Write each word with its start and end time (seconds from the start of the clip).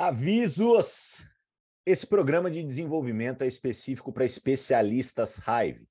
Avisos! 0.00 1.26
Esse 1.84 2.06
programa 2.06 2.48
de 2.48 2.62
desenvolvimento 2.62 3.42
é 3.42 3.48
específico 3.48 4.12
para 4.12 4.24
especialistas 4.24 5.38
Hive. 5.38 5.88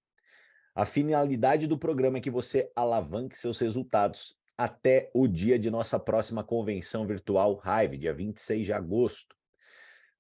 A 0.73 0.86
finalidade 0.86 1.68
do 1.68 1.77
programa 1.77 2.17
é 2.17 2.21
que 2.21 2.29
você 2.29 2.71
alavanque 2.73 3.38
seus 3.38 3.59
resultados 3.59 4.33
até 4.57 5.12
o 5.13 5.28
dia 5.28 5.59
de 5.59 5.70
nossa 5.70 5.99
próxima 5.99 6.41
convenção 6.41 7.05
virtual 7.05 7.62
Hive, 7.62 7.98
dia 7.98 8.13
26 8.13 8.67
de 8.67 8.71
agosto. 8.71 9.35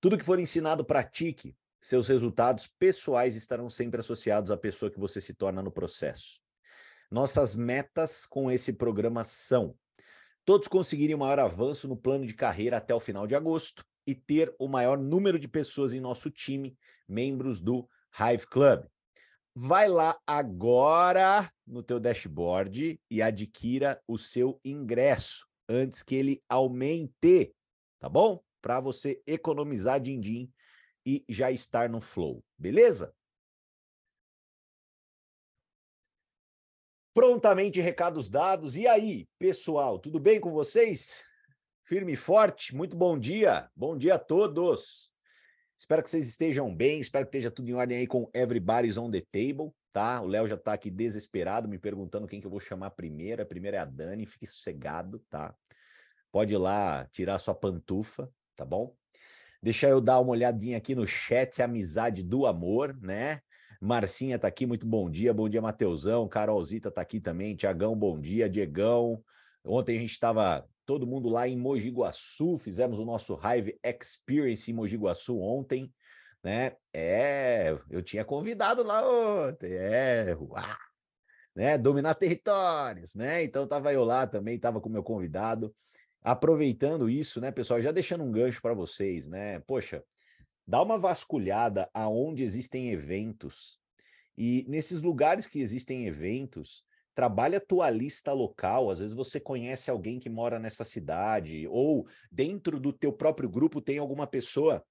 Tudo 0.01 0.17
que 0.17 0.25
for 0.25 0.37
ensinado, 0.37 0.83
pratique. 0.83 1.55
Seus 1.79 2.09
resultados 2.09 2.67
pessoais 2.77 3.37
estarão 3.37 3.69
sempre 3.69 4.01
associados 4.01 4.51
à 4.51 4.57
pessoa 4.57 4.91
que 4.91 4.99
você 4.99 5.21
se 5.21 5.33
torna 5.33 5.63
no 5.63 5.71
processo. 5.71 6.41
Nossas 7.09 7.55
metas 7.55 8.25
com 8.25 8.51
esse 8.51 8.73
programa 8.73 9.23
são 9.23 9.77
todos 10.47 10.69
conseguirem 10.69 11.17
maior 11.17 11.39
avanço 11.39 11.89
no 11.89 11.97
plano 11.97 12.25
de 12.25 12.33
carreira 12.33 12.77
até 12.77 12.95
o 12.95 13.01
final 13.01 13.27
de 13.27 13.35
agosto 13.35 13.83
e 14.07 14.15
ter 14.15 14.55
o 14.57 14.69
maior 14.69 14.97
número 14.97 15.37
de 15.37 15.45
pessoas 15.45 15.93
em 15.93 15.99
nosso 15.99 16.31
time, 16.31 16.77
membros 17.05 17.59
do 17.59 17.85
Hive 18.17 18.47
Club. 18.47 18.85
Vai 19.53 19.89
lá 19.89 20.17
agora 20.25 21.51
no 21.65 21.83
teu 21.83 21.99
dashboard 21.99 22.97
e 23.11 23.21
adquira 23.21 24.01
o 24.07 24.17
seu 24.17 24.57
ingresso 24.63 25.45
antes 25.67 26.01
que 26.01 26.15
ele 26.15 26.41
aumente, 26.47 27.53
tá 27.99 28.07
bom? 28.07 28.41
Para 28.61 28.79
você 28.79 29.21
economizar 29.27 29.99
din-din 29.99 30.49
e 31.05 31.25
já 31.27 31.51
estar 31.51 31.89
no 31.89 31.99
flow, 31.99 32.41
beleza? 32.57 33.13
Prontamente 37.17 37.81
recados 37.81 38.29
dados. 38.29 38.77
E 38.77 38.85
aí, 38.85 39.27
pessoal, 39.39 39.97
tudo 39.97 40.19
bem 40.19 40.39
com 40.39 40.51
vocês? 40.51 41.23
Firme 41.83 42.13
e 42.13 42.15
forte? 42.15 42.75
Muito 42.75 42.95
bom 42.95 43.17
dia. 43.17 43.71
Bom 43.75 43.97
dia 43.97 44.13
a 44.13 44.19
todos. 44.19 45.09
Espero 45.75 46.03
que 46.03 46.11
vocês 46.11 46.27
estejam 46.27 46.75
bem, 46.75 46.99
espero 46.99 47.25
que 47.25 47.35
esteja 47.35 47.49
tudo 47.49 47.69
em 47.69 47.73
ordem 47.73 47.97
aí 47.97 48.05
com 48.05 48.29
Everybody's 48.35 48.99
on 48.99 49.09
the 49.09 49.23
Table, 49.31 49.71
tá? 49.91 50.21
O 50.21 50.27
Léo 50.27 50.45
já 50.45 50.55
tá 50.55 50.73
aqui 50.73 50.91
desesperado, 50.91 51.67
me 51.67 51.79
perguntando 51.79 52.27
quem 52.27 52.39
que 52.39 52.45
eu 52.45 52.51
vou 52.51 52.59
chamar 52.59 52.91
primeiro. 52.91 53.41
A 53.41 53.47
primeira 53.47 53.77
é 53.77 53.79
a 53.79 53.85
Dani, 53.85 54.27
fique 54.27 54.45
sossegado, 54.45 55.17
tá? 55.27 55.55
Pode 56.31 56.53
ir 56.53 56.57
lá 56.57 57.07
tirar 57.11 57.39
sua 57.39 57.55
pantufa, 57.55 58.31
tá 58.55 58.63
bom? 58.63 58.95
Deixa 59.59 59.89
eu 59.89 59.99
dar 59.99 60.19
uma 60.19 60.33
olhadinha 60.33 60.77
aqui 60.77 60.93
no 60.93 61.07
chat 61.07 61.63
Amizade 61.63 62.21
do 62.21 62.45
Amor, 62.45 62.95
né? 63.01 63.41
Marcinha 63.79 64.39
tá 64.39 64.47
aqui, 64.47 64.65
muito 64.65 64.85
bom 64.85 65.09
dia. 65.09 65.33
Bom 65.33 65.47
dia, 65.47 65.61
Mateusão. 65.61 66.27
Carolzita 66.27 66.89
tá 66.89 67.01
aqui 67.01 67.19
também. 67.19 67.55
Tiagão, 67.55 67.95
bom 67.95 68.19
dia. 68.19 68.49
Diegão. 68.49 69.23
Ontem 69.63 69.97
a 69.97 69.99
gente 69.99 70.11
estava 70.11 70.67
todo 70.87 71.05
mundo 71.05 71.27
lá 71.27 71.47
em 71.47 71.57
Mogi 71.57 71.89
Guaçu, 71.89 72.57
fizemos 72.57 72.97
o 72.97 73.05
nosso 73.05 73.37
Hive 73.43 73.77
Experience 73.83 74.71
em 74.71 74.73
Mogi 74.73 74.95
Guaçu 74.95 75.37
ontem, 75.37 75.93
né? 76.41 76.77
É, 76.93 77.77
eu 77.89 78.01
tinha 78.01 78.23
convidado 78.23 78.81
lá 78.83 79.05
ontem, 79.05 79.73
é, 79.73 80.33
uá, 80.39 80.77
né? 81.53 81.77
Dominar 81.77 82.15
territórios, 82.15 83.15
né? 83.15 83.43
Então 83.43 83.67
tava 83.67 83.91
eu 83.91 84.05
lá 84.05 84.25
também, 84.25 84.57
tava 84.57 84.79
com 84.79 84.87
meu 84.87 85.03
convidado. 85.03 85.75
Aproveitando 86.23 87.09
isso, 87.09 87.39
né, 87.39 87.51
pessoal, 87.51 87.81
já 87.81 87.91
deixando 87.91 88.23
um 88.23 88.31
gancho 88.31 88.61
para 88.61 88.73
vocês, 88.73 89.27
né? 89.27 89.59
Poxa, 89.61 90.03
dá 90.67 90.81
uma 90.81 90.97
vasculhada 90.97 91.89
aonde 91.93 92.43
existem 92.43 92.89
eventos. 92.91 93.79
E 94.37 94.65
nesses 94.67 95.01
lugares 95.01 95.47
que 95.47 95.59
existem 95.59 96.05
eventos, 96.05 96.83
trabalha 97.15 97.57
a 97.57 97.61
tua 97.61 97.89
lista 97.89 98.31
local, 98.33 98.91
às 98.91 98.99
vezes 98.99 99.15
você 99.15 99.39
conhece 99.39 99.89
alguém 99.89 100.19
que 100.19 100.29
mora 100.29 100.59
nessa 100.59 100.83
cidade, 100.83 101.67
ou 101.67 102.07
dentro 102.31 102.79
do 102.79 102.93
teu 102.93 103.11
próprio 103.11 103.49
grupo 103.49 103.81
tem 103.81 103.97
alguma 103.97 104.27
pessoa 104.27 104.85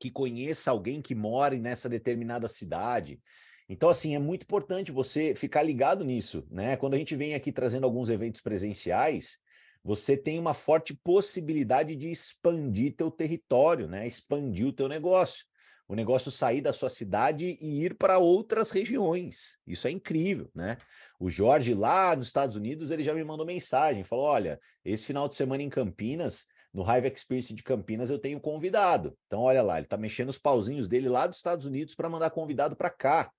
que 0.00 0.10
conheça 0.10 0.70
alguém 0.70 1.00
que 1.00 1.14
mora 1.14 1.56
nessa 1.56 1.88
determinada 1.88 2.48
cidade. 2.48 3.20
Então, 3.68 3.88
assim, 3.88 4.14
é 4.14 4.18
muito 4.18 4.42
importante 4.42 4.90
você 4.90 5.34
ficar 5.34 5.62
ligado 5.62 6.04
nisso, 6.04 6.46
né? 6.50 6.76
Quando 6.76 6.94
a 6.94 6.98
gente 6.98 7.14
vem 7.14 7.34
aqui 7.34 7.52
trazendo 7.52 7.84
alguns 7.84 8.08
eventos 8.08 8.40
presenciais, 8.40 9.38
você 9.84 10.16
tem 10.16 10.38
uma 10.38 10.54
forte 10.54 10.94
possibilidade 10.94 11.94
de 11.94 12.10
expandir 12.10 12.96
teu 12.96 13.10
território, 13.10 13.86
né? 13.86 14.06
Expandir 14.06 14.66
o 14.66 14.72
teu 14.72 14.88
negócio. 14.88 15.44
O 15.86 15.94
negócio 15.94 16.30
sair 16.30 16.62
da 16.62 16.72
sua 16.72 16.88
cidade 16.88 17.58
e 17.60 17.84
ir 17.84 17.94
para 17.94 18.18
outras 18.18 18.70
regiões. 18.70 19.58
Isso 19.66 19.86
é 19.86 19.90
incrível, 19.90 20.50
né? 20.54 20.78
O 21.20 21.28
Jorge 21.28 21.74
lá 21.74 22.16
nos 22.16 22.28
Estados 22.28 22.56
Unidos, 22.56 22.90
ele 22.90 23.04
já 23.04 23.12
me 23.12 23.22
mandou 23.22 23.44
mensagem, 23.44 24.02
falou: 24.02 24.24
"Olha, 24.24 24.58
esse 24.82 25.04
final 25.04 25.28
de 25.28 25.36
semana 25.36 25.62
em 25.62 25.68
Campinas, 25.68 26.46
no 26.74 26.82
Hive 26.82 27.08
Experience 27.08 27.54
de 27.54 27.62
Campinas 27.62 28.10
eu 28.10 28.18
tenho 28.18 28.40
convidado. 28.40 29.16
Então 29.26 29.42
olha 29.42 29.62
lá, 29.62 29.76
ele 29.76 29.86
está 29.86 29.96
mexendo 29.96 30.30
os 30.30 30.38
pauzinhos 30.38 30.88
dele 30.88 31.08
lá 31.08 31.26
dos 31.26 31.36
Estados 31.36 31.66
Unidos 31.66 31.94
para 31.94 32.08
mandar 32.08 32.30
convidado 32.30 32.74
para 32.74 32.90
cá. 32.90 33.30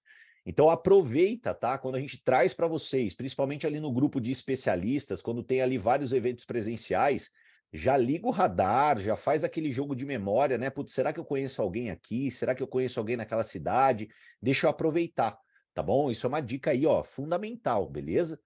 Então 0.46 0.70
aproveita, 0.70 1.54
tá? 1.54 1.78
Quando 1.78 1.96
a 1.96 2.00
gente 2.00 2.22
traz 2.24 2.54
para 2.54 2.68
vocês, 2.68 3.14
principalmente 3.14 3.66
ali 3.66 3.80
no 3.80 3.92
grupo 3.92 4.22
de 4.22 4.32
especialistas, 4.32 5.22
quando 5.22 5.44
tem 5.44 5.62
ali 5.62 5.78
vários 5.78 6.14
eventos 6.14 6.46
presenciais, 6.46 7.32
já 7.74 7.98
liga 7.98 8.28
o 8.28 8.32
radar, 8.32 9.00
já 9.00 9.16
faz 9.16 9.44
aquele 9.44 9.72
jogo 9.72 9.96
de 9.96 10.06
memória, 10.06 10.58
né? 10.58 10.70
Putz, 10.70 10.94
será 10.94 11.12
que 11.12 11.20
eu 11.20 11.26
conheço 11.26 11.62
alguém 11.62 11.90
aqui? 11.90 12.30
Será 12.30 12.54
que 12.54 12.62
eu 12.62 12.68
conheço 12.68 13.00
alguém 13.00 13.18
naquela 13.18 13.44
cidade? 13.44 14.08
Deixa 14.42 14.68
eu 14.68 14.70
aproveitar, 14.70 15.38
tá 15.74 15.82
bom? 15.82 16.12
Isso 16.12 16.26
é 16.26 16.30
uma 16.30 16.42
dica 16.42 16.72
aí, 16.72 16.86
ó, 16.86 17.04
fundamental, 17.04 17.90
beleza? 17.90 18.40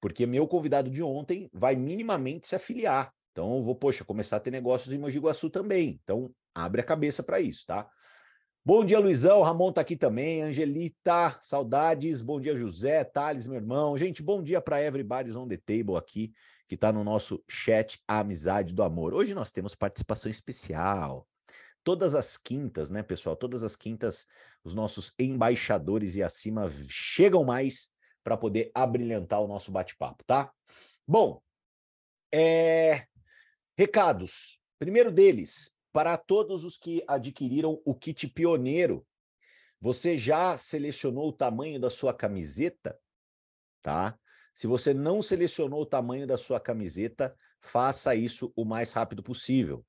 Porque 0.00 0.26
meu 0.26 0.46
convidado 0.48 0.90
de 0.90 1.02
ontem 1.02 1.50
vai 1.52 1.74
minimamente 1.76 2.48
se 2.48 2.54
afiliar. 2.54 3.12
Então 3.32 3.56
eu 3.56 3.62
vou, 3.62 3.74
poxa, 3.74 4.04
começar 4.04 4.36
a 4.36 4.40
ter 4.40 4.50
negócios 4.50 4.94
em 4.94 4.98
Mogi 4.98 5.18
Guaçu 5.18 5.50
também. 5.50 6.00
Então 6.02 6.30
abre 6.54 6.80
a 6.80 6.84
cabeça 6.84 7.22
para 7.22 7.40
isso, 7.40 7.66
tá? 7.66 7.88
Bom 8.64 8.84
dia, 8.84 9.00
Luizão. 9.00 9.42
Ramon 9.42 9.72
tá 9.72 9.80
aqui 9.80 9.96
também. 9.96 10.40
Angelita, 10.40 11.36
saudades. 11.42 12.22
Bom 12.22 12.40
dia, 12.40 12.54
José, 12.56 13.02
Thales, 13.02 13.44
meu 13.44 13.56
irmão. 13.56 13.98
Gente, 13.98 14.22
bom 14.22 14.40
dia 14.40 14.60
para 14.60 14.80
Everybody's 14.80 15.34
on 15.34 15.48
the 15.48 15.56
Table 15.56 15.96
aqui, 15.96 16.32
que 16.68 16.76
está 16.76 16.92
no 16.92 17.02
nosso 17.02 17.42
chat 17.48 18.00
A 18.06 18.20
Amizade 18.20 18.72
do 18.72 18.84
Amor. 18.84 19.14
Hoje 19.14 19.34
nós 19.34 19.50
temos 19.50 19.74
participação 19.74 20.30
especial. 20.30 21.26
Todas 21.82 22.14
as 22.14 22.36
quintas, 22.36 22.88
né, 22.88 23.02
pessoal? 23.02 23.34
Todas 23.34 23.64
as 23.64 23.74
quintas, 23.74 24.26
os 24.62 24.76
nossos 24.76 25.12
embaixadores 25.18 26.14
e 26.14 26.22
acima 26.22 26.70
chegam 26.88 27.42
mais 27.42 27.90
para 28.22 28.36
poder 28.36 28.70
abrilhantar 28.72 29.40
o 29.40 29.48
nosso 29.48 29.72
bate-papo, 29.72 30.22
tá? 30.24 30.52
Bom, 31.04 31.42
é... 32.32 33.06
recados. 33.76 34.60
Primeiro 34.78 35.10
deles, 35.10 35.74
para 35.92 36.16
todos 36.16 36.64
os 36.64 36.78
que 36.78 37.04
adquiriram 37.06 37.80
o 37.84 37.94
kit 37.94 38.26
pioneiro, 38.28 39.06
você 39.80 40.16
já 40.16 40.56
selecionou 40.56 41.28
o 41.28 41.32
tamanho 41.32 41.80
da 41.80 41.90
sua 41.90 42.14
camiseta? 42.14 42.98
Tá? 43.82 44.18
Se 44.54 44.66
você 44.66 44.94
não 44.94 45.20
selecionou 45.20 45.82
o 45.82 45.86
tamanho 45.86 46.26
da 46.26 46.38
sua 46.38 46.60
camiseta, 46.60 47.34
faça 47.60 48.14
isso 48.14 48.52
o 48.56 48.64
mais 48.64 48.92
rápido 48.92 49.22
possível. 49.22 49.84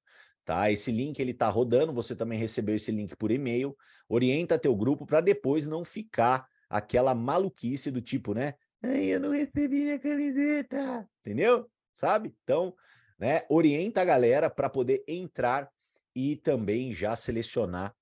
Tá? 0.45 0.71
Esse 0.71 0.91
link 0.91 1.19
ele 1.19 1.31
está 1.31 1.47
rodando, 1.47 1.93
você 1.93 2.15
também 2.15 2.37
recebeu 2.37 2.75
esse 2.75 2.91
link 2.91 3.15
por 3.15 3.31
e-mail. 3.31 3.77
Orienta 4.09 4.59
teu 4.59 4.75
grupo 4.75 5.05
para 5.05 5.21
depois 5.21 5.67
não 5.67 5.85
ficar 5.85 6.47
aquela 6.69 7.13
maluquice 7.13 7.91
do 7.91 8.01
tipo, 8.01 8.33
né? 8.33 8.55
Ai, 8.81 9.05
eu 9.05 9.19
não 9.19 9.31
recebi 9.31 9.83
minha 9.83 9.99
camiseta, 9.99 11.07
entendeu? 11.21 11.69
Sabe? 11.95 12.35
Então, 12.43 12.75
né, 13.17 13.43
orienta 13.49 14.01
a 14.01 14.05
galera 14.05 14.49
para 14.49 14.69
poder 14.69 15.03
entrar 15.07 15.69
e 16.15 16.35
também 16.35 16.93
já 16.93 17.15
selecionar 17.15 17.95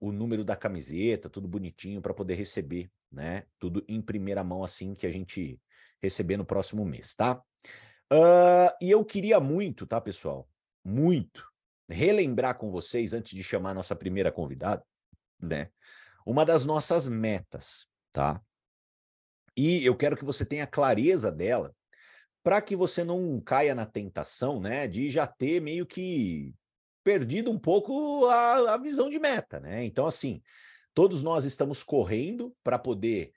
o 0.00 0.12
número 0.12 0.44
da 0.44 0.56
camiseta, 0.56 1.30
tudo 1.30 1.48
bonitinho 1.48 2.02
para 2.02 2.12
poder 2.12 2.34
receber, 2.34 2.90
né? 3.10 3.44
Tudo 3.58 3.84
em 3.88 4.02
primeira 4.02 4.44
mão 4.44 4.62
assim 4.62 4.94
que 4.94 5.06
a 5.06 5.10
gente 5.10 5.60
receber 6.02 6.36
no 6.36 6.44
próximo 6.44 6.84
mês, 6.84 7.14
tá? 7.14 7.42
Uh, 8.12 8.70
e 8.80 8.90
eu 8.90 9.04
queria 9.04 9.40
muito, 9.40 9.86
tá, 9.86 10.00
pessoal? 10.00 10.48
Muito 10.84 11.44
relembrar 11.88 12.56
com 12.56 12.70
vocês 12.70 13.12
antes 13.12 13.34
de 13.34 13.42
chamar 13.42 13.70
a 13.70 13.74
nossa 13.74 13.94
primeira 13.94 14.32
convidada, 14.32 14.84
né? 15.40 15.70
Uma 16.26 16.44
das 16.44 16.64
nossas 16.64 17.08
metas, 17.08 17.86
tá? 18.12 18.40
E 19.56 19.84
eu 19.84 19.96
quero 19.96 20.16
que 20.16 20.24
você 20.24 20.44
tenha 20.44 20.66
clareza 20.66 21.30
dela 21.30 21.74
para 22.42 22.60
que 22.60 22.74
você 22.74 23.04
não 23.04 23.40
caia 23.40 23.74
na 23.74 23.86
tentação, 23.86 24.60
né, 24.60 24.86
de 24.86 25.08
já 25.08 25.26
ter 25.26 25.60
meio 25.60 25.86
que 25.86 26.54
perdido 27.04 27.50
um 27.50 27.58
pouco 27.58 28.26
a, 28.26 28.74
a 28.74 28.78
visão 28.78 29.10
de 29.10 29.18
meta, 29.18 29.60
né? 29.60 29.84
Então, 29.84 30.06
assim, 30.06 30.42
todos 30.94 31.22
nós 31.22 31.44
estamos 31.44 31.82
correndo 31.82 32.56
para 32.64 32.78
poder 32.78 33.30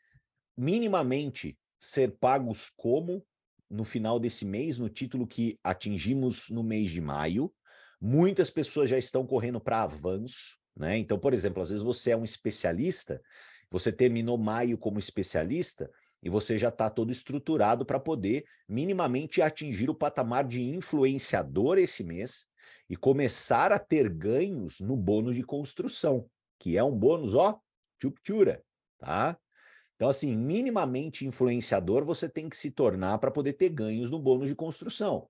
minimamente 0.56 1.58
ser 1.80 2.18
pagos 2.18 2.72
como 2.75 3.24
no 3.69 3.84
final 3.84 4.19
desse 4.19 4.46
mês, 4.46 4.78
no 4.78 4.90
título 4.90 5.28
que 5.28 5.60
atingimos 5.62 6.50
no 6.50 6.64
mês 6.64 6.90
de 6.90 7.02
maio. 7.02 7.54
Muitas 8.00 8.50
pessoas 8.50 8.90
já 8.90 8.98
estão 8.98 9.28
correndo 9.28 9.60
para 9.60 9.84
avanço, 9.84 10.58
né? 10.75 10.98
Então, 10.98 11.19
por 11.19 11.34
exemplo, 11.34 11.62
às 11.62 11.69
vezes 11.69 11.84
você 11.84 12.12
é 12.12 12.18
um 12.18 12.24
especialista, 12.24 13.22
você 13.69 13.92
terminou 13.92 14.38
maio 14.38 14.78
como 14.78 14.98
especialista 14.98 15.92
e 16.24 16.30
você 16.30 16.58
já 16.58 16.69
está 16.69 16.90
todo 16.90 17.12
estruturado 17.12 17.86
para 17.86 18.00
poder 18.00 18.46
minimamente 18.68 19.42
atingir 19.42 19.90
o 19.90 19.96
patamar 19.96 20.48
de 20.48 20.64
influenciador 20.64 21.78
esse 21.78 22.04
mês 22.04 22.47
e 22.89 22.95
começar 22.95 23.72
a 23.72 23.80
ter 23.80 24.10
ganhos 24.10 24.80
no 24.80 24.95
bônus 24.95 25.36
de 25.36 25.44
construção, 25.44 26.30
que 26.60 26.78
é 26.78 26.84
um 26.84 26.95
bônus, 26.95 27.34
ó, 27.34 27.60
chuptura, 28.01 28.63
tá? 28.98 29.38
Então, 29.95 30.10
assim, 30.10 30.36
minimamente 30.38 31.25
influenciador 31.25 32.06
você 32.06 32.30
tem 32.30 32.48
que 32.48 32.56
se 32.56 32.72
tornar 32.72 33.18
para 33.18 33.31
poder 33.31 33.54
ter 33.54 33.69
ganhos 33.69 34.10
no 34.10 34.19
bônus 34.19 34.48
de 34.48 34.56
construção, 34.56 35.28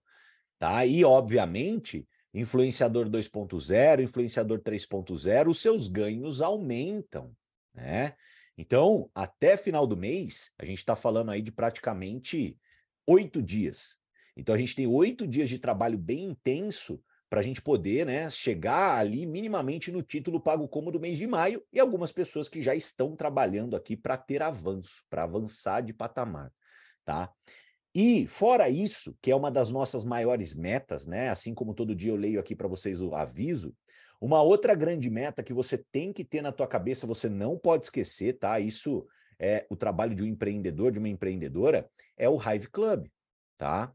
tá? 0.60 0.86
E, 0.86 1.04
obviamente, 1.04 2.08
influenciador 2.34 3.10
2.0, 3.10 4.04
influenciador 4.04 4.60
3.0, 4.60 5.50
os 5.50 5.62
seus 5.62 5.88
ganhos 5.88 6.42
aumentam, 6.42 7.32
né? 7.74 8.14
Então, 8.58 9.10
até 9.14 9.56
final 9.56 9.86
do 9.86 9.96
mês, 9.96 10.52
a 10.58 10.66
gente 10.66 10.80
está 10.80 10.96
falando 10.96 11.32
aí 11.32 11.42
de 11.42 11.52
praticamente 11.52 12.58
oito 13.06 13.42
dias. 13.42 13.98
Então, 14.36 14.54
a 14.54 14.58
gente 14.58 14.76
tem 14.76 14.88
oito 14.88 15.28
dias 15.28 15.48
de 15.48 15.60
trabalho 15.60 15.98
bem 15.98 16.26
intenso 16.26 17.02
para 17.30 17.42
a 17.42 17.44
gente 17.44 17.62
poder 17.62 18.06
né, 18.06 18.30
chegar 18.30 18.98
ali 18.98 19.26
minimamente 19.26 19.92
no 19.92 20.02
título 20.02 20.40
pago 20.40 20.68
como 20.68 20.92
do 20.92 21.00
mês 21.00 21.18
de 21.18 21.28
maio 21.28 21.62
e 21.72 21.80
algumas 21.80 22.12
pessoas 22.12 22.48
que 22.48 22.62
já 22.62 22.74
estão 22.74 23.16
trabalhando 23.16 23.76
aqui 23.76 23.98
para 23.98 24.18
ter 24.18 24.42
avanço, 24.42 25.04
para 25.10 25.24
avançar 25.24 25.82
de 25.82 25.94
patamar, 25.94 26.52
tá? 27.04 27.32
E 27.94 28.28
fora 28.28 28.70
isso, 28.70 29.18
que 29.22 29.32
é 29.32 29.36
uma 29.36 29.50
das 29.50 29.70
nossas 29.70 30.06
maiores 30.06 30.54
metas, 30.54 31.08
né? 31.08 31.30
Assim 31.30 31.54
como 31.54 31.74
todo 31.74 31.96
dia 31.96 32.12
eu 32.12 32.16
leio 32.16 32.40
aqui 32.40 32.56
para 32.56 32.68
vocês 32.68 33.02
o 33.02 33.16
aviso, 33.16 33.76
uma 34.22 34.42
outra 34.42 34.74
grande 34.74 35.10
meta 35.10 35.44
que 35.44 35.54
você 35.54 35.78
tem 35.92 36.14
que 36.14 36.24
ter 36.24 36.42
na 36.42 36.52
tua 36.52 36.68
cabeça, 36.68 37.08
você 37.08 37.28
não 37.28 37.58
pode 37.58 37.86
esquecer, 37.86 38.38
tá? 38.38 38.60
Isso 38.60 39.06
é 39.40 39.66
o 39.70 39.76
trabalho 39.76 40.16
de 40.16 40.24
um 40.24 40.28
empreendedor, 40.28 40.92
de 40.92 41.00
uma 41.00 41.10
empreendedora, 41.10 41.90
é 42.16 42.30
o 42.30 42.40
Hive 42.40 42.68
Club, 42.70 43.08
tá? 43.58 43.94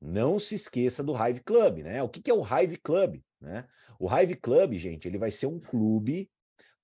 Não 0.00 0.38
se 0.38 0.54
esqueça 0.54 1.02
do 1.02 1.12
Hive 1.12 1.40
Club, 1.40 1.78
né? 1.78 2.02
O 2.02 2.08
que, 2.08 2.22
que 2.22 2.30
é 2.30 2.34
o 2.34 2.44
Hive 2.44 2.76
Club? 2.78 3.20
Né? 3.40 3.66
O 3.98 4.08
Hive 4.14 4.36
Club, 4.36 4.74
gente, 4.74 5.08
ele 5.08 5.18
vai 5.18 5.30
ser 5.30 5.46
um 5.46 5.58
clube 5.58 6.30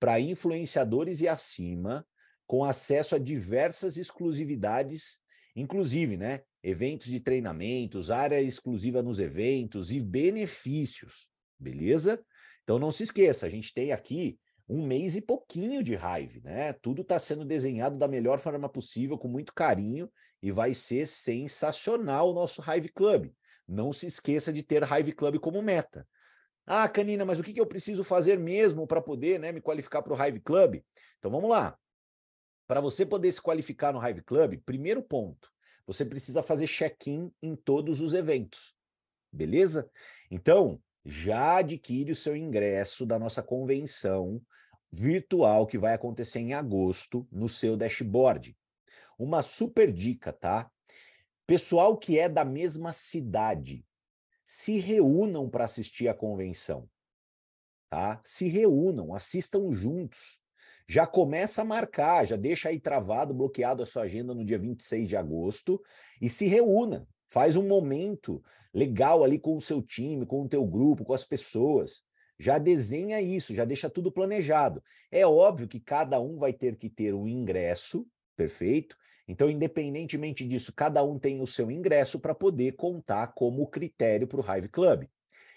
para 0.01 0.21
influenciadores 0.21 1.21
e 1.21 1.29
acima, 1.29 2.07
com 2.47 2.65
acesso 2.65 3.15
a 3.15 3.19
diversas 3.19 3.97
exclusividades, 3.97 5.19
inclusive, 5.57 6.17
né? 6.17 6.43
Eventos 6.63 7.07
de 7.07 7.21
treinamentos, 7.21 8.11
área 8.11 8.41
exclusiva 8.41 9.03
nos 9.03 9.19
eventos 9.19 9.91
e 9.91 10.01
benefícios, 10.01 11.29
beleza? 11.59 12.23
Então 12.63 12.79
não 12.79 12.91
se 12.91 13.03
esqueça, 13.03 13.47
a 13.47 13.51
gente 13.51 13.73
tem 13.73 13.93
aqui 13.93 14.39
um 14.69 14.87
mês 14.87 15.15
e 15.15 15.21
pouquinho 15.21 15.83
de 15.83 15.95
Hive, 15.95 16.41
né? 16.43 16.73
Tudo 16.75 17.03
está 17.03 17.19
sendo 17.19 17.45
desenhado 17.45 17.99
da 17.99 18.09
melhor 18.09 18.39
forma 18.39 18.69
possível, 18.69 19.19
com 19.19 19.29
muito 19.29 19.55
carinho, 19.55 20.11
e 20.44 20.52
vai 20.52 20.75
ser 20.75 21.08
sensacional 21.08 22.29
o 22.29 22.35
nosso 22.35 22.61
Hive 22.61 22.91
Club. 22.91 23.32
Não 23.67 23.94
se 23.94 24.06
esqueça 24.06 24.52
de 24.52 24.62
ter 24.62 24.82
Hive 24.82 25.12
Club 25.12 25.38
como 25.38 25.62
meta. 25.62 26.06
Ah, 26.67 26.87
Canina, 26.87 27.25
mas 27.25 27.41
o 27.41 27.43
que 27.43 27.58
eu 27.58 27.67
preciso 27.67 28.05
fazer 28.05 28.38
mesmo 28.38 28.87
para 28.87 29.00
poder 29.00 29.41
né, 29.41 29.52
me 29.52 29.62
qualificar 29.62 30.02
para 30.02 30.12
o 30.12 30.23
Hive 30.23 30.41
Club? 30.41 30.82
Então 31.19 31.31
vamos 31.31 31.49
lá. 31.49 31.79
Para 32.67 32.82
você 32.82 33.06
poder 33.06 33.32
se 33.32 33.41
qualificar 33.41 33.91
no 33.94 34.06
Hive 34.06 34.20
Club, 34.20 34.61
primeiro 34.67 35.02
ponto, 35.02 35.50
você 35.87 36.05
precisa 36.05 36.43
fazer 36.43 36.67
check-in 36.67 37.32
em 37.43 37.56
todos 37.56 38.02
os 38.02 38.12
eventos. 38.12 38.76
Beleza? 39.32 39.91
Então, 40.31 40.79
já 41.06 41.56
adquire 41.56 42.12
o 42.12 42.17
seu 42.17 42.37
ingresso 42.37 43.06
da 43.06 43.19
nossa 43.19 43.43
convenção 43.43 44.43
virtual 44.93 45.67
que 45.67 45.79
vai 45.79 45.94
acontecer 45.94 46.41
em 46.41 46.52
agosto 46.52 47.26
no 47.32 47.49
seu 47.49 47.79
dashboard. 47.79 48.55
Uma 49.19 49.43
super 49.43 49.93
dica, 49.93 50.33
tá? 50.33 50.71
Pessoal 51.47 51.97
que 51.97 52.19
é 52.19 52.29
da 52.29 52.45
mesma 52.45 52.93
cidade, 52.93 53.85
se 54.47 54.79
reúnam 54.79 55.49
para 55.49 55.65
assistir 55.65 56.09
a 56.09 56.15
convenção. 56.15 56.89
Tá? 57.91 58.21
Se 58.25 58.49
reúnam, 58.49 59.15
assistam 59.15 59.73
juntos. 59.73 60.41
Já 60.89 61.07
começa 61.07 61.63
a 61.63 61.65
marcar, 61.65 62.27
já 62.27 62.37
deixa 62.37 62.69
aí 62.69 62.79
travado, 62.79 63.33
bloqueado 63.33 63.83
a 63.83 63.87
sua 63.87 64.03
agenda 64.03 64.35
no 64.35 64.45
dia 64.45 64.59
26 64.59 65.09
de 65.09 65.17
agosto 65.17 65.83
e 66.21 66.29
se 66.29 66.47
reúna. 66.47 67.09
Faz 67.29 67.57
um 67.57 67.67
momento 67.67 68.43
legal 68.73 69.25
ali 69.25 69.39
com 69.39 69.57
o 69.57 69.61
seu 69.61 69.81
time, 69.81 70.27
com 70.27 70.43
o 70.43 70.49
teu 70.49 70.65
grupo, 70.67 71.05
com 71.05 71.15
as 71.15 71.25
pessoas. 71.25 72.03
Já 72.39 72.59
desenha 72.59 73.21
isso, 73.21 73.55
já 73.55 73.65
deixa 73.65 73.89
tudo 73.89 74.13
planejado. 74.13 74.83
É 75.11 75.27
óbvio 75.27 75.69
que 75.69 75.81
cada 75.81 76.21
um 76.21 76.37
vai 76.37 76.53
ter 76.53 76.77
que 76.77 76.91
ter 76.91 77.15
um 77.15 77.29
ingresso, 77.29 78.07
perfeito? 78.37 78.97
Então, 79.26 79.49
independentemente 79.49 80.47
disso, 80.47 80.73
cada 80.75 81.03
um 81.03 81.19
tem 81.19 81.41
o 81.41 81.47
seu 81.47 81.71
ingresso 81.71 82.21
para 82.21 82.35
poder 82.35 82.73
contar 82.73 83.29
como 83.29 83.67
critério 83.67 84.26
para 84.26 84.41
o 84.41 84.44
Hive 84.56 84.69
Club. 84.69 85.06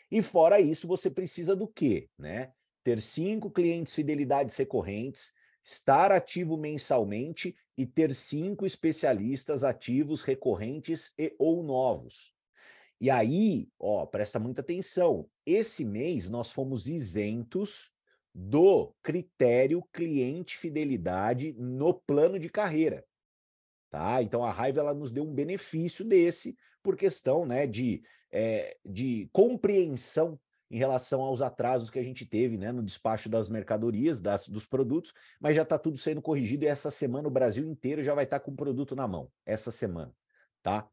E 0.10 0.22
fora 0.22 0.60
isso, 0.60 0.88
você 0.88 1.10
precisa 1.10 1.56
do 1.56 1.68
quê? 1.68 2.10
Né? 2.18 2.52
Ter 2.84 3.02
cinco 3.02 3.52
clientes 3.52 3.94
fidelidades 3.94 4.56
recorrentes, 4.56 5.34
estar 5.64 6.14
ativo 6.14 6.56
mensalmente 6.56 7.56
e 7.78 7.86
ter 7.86 8.16
cinco 8.16 8.66
especialistas 8.66 9.66
ativos 9.66 10.24
recorrentes 10.24 11.12
e 11.18 11.36
ou 11.38 11.62
novos. 11.62 12.34
E 13.00 13.12
aí, 13.12 13.70
ó, 13.78 14.06
presta 14.06 14.40
muita 14.40 14.62
atenção. 14.62 15.30
Esse 15.46 15.84
mês 15.86 16.30
nós 16.30 16.52
fomos 16.52 16.88
isentos 16.88 17.92
do 18.34 18.94
critério 19.04 19.84
cliente 19.92 20.58
fidelidade 20.58 21.54
no 21.54 21.94
plano 21.94 22.40
de 22.40 22.50
carreira. 22.50 23.04
Tá? 23.90 24.22
Então 24.22 24.44
a 24.44 24.52
raiva 24.52 24.82
ela 24.82 24.94
nos 24.94 25.12
deu 25.12 25.24
um 25.24 25.34
benefício 25.34 26.04
desse 26.04 26.58
por 26.84 26.96
questão 26.96 27.46
né, 27.46 27.66
de, 27.66 28.04
é, 28.32 28.78
de 28.86 29.30
compreensão 29.32 30.40
em 30.70 30.78
relação 30.78 31.22
aos 31.22 31.42
atrasos 31.42 31.90
que 31.90 31.98
a 31.98 32.04
gente 32.04 32.26
teve 32.26 32.58
né, 32.58 32.72
no 32.72 32.84
despacho 32.84 33.30
das 33.30 33.48
mercadorias, 33.48 34.22
das, 34.22 34.48
dos 34.48 34.66
produtos, 34.66 35.14
mas 35.40 35.56
já 35.56 35.62
está 35.62 35.80
tudo 35.80 35.98
sendo 35.98 36.22
corrigido 36.22 36.66
e 36.66 36.68
essa 36.68 36.92
semana 36.92 37.28
o 37.28 37.32
Brasil 37.32 37.66
inteiro 37.66 38.04
já 38.04 38.14
vai 38.14 38.26
estar 38.26 38.40
tá 38.40 38.46
com 38.46 38.52
o 38.52 38.56
produto 38.56 38.96
na 38.96 39.08
mão, 39.08 39.32
essa 39.46 39.72
semana. 39.72 40.14
tá? 40.62 40.90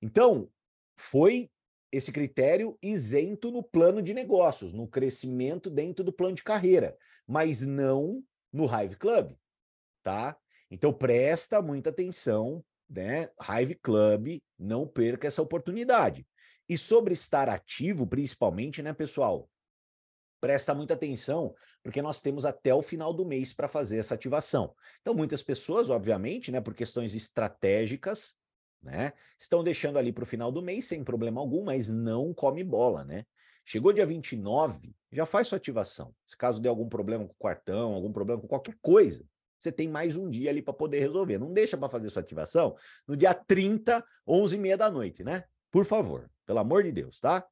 Então, 0.00 0.48
foi 0.96 1.50
esse 1.90 2.12
critério 2.12 2.78
isento 2.82 3.50
no 3.50 3.62
plano 3.62 4.02
de 4.02 4.14
negócios, 4.14 4.72
no 4.72 4.86
crescimento 4.86 5.70
dentro 5.70 6.04
do 6.04 6.12
plano 6.12 6.36
de 6.36 6.44
carreira, 6.44 6.96
mas 7.26 7.66
não 7.66 8.22
no 8.52 8.64
Hive 8.64 8.96
Club, 8.96 9.34
tá? 10.02 10.36
Então 10.70 10.92
presta 10.92 11.62
muita 11.62 11.90
atenção, 11.90 12.64
né? 12.88 13.28
Hive 13.40 13.74
Club, 13.76 14.40
não 14.58 14.86
perca 14.86 15.26
essa 15.26 15.42
oportunidade. 15.42 16.26
E 16.68 16.76
sobre 16.76 17.14
estar 17.14 17.48
ativo, 17.48 18.06
principalmente, 18.06 18.82
né, 18.82 18.92
pessoal? 18.92 19.48
Presta 20.40 20.74
muita 20.74 20.94
atenção, 20.94 21.54
porque 21.82 22.02
nós 22.02 22.20
temos 22.20 22.44
até 22.44 22.72
o 22.72 22.82
final 22.82 23.12
do 23.12 23.26
mês 23.26 23.52
para 23.52 23.66
fazer 23.66 23.98
essa 23.98 24.14
ativação. 24.14 24.74
Então, 25.00 25.14
muitas 25.14 25.42
pessoas, 25.42 25.90
obviamente, 25.90 26.52
né, 26.52 26.60
por 26.60 26.74
questões 26.74 27.14
estratégicas, 27.14 28.36
né, 28.82 29.12
estão 29.38 29.64
deixando 29.64 29.98
ali 29.98 30.12
para 30.12 30.22
o 30.22 30.26
final 30.26 30.52
do 30.52 30.62
mês 30.62 30.86
sem 30.86 31.02
problema 31.02 31.40
algum, 31.40 31.64
mas 31.64 31.88
não 31.88 32.32
come 32.32 32.62
bola, 32.62 33.04
né? 33.04 33.24
Chegou 33.64 33.92
dia 33.92 34.06
29, 34.06 34.94
já 35.10 35.26
faz 35.26 35.48
sua 35.48 35.58
ativação. 35.58 36.14
Se 36.26 36.36
caso 36.36 36.60
der 36.60 36.68
algum 36.68 36.88
problema 36.88 37.26
com 37.26 37.32
o 37.32 37.38
quartão, 37.38 37.92
algum 37.92 38.12
problema 38.12 38.40
com 38.40 38.48
qualquer 38.48 38.76
coisa, 38.80 39.26
você 39.58 39.72
tem 39.72 39.88
mais 39.88 40.16
um 40.16 40.30
dia 40.30 40.50
ali 40.50 40.62
para 40.62 40.72
poder 40.72 41.00
resolver. 41.00 41.38
Não 41.38 41.52
deixa 41.52 41.76
para 41.76 41.88
fazer 41.88 42.10
sua 42.10 42.22
ativação 42.22 42.76
no 43.06 43.16
dia 43.16 43.34
30, 43.34 44.04
11 44.26 44.56
e 44.56 44.58
meia 44.58 44.76
da 44.76 44.90
noite, 44.90 45.24
né? 45.24 45.44
Por 45.70 45.84
favor, 45.84 46.30
pelo 46.46 46.60
amor 46.60 46.84
de 46.84 46.92
Deus, 46.92 47.20
tá? 47.20 47.46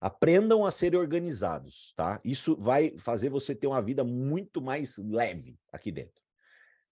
Aprendam 0.00 0.66
a 0.66 0.70
ser 0.70 0.96
organizados, 0.96 1.92
tá? 1.96 2.20
Isso 2.24 2.56
vai 2.56 2.94
fazer 2.98 3.28
você 3.28 3.54
ter 3.54 3.66
uma 3.66 3.80
vida 3.80 4.04
muito 4.04 4.60
mais 4.60 4.98
leve 4.98 5.58
aqui 5.72 5.90
dentro. 5.92 6.22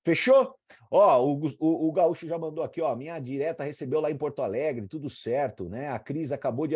Fechou? 0.05 0.57
Ó, 0.91 1.25
o, 1.25 1.47
o, 1.61 1.89
o 1.89 1.93
Gaúcho 1.93 2.27
já 2.27 2.37
mandou 2.37 2.65
aqui, 2.65 2.81
ó. 2.81 2.95
Minha 2.97 3.19
direta 3.21 3.63
recebeu 3.63 4.01
lá 4.01 4.11
em 4.11 4.17
Porto 4.17 4.43
Alegre, 4.43 4.89
tudo 4.89 5.09
certo, 5.09 5.69
né? 5.69 5.89
A 5.89 5.99
Cris 5.99 6.33
acabou 6.33 6.67
de 6.67 6.75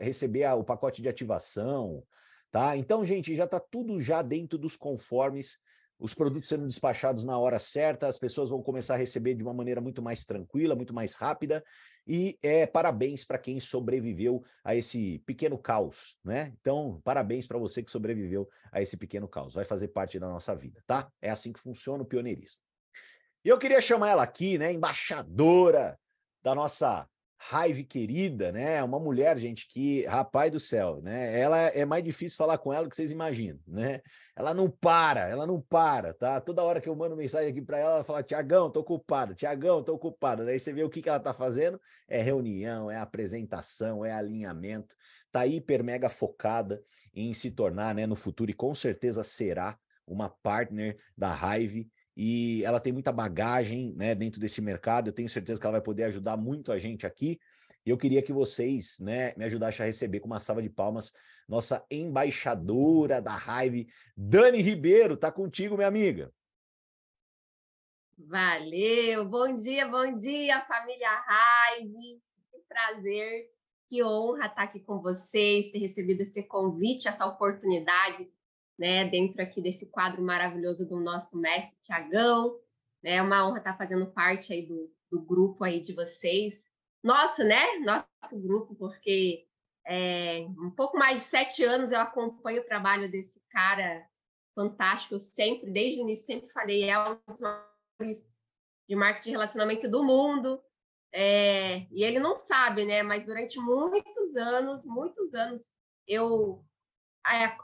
receber 0.00 0.44
a, 0.44 0.54
o 0.54 0.62
pacote 0.62 1.02
de 1.02 1.08
ativação, 1.08 2.02
tá? 2.50 2.76
Então, 2.76 3.04
gente, 3.04 3.34
já 3.34 3.46
tá 3.46 3.58
tudo 3.58 4.00
já 4.00 4.22
dentro 4.22 4.56
dos 4.56 4.76
conformes 4.76 5.58
os 6.00 6.14
produtos 6.14 6.48
sendo 6.48 6.66
despachados 6.66 7.22
na 7.22 7.38
hora 7.38 7.58
certa, 7.58 8.08
as 8.08 8.18
pessoas 8.18 8.48
vão 8.48 8.62
começar 8.62 8.94
a 8.94 8.96
receber 8.96 9.34
de 9.34 9.42
uma 9.44 9.52
maneira 9.52 9.80
muito 9.80 10.00
mais 10.00 10.24
tranquila, 10.24 10.74
muito 10.74 10.94
mais 10.94 11.14
rápida. 11.14 11.62
E 12.06 12.38
é, 12.42 12.66
parabéns 12.66 13.24
para 13.24 13.38
quem 13.38 13.60
sobreviveu 13.60 14.42
a 14.64 14.74
esse 14.74 15.18
pequeno 15.26 15.58
caos, 15.58 16.16
né? 16.24 16.54
Então, 16.60 17.00
parabéns 17.04 17.46
para 17.46 17.58
você 17.58 17.82
que 17.82 17.90
sobreviveu 17.90 18.48
a 18.72 18.80
esse 18.80 18.96
pequeno 18.96 19.28
caos. 19.28 19.54
Vai 19.54 19.64
fazer 19.64 19.88
parte 19.88 20.18
da 20.18 20.28
nossa 20.28 20.54
vida, 20.54 20.82
tá? 20.86 21.12
É 21.20 21.30
assim 21.30 21.52
que 21.52 21.60
funciona 21.60 22.02
o 22.02 22.06
pioneirismo. 22.06 22.60
E 23.44 23.48
eu 23.48 23.58
queria 23.58 23.80
chamar 23.80 24.10
ela 24.10 24.22
aqui, 24.22 24.58
né, 24.58 24.72
embaixadora 24.72 25.98
da 26.42 26.54
nossa 26.54 27.06
Raive 27.42 27.84
querida, 27.84 28.52
né? 28.52 28.82
Uma 28.82 29.00
mulher, 29.00 29.38
gente, 29.38 29.66
que, 29.66 30.04
rapaz 30.04 30.52
do 30.52 30.60
céu, 30.60 31.00
né? 31.00 31.40
Ela 31.40 31.58
é 31.68 31.86
mais 31.86 32.04
difícil 32.04 32.36
falar 32.36 32.58
com 32.58 32.70
ela 32.70 32.84
do 32.84 32.90
que 32.90 32.96
vocês 32.96 33.10
imaginam, 33.10 33.58
né? 33.66 34.02
Ela 34.36 34.52
não 34.52 34.68
para, 34.68 35.26
ela 35.26 35.46
não 35.46 35.58
para, 35.58 36.12
tá? 36.12 36.38
Toda 36.38 36.62
hora 36.62 36.82
que 36.82 36.88
eu 36.88 36.94
mando 36.94 37.16
mensagem 37.16 37.50
aqui 37.50 37.62
para 37.62 37.78
ela, 37.78 37.94
ela 37.94 38.04
fala: 38.04 38.22
Tiagão, 38.22 38.70
tô 38.70 38.80
ocupado, 38.80 39.34
Tiagão, 39.34 39.82
tô 39.82 39.94
ocupado. 39.94 40.44
Daí 40.44 40.60
você 40.60 40.70
vê 40.70 40.84
o 40.84 40.90
que, 40.90 41.00
que 41.00 41.08
ela 41.08 41.18
tá 41.18 41.32
fazendo: 41.32 41.80
é 42.06 42.20
reunião, 42.20 42.90
é 42.90 42.98
apresentação, 42.98 44.04
é 44.04 44.12
alinhamento. 44.12 44.94
Tá 45.32 45.46
hiper 45.46 45.82
mega 45.82 46.10
focada 46.10 46.82
em 47.14 47.32
se 47.32 47.50
tornar, 47.50 47.94
né, 47.94 48.06
no 48.06 48.16
futuro, 48.16 48.50
e 48.50 48.54
com 48.54 48.74
certeza 48.74 49.24
será 49.24 49.78
uma 50.06 50.28
partner 50.28 50.98
da 51.16 51.32
Raive 51.32 51.88
e 52.16 52.64
ela 52.64 52.80
tem 52.80 52.92
muita 52.92 53.12
bagagem 53.12 53.94
né, 53.94 54.14
dentro 54.14 54.40
desse 54.40 54.60
mercado. 54.60 55.08
Eu 55.08 55.12
tenho 55.12 55.28
certeza 55.28 55.60
que 55.60 55.66
ela 55.66 55.72
vai 55.72 55.80
poder 55.80 56.04
ajudar 56.04 56.36
muito 56.36 56.72
a 56.72 56.78
gente 56.78 57.06
aqui. 57.06 57.38
E 57.84 57.90
eu 57.90 57.96
queria 57.96 58.22
que 58.22 58.32
vocês 58.32 58.98
né, 59.00 59.32
me 59.36 59.44
ajudassem 59.44 59.82
a 59.82 59.86
receber 59.86 60.20
com 60.20 60.26
uma 60.26 60.40
salva 60.40 60.62
de 60.62 60.68
palmas 60.68 61.12
nossa 61.48 61.84
embaixadora 61.90 63.20
da 63.20 63.34
Raive, 63.34 63.88
Dani 64.16 64.60
Ribeiro. 64.60 65.16
Tá 65.16 65.32
contigo, 65.32 65.76
minha 65.76 65.88
amiga. 65.88 66.32
Valeu, 68.18 69.24
bom 69.24 69.54
dia, 69.54 69.88
bom 69.88 70.14
dia, 70.14 70.60
família 70.66 71.08
Raive. 71.08 72.22
Que 72.50 72.58
prazer, 72.68 73.50
que 73.88 74.04
honra 74.04 74.46
estar 74.46 74.62
aqui 74.62 74.78
com 74.78 75.00
vocês, 75.00 75.70
ter 75.70 75.78
recebido 75.78 76.20
esse 76.20 76.42
convite, 76.42 77.08
essa 77.08 77.26
oportunidade 77.26 78.30
né, 78.80 79.04
dentro 79.04 79.42
aqui 79.42 79.60
desse 79.60 79.90
quadro 79.90 80.22
maravilhoso 80.22 80.88
do 80.88 80.98
nosso 80.98 81.38
mestre 81.38 81.78
Tiagão. 81.82 82.58
Né, 83.04 83.16
é 83.16 83.22
uma 83.22 83.46
honra 83.46 83.58
estar 83.58 83.76
fazendo 83.76 84.06
parte 84.06 84.54
aí 84.54 84.66
do, 84.66 84.90
do 85.12 85.20
grupo 85.20 85.62
aí 85.62 85.80
de 85.80 85.92
vocês. 85.92 86.66
Nosso, 87.04 87.44
né? 87.44 87.62
Nosso 87.80 88.40
grupo, 88.40 88.74
porque 88.74 89.46
é, 89.86 90.46
um 90.58 90.70
pouco 90.70 90.96
mais 90.96 91.20
de 91.20 91.26
sete 91.26 91.62
anos 91.62 91.92
eu 91.92 92.00
acompanho 92.00 92.62
o 92.62 92.64
trabalho 92.64 93.10
desse 93.10 93.42
cara 93.50 94.08
fantástico. 94.54 95.14
Eu 95.14 95.18
sempre, 95.18 95.70
desde 95.70 96.00
o 96.00 96.02
início, 96.02 96.24
sempre 96.24 96.48
falei, 96.48 96.88
é 96.88 96.98
um 96.98 97.18
dos 97.28 97.40
maiores 97.40 98.30
de 98.88 98.96
marketing 98.96 99.28
de 99.28 99.32
relacionamento 99.32 99.90
do 99.90 100.02
mundo. 100.02 100.62
É, 101.12 101.86
e 101.90 102.02
ele 102.02 102.18
não 102.18 102.34
sabe, 102.34 102.86
né? 102.86 103.02
Mas 103.02 103.24
durante 103.24 103.58
muitos 103.60 104.36
anos, 104.36 104.86
muitos 104.86 105.34
anos, 105.34 105.70
eu 106.06 106.64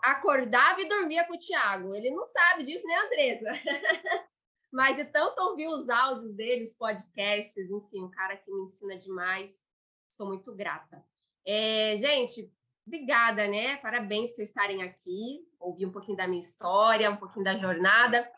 acordava 0.02 0.80
e 0.80 0.88
dormia 0.88 1.24
com 1.24 1.34
o 1.34 1.38
Thiago. 1.38 1.94
Ele 1.94 2.10
não 2.10 2.26
sabe 2.26 2.64
disso, 2.64 2.86
né, 2.86 2.94
Andresa? 2.98 3.50
Mas 4.72 4.96
de 4.96 5.04
tanto 5.04 5.40
ouvir 5.40 5.68
os 5.68 5.88
áudios 5.88 6.34
deles, 6.34 6.74
podcasts, 6.74 7.70
enfim, 7.70 8.02
um 8.02 8.10
cara 8.10 8.36
que 8.36 8.50
me 8.50 8.62
ensina 8.62 8.98
demais. 8.98 9.64
Sou 10.08 10.26
muito 10.26 10.54
grata. 10.54 11.04
É, 11.46 11.96
gente, 11.96 12.52
obrigada, 12.86 13.46
né? 13.46 13.76
Parabéns 13.76 14.30
por 14.30 14.36
vocês 14.36 14.48
estarem 14.48 14.82
aqui, 14.82 15.46
ouvir 15.58 15.86
um 15.86 15.92
pouquinho 15.92 16.16
da 16.16 16.26
minha 16.26 16.40
história, 16.40 17.10
um 17.10 17.16
pouquinho 17.16 17.44
da 17.44 17.56
jornada. 17.56 18.30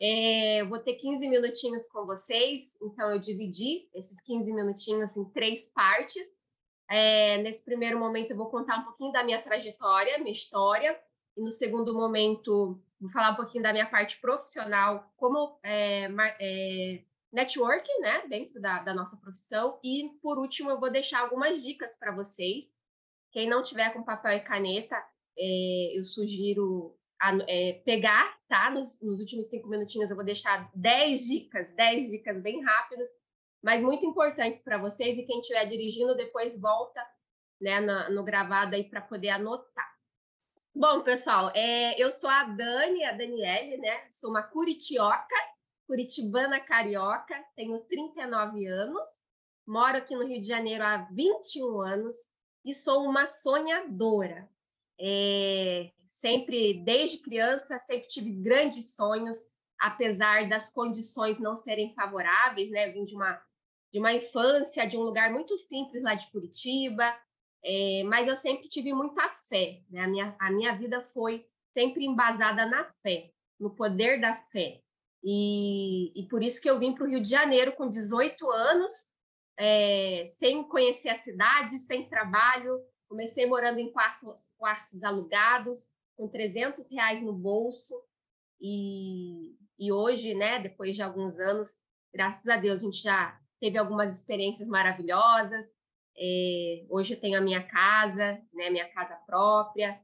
É, 0.00 0.60
eu 0.60 0.66
vou 0.66 0.78
ter 0.78 0.94
15 0.94 1.28
minutinhos 1.28 1.86
com 1.86 2.04
vocês, 2.04 2.76
então 2.82 3.10
eu 3.10 3.18
dividi 3.18 3.88
esses 3.94 4.20
15 4.20 4.52
minutinhos 4.52 5.16
em 5.16 5.24
três 5.30 5.66
partes. 5.72 6.28
É, 6.88 7.38
nesse 7.38 7.64
primeiro 7.64 7.98
momento, 7.98 8.30
eu 8.30 8.36
vou 8.36 8.50
contar 8.50 8.78
um 8.78 8.84
pouquinho 8.84 9.12
da 9.12 9.24
minha 9.24 9.40
trajetória, 9.40 10.18
minha 10.18 10.32
história, 10.32 10.98
e 11.36 11.40
no 11.40 11.50
segundo 11.50 11.94
momento, 11.94 12.80
vou 13.00 13.10
falar 13.10 13.32
um 13.32 13.36
pouquinho 13.36 13.62
da 13.62 13.72
minha 13.72 13.86
parte 13.86 14.20
profissional, 14.20 15.12
como 15.16 15.58
é, 15.62 16.08
é, 16.40 17.02
network, 17.32 17.88
né, 18.00 18.26
dentro 18.28 18.60
da, 18.60 18.80
da, 18.80 18.94
nossa 18.94 19.16
profissão, 19.16 19.78
e 19.82 20.10
por 20.22 20.38
último, 20.38 20.70
eu 20.70 20.78
vou 20.78 20.90
deixar 20.90 21.20
algumas 21.20 21.62
dicas 21.62 21.96
para 21.96 22.12
vocês. 22.12 22.72
Quem 23.32 23.48
não 23.48 23.62
tiver 23.62 23.92
com 23.92 24.04
papel 24.04 24.36
e 24.36 24.40
caneta, 24.40 24.96
é, 25.36 25.98
eu 25.98 26.04
sugiro 26.04 26.96
a, 27.20 27.32
é, 27.48 27.82
pegar, 27.84 28.38
tá? 28.46 28.70
Nos, 28.70 29.00
nos 29.00 29.18
últimos 29.18 29.48
cinco 29.48 29.68
minutinhos, 29.68 30.10
eu 30.10 30.16
vou 30.16 30.24
deixar 30.24 30.70
10 30.74 31.26
dicas, 31.26 31.72
10 31.72 32.10
dicas 32.10 32.40
bem 32.40 32.62
rápidas 32.62 33.08
mas 33.64 33.80
muito 33.80 34.04
importantes 34.04 34.60
para 34.60 34.76
vocês 34.76 35.16
e 35.16 35.22
quem 35.22 35.40
estiver 35.40 35.64
dirigindo 35.64 36.14
depois 36.14 36.60
volta 36.60 37.00
né, 37.58 37.80
no, 37.80 38.16
no 38.16 38.22
gravado 38.22 38.76
aí 38.76 38.84
para 38.84 39.00
poder 39.00 39.30
anotar. 39.30 39.90
Bom, 40.74 41.02
pessoal, 41.02 41.50
é, 41.54 41.98
eu 41.98 42.12
sou 42.12 42.28
a 42.28 42.44
Dani, 42.44 43.04
a 43.04 43.12
Daniele, 43.12 43.78
né? 43.78 44.06
Sou 44.12 44.28
uma 44.28 44.42
curitioca, 44.42 45.34
curitibana 45.86 46.60
carioca, 46.60 47.42
tenho 47.56 47.80
39 47.80 48.66
anos, 48.66 49.08
moro 49.66 49.96
aqui 49.96 50.14
no 50.14 50.26
Rio 50.26 50.42
de 50.42 50.46
Janeiro 50.46 50.84
há 50.84 51.08
21 51.10 51.80
anos 51.80 52.16
e 52.66 52.74
sou 52.74 53.02
uma 53.04 53.26
sonhadora. 53.26 54.46
É, 55.00 55.90
sempre, 56.06 56.74
desde 56.84 57.18
criança, 57.18 57.78
sempre 57.78 58.08
tive 58.08 58.30
grandes 58.30 58.94
sonhos, 58.94 59.38
apesar 59.80 60.50
das 60.50 60.70
condições 60.70 61.40
não 61.40 61.56
serem 61.56 61.94
favoráveis, 61.94 62.70
né? 62.70 62.90
Vim 62.90 63.06
de 63.06 63.14
uma 63.14 63.40
de 63.94 64.00
uma 64.00 64.12
infância, 64.12 64.88
de 64.88 64.96
um 64.96 65.02
lugar 65.02 65.30
muito 65.30 65.56
simples 65.56 66.02
lá 66.02 66.16
de 66.16 66.28
Curitiba, 66.32 67.16
é, 67.64 68.02
mas 68.02 68.26
eu 68.26 68.34
sempre 68.34 68.68
tive 68.68 68.92
muita 68.92 69.30
fé. 69.30 69.82
Né? 69.88 70.00
A, 70.00 70.08
minha, 70.08 70.36
a 70.40 70.50
minha 70.50 70.76
vida 70.76 71.00
foi 71.00 71.46
sempre 71.72 72.04
embasada 72.04 72.66
na 72.66 72.84
fé, 72.84 73.30
no 73.58 73.70
poder 73.70 74.20
da 74.20 74.34
fé. 74.34 74.80
E, 75.22 76.12
e 76.20 76.26
por 76.26 76.42
isso 76.42 76.60
que 76.60 76.68
eu 76.68 76.76
vim 76.76 76.92
para 76.92 77.04
o 77.04 77.08
Rio 77.08 77.20
de 77.20 77.30
Janeiro 77.30 77.70
com 77.76 77.88
18 77.88 78.50
anos, 78.50 78.92
é, 79.56 80.24
sem 80.26 80.64
conhecer 80.64 81.10
a 81.10 81.14
cidade, 81.14 81.78
sem 81.78 82.08
trabalho. 82.08 82.84
Comecei 83.08 83.46
morando 83.46 83.78
em 83.78 83.92
quartos, 83.92 84.50
quartos 84.58 85.04
alugados, 85.04 85.88
com 86.16 86.26
300 86.26 86.90
reais 86.90 87.22
no 87.22 87.32
bolso. 87.32 87.94
E, 88.60 89.56
e 89.78 89.92
hoje, 89.92 90.34
né, 90.34 90.58
depois 90.58 90.96
de 90.96 91.02
alguns 91.02 91.38
anos, 91.38 91.78
graças 92.12 92.48
a 92.48 92.56
Deus, 92.56 92.82
a 92.82 92.86
gente 92.86 93.00
já 93.00 93.40
teve 93.64 93.78
algumas 93.78 94.14
experiências 94.14 94.68
maravilhosas. 94.68 95.74
É, 96.14 96.84
hoje 96.90 97.14
eu 97.14 97.20
tenho 97.20 97.38
a 97.38 97.40
minha 97.40 97.62
casa, 97.62 98.38
né, 98.52 98.68
minha 98.68 98.86
casa 98.90 99.16
própria, 99.24 99.98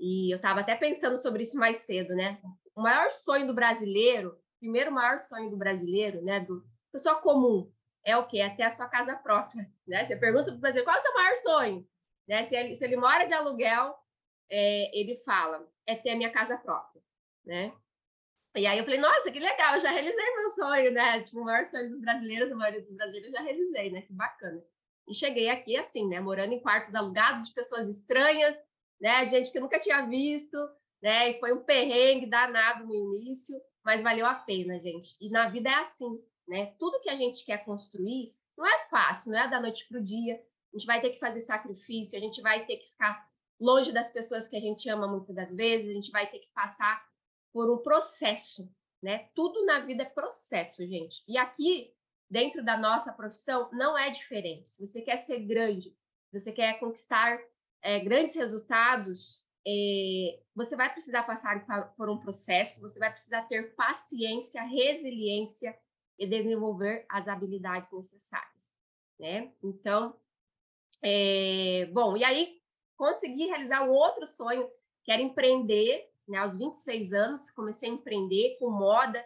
e 0.00 0.32
eu 0.32 0.36
estava 0.36 0.60
até 0.60 0.74
pensando 0.74 1.18
sobre 1.18 1.42
isso 1.42 1.58
mais 1.58 1.76
cedo, 1.78 2.14
né? 2.14 2.40
O 2.74 2.80
maior 2.80 3.10
sonho 3.10 3.46
do 3.46 3.52
brasileiro, 3.52 4.40
primeiro 4.58 4.90
maior 4.90 5.20
sonho 5.20 5.50
do 5.50 5.58
brasileiro, 5.58 6.22
né, 6.22 6.40
do 6.40 6.64
pessoa 6.90 7.16
comum, 7.16 7.70
é 8.02 8.16
o 8.16 8.26
quê? 8.26 8.38
É 8.38 8.48
ter 8.48 8.62
a 8.62 8.70
sua 8.70 8.88
casa 8.88 9.14
própria, 9.14 9.70
né? 9.86 10.02
Você 10.02 10.16
pergunta 10.16 10.46
para 10.46 10.54
o 10.54 10.58
brasileiro 10.60 10.86
qual 10.86 10.96
é 10.96 10.98
o 10.98 11.02
seu 11.02 11.14
maior 11.14 11.36
sonho, 11.36 11.88
né? 12.26 12.42
Se 12.44 12.56
ele, 12.56 12.74
se 12.74 12.82
ele 12.82 12.96
mora 12.96 13.26
de 13.26 13.34
aluguel, 13.34 13.94
é, 14.50 14.98
ele 14.98 15.16
fala 15.16 15.68
é 15.86 15.94
ter 15.94 16.12
a 16.12 16.16
minha 16.16 16.32
casa 16.32 16.56
própria, 16.56 17.02
né? 17.44 17.74
E 18.54 18.66
aí 18.66 18.78
eu 18.78 18.84
falei, 18.84 19.00
nossa, 19.00 19.30
que 19.30 19.40
legal, 19.40 19.80
já 19.80 19.90
realizei 19.90 20.36
meu 20.36 20.50
sonho, 20.50 20.92
né? 20.92 21.22
Tipo, 21.22 21.40
o 21.40 21.44
maior 21.44 21.64
sonho 21.64 21.90
dos 21.90 22.00
brasileiros, 22.00 22.52
a 22.52 22.54
maioria 22.54 22.82
dos 22.82 22.92
brasileiros 22.92 23.30
já 23.30 23.40
realizei, 23.40 23.90
né? 23.90 24.02
Que 24.02 24.12
bacana. 24.12 24.62
E 25.08 25.14
cheguei 25.14 25.48
aqui 25.48 25.76
assim, 25.76 26.06
né? 26.06 26.20
Morando 26.20 26.52
em 26.52 26.60
quartos 26.60 26.94
alugados 26.94 27.48
de 27.48 27.54
pessoas 27.54 27.88
estranhas, 27.88 28.58
né? 29.00 29.26
Gente 29.26 29.50
que 29.50 29.56
eu 29.56 29.62
nunca 29.62 29.78
tinha 29.80 30.06
visto, 30.06 30.56
né? 31.02 31.30
E 31.30 31.40
foi 31.40 31.52
um 31.52 31.64
perrengue 31.64 32.26
danado 32.26 32.86
no 32.86 32.94
início, 32.94 33.58
mas 33.82 34.02
valeu 34.02 34.26
a 34.26 34.34
pena, 34.34 34.78
gente. 34.80 35.16
E 35.18 35.30
na 35.30 35.48
vida 35.48 35.70
é 35.70 35.74
assim, 35.74 36.22
né? 36.46 36.74
Tudo 36.78 37.00
que 37.00 37.08
a 37.08 37.16
gente 37.16 37.46
quer 37.46 37.64
construir 37.64 38.34
não 38.56 38.66
é 38.66 38.80
fácil, 38.80 39.32
não 39.32 39.38
é 39.38 39.48
da 39.48 39.60
noite 39.60 39.88
para 39.88 39.98
o 39.98 40.04
dia. 40.04 40.34
A 40.34 40.78
gente 40.78 40.86
vai 40.86 41.00
ter 41.00 41.10
que 41.10 41.18
fazer 41.18 41.40
sacrifício, 41.40 42.18
a 42.18 42.20
gente 42.20 42.42
vai 42.42 42.66
ter 42.66 42.76
que 42.76 42.88
ficar 42.90 43.26
longe 43.58 43.92
das 43.92 44.10
pessoas 44.10 44.46
que 44.46 44.56
a 44.56 44.60
gente 44.60 44.88
ama 44.90 45.08
muitas 45.08 45.34
das 45.34 45.54
vezes, 45.54 45.88
a 45.88 45.92
gente 45.92 46.10
vai 46.10 46.30
ter 46.30 46.38
que 46.38 46.48
passar 46.52 47.02
por 47.52 47.70
um 47.70 47.78
processo, 47.78 48.70
né? 49.02 49.28
Tudo 49.34 49.64
na 49.64 49.80
vida 49.80 50.02
é 50.02 50.06
processo, 50.06 50.86
gente. 50.86 51.22
E 51.28 51.36
aqui, 51.36 51.92
dentro 52.30 52.64
da 52.64 52.76
nossa 52.76 53.12
profissão, 53.12 53.68
não 53.72 53.96
é 53.96 54.10
diferente. 54.10 54.70
Se 54.70 54.86
você 54.86 55.02
quer 55.02 55.16
ser 55.16 55.40
grande, 55.40 55.94
você 56.32 56.50
quer 56.50 56.78
conquistar 56.78 57.38
é, 57.82 58.00
grandes 58.00 58.34
resultados, 58.34 59.44
é, 59.66 60.40
você 60.54 60.76
vai 60.76 60.90
precisar 60.90 61.24
passar 61.24 61.64
por 61.96 62.08
um 62.08 62.18
processo, 62.18 62.80
você 62.80 62.98
vai 62.98 63.10
precisar 63.10 63.42
ter 63.42 63.74
paciência, 63.74 64.62
resiliência 64.62 65.76
e 66.18 66.26
desenvolver 66.26 67.04
as 67.08 67.28
habilidades 67.28 67.92
necessárias, 67.92 68.74
né? 69.18 69.52
Então, 69.62 70.16
é, 71.02 71.86
bom, 71.92 72.16
e 72.16 72.24
aí 72.24 72.60
consegui 72.96 73.46
realizar 73.46 73.82
um 73.82 73.90
outro 73.90 74.26
sonho, 74.26 74.70
que 75.04 75.10
era 75.10 75.20
empreender 75.20 76.11
né? 76.28 76.38
Aos 76.38 76.56
26 76.56 77.12
anos, 77.12 77.50
comecei 77.50 77.90
a 77.90 77.92
empreender 77.92 78.56
com 78.58 78.70
moda, 78.70 79.24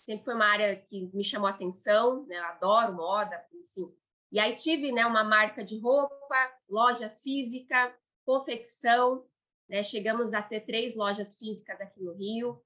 sempre 0.00 0.24
foi 0.24 0.34
uma 0.34 0.46
área 0.46 0.76
que 0.76 1.10
me 1.12 1.24
chamou 1.24 1.46
a 1.46 1.50
atenção, 1.50 2.24
né? 2.26 2.38
Eu 2.38 2.44
adoro 2.44 2.94
moda, 2.94 3.44
enfim. 3.52 3.94
E 4.30 4.38
aí 4.38 4.54
tive 4.54 4.92
né, 4.92 5.06
uma 5.06 5.24
marca 5.24 5.64
de 5.64 5.78
roupa, 5.78 6.36
loja 6.68 7.08
física, 7.08 7.94
confecção, 8.24 9.24
né? 9.68 9.82
Chegamos 9.82 10.32
a 10.34 10.42
ter 10.42 10.60
três 10.60 10.96
lojas 10.96 11.36
físicas 11.36 11.80
aqui 11.80 12.02
no 12.02 12.12
Rio. 12.12 12.62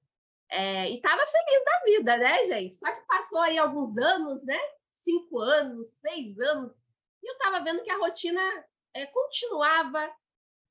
É, 0.49 0.89
e 0.89 0.95
estava 0.95 1.25
feliz 1.25 1.65
da 1.65 1.79
vida, 1.85 2.17
né, 2.17 2.43
gente? 2.45 2.75
Só 2.75 2.91
que 2.93 3.01
passou 3.07 3.39
aí 3.39 3.57
alguns 3.57 3.97
anos, 3.97 4.45
né? 4.45 4.59
Cinco 4.89 5.39
anos, 5.39 5.87
seis 5.87 6.39
anos, 6.39 6.79
E 7.21 7.27
eu 7.27 7.33
estava 7.33 7.63
vendo 7.63 7.81
que 7.83 7.89
a 7.89 7.97
rotina 7.97 8.41
é, 8.93 9.05
continuava 9.07 10.09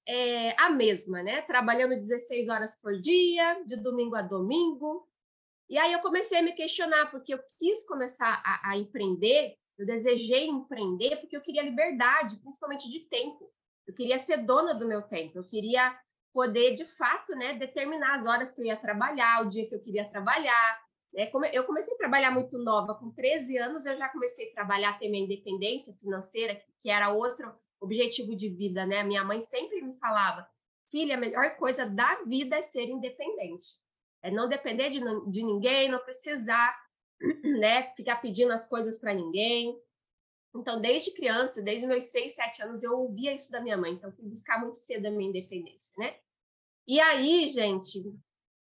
é, 0.07 0.61
a 0.61 0.71
mesma, 0.71 1.23
né? 1.23 1.43
Trabalhando 1.43 1.95
16 1.95 2.49
horas 2.49 2.77
por 2.77 2.99
dia, 3.01 3.63
de 3.65 3.77
domingo 3.77 4.17
a 4.17 4.23
domingo. 4.23 5.09
E 5.69 5.79
aí 5.79 5.93
eu 5.93 6.01
comecei 6.01 6.39
a 6.39 6.43
me 6.43 6.53
questionar, 6.53 7.11
porque 7.11 7.33
eu 7.35 7.41
quis 7.59 7.87
começar 7.87 8.43
a, 8.45 8.71
a 8.71 8.77
empreender, 8.77 9.57
eu 9.79 9.87
desejei 9.87 10.47
empreender 10.47 11.17
porque 11.17 11.37
eu 11.37 11.41
queria 11.41 11.63
liberdade, 11.63 12.37
principalmente 12.37 12.91
de 12.91 13.01
tempo. 13.01 13.51
Eu 13.87 13.95
queria 13.95 14.19
ser 14.19 14.39
dona 14.39 14.75
do 14.75 14.87
meu 14.87 15.03
tempo, 15.03 15.39
eu 15.39 15.45
queria 15.45 15.99
poder, 16.33 16.75
de 16.75 16.85
fato, 16.85 17.35
né, 17.35 17.55
determinar 17.55 18.15
as 18.15 18.27
horas 18.27 18.53
que 18.53 18.61
eu 18.61 18.67
ia 18.67 18.77
trabalhar, 18.77 19.43
o 19.43 19.49
dia 19.49 19.69
que 19.69 19.75
eu 19.75 19.81
queria 19.81 20.09
trabalhar. 20.09 20.81
Né? 21.13 21.31
Eu 21.53 21.65
comecei 21.65 21.95
a 21.95 21.99
trabalhar 21.99 22.31
muito 22.31 22.59
nova, 22.59 22.95
com 22.95 23.11
13 23.11 23.59
anos 23.59 23.85
eu 23.85 23.97
já 23.97 24.09
comecei 24.09 24.51
a 24.51 24.55
trabalhar, 24.55 24.99
ter 24.99 25.09
minha 25.09 25.25
independência 25.25 25.95
financeira, 25.95 26.61
que 26.81 26.89
era 26.91 27.11
outro 27.11 27.53
objetivo 27.83 28.35
de 28.37 28.49
vida, 28.49 28.87
né? 28.87 29.03
Minha 29.03 29.25
mãe 29.25 29.41
sempre 29.41 29.83
me 29.83 29.95
falava, 29.99 30.47
filha, 30.91 31.17
a 31.17 31.21
melhor 31.21 31.57
coisa 31.57 31.85
da 31.85 32.23
vida 32.25 32.57
é 32.57 32.63
ser 32.63 32.89
independente. 32.89 33.81
É 34.23 34.31
não 34.31 34.49
depender 34.49 34.89
de, 34.91 35.01
de 35.31 35.43
ninguém, 35.43 35.89
não 35.89 35.99
precisar, 35.99 36.77
né, 37.43 37.93
ficar 37.95 38.17
pedindo 38.17 38.53
as 38.53 38.69
coisas 38.69 38.99
para 38.99 39.13
ninguém. 39.13 39.77
Então, 40.55 40.81
desde 40.81 41.13
criança, 41.13 41.63
desde 41.63 41.87
meus 41.87 42.05
seis, 42.05 42.35
sete 42.35 42.63
anos, 42.63 42.83
eu 42.83 42.93
ouvia 42.93 43.33
isso 43.33 43.51
da 43.51 43.61
minha 43.61 43.77
mãe. 43.77 43.93
Então, 43.93 44.13
fui 44.13 44.27
buscar 44.27 44.61
muito 44.61 44.79
cedo 44.79 45.07
a 45.07 45.11
minha 45.11 45.31
independência, 45.31 45.95
né? 45.99 46.17
E 46.87 47.01
aí, 47.01 47.49
gente, 47.49 48.03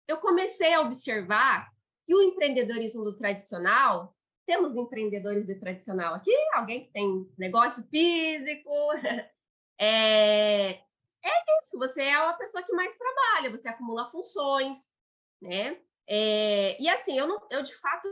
eu 0.07 0.17
comecei 0.17 0.73
a 0.73 0.81
observar 0.81 1.71
que 2.05 2.13
o 2.13 2.21
empreendedorismo 2.21 3.03
do 3.03 3.15
tradicional 3.15 4.15
temos 4.49 4.75
empreendedores 4.75 5.45
de 5.45 5.53
tradicional 5.53 6.15
aqui? 6.15 6.35
Alguém 6.55 6.83
que 6.83 6.91
tem 6.91 7.31
negócio 7.37 7.83
físico? 7.83 8.69
É, 9.81 10.71
é 10.71 11.57
isso, 11.61 11.79
você 11.79 12.03
é 12.03 12.19
uma 12.19 12.33
pessoa 12.33 12.61
que 12.61 12.73
mais 12.73 12.97
trabalha, 12.97 13.49
você 13.49 13.69
acumula 13.69 14.09
funções, 14.09 14.93
né? 15.41 15.79
É, 16.05 16.75
e 16.81 16.89
assim, 16.89 17.17
eu, 17.17 17.25
não, 17.25 17.47
eu 17.49 17.63
de 17.63 17.73
fato 17.73 18.09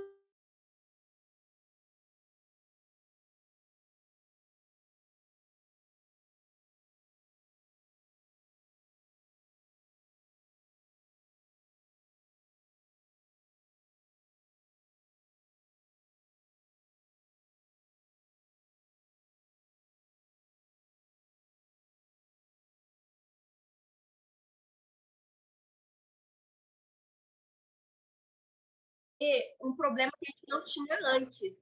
um 29.62 29.76
problema 29.76 30.12
que 30.18 30.26
a 30.26 30.32
gente 30.32 30.48
não 30.48 30.64
tinha 30.64 30.98
antes. 31.16 31.56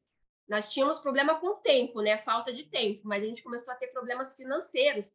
Nós 0.48 0.70
tínhamos 0.70 1.00
problema 1.00 1.40
com 1.40 1.48
o 1.48 1.56
tempo, 1.56 2.02
né? 2.02 2.18
Falta 2.20 2.54
de 2.54 2.64
tempo, 2.66 3.02
mas 3.04 3.24
a 3.24 3.26
gente 3.26 3.44
começou 3.44 3.74
a 3.74 3.78
ter 3.78 3.88
problemas 3.88 4.36
financeiros, 4.36 5.14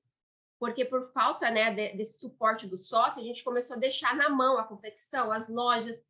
porque 0.59 0.85
por 0.85 1.11
falta 1.12 1.50
né, 1.50 1.73
desse 1.95 2.19
suporte 2.19 2.66
do 2.66 2.76
sócio, 2.76 3.23
a 3.23 3.25
gente 3.25 3.45
começou 3.45 3.76
a 3.76 3.80
deixar 3.80 4.14
na 4.16 4.28
mão 4.28 4.59
a 4.59 4.64
confecção, 4.64 5.30
as 5.30 5.49
lojas, 5.49 6.04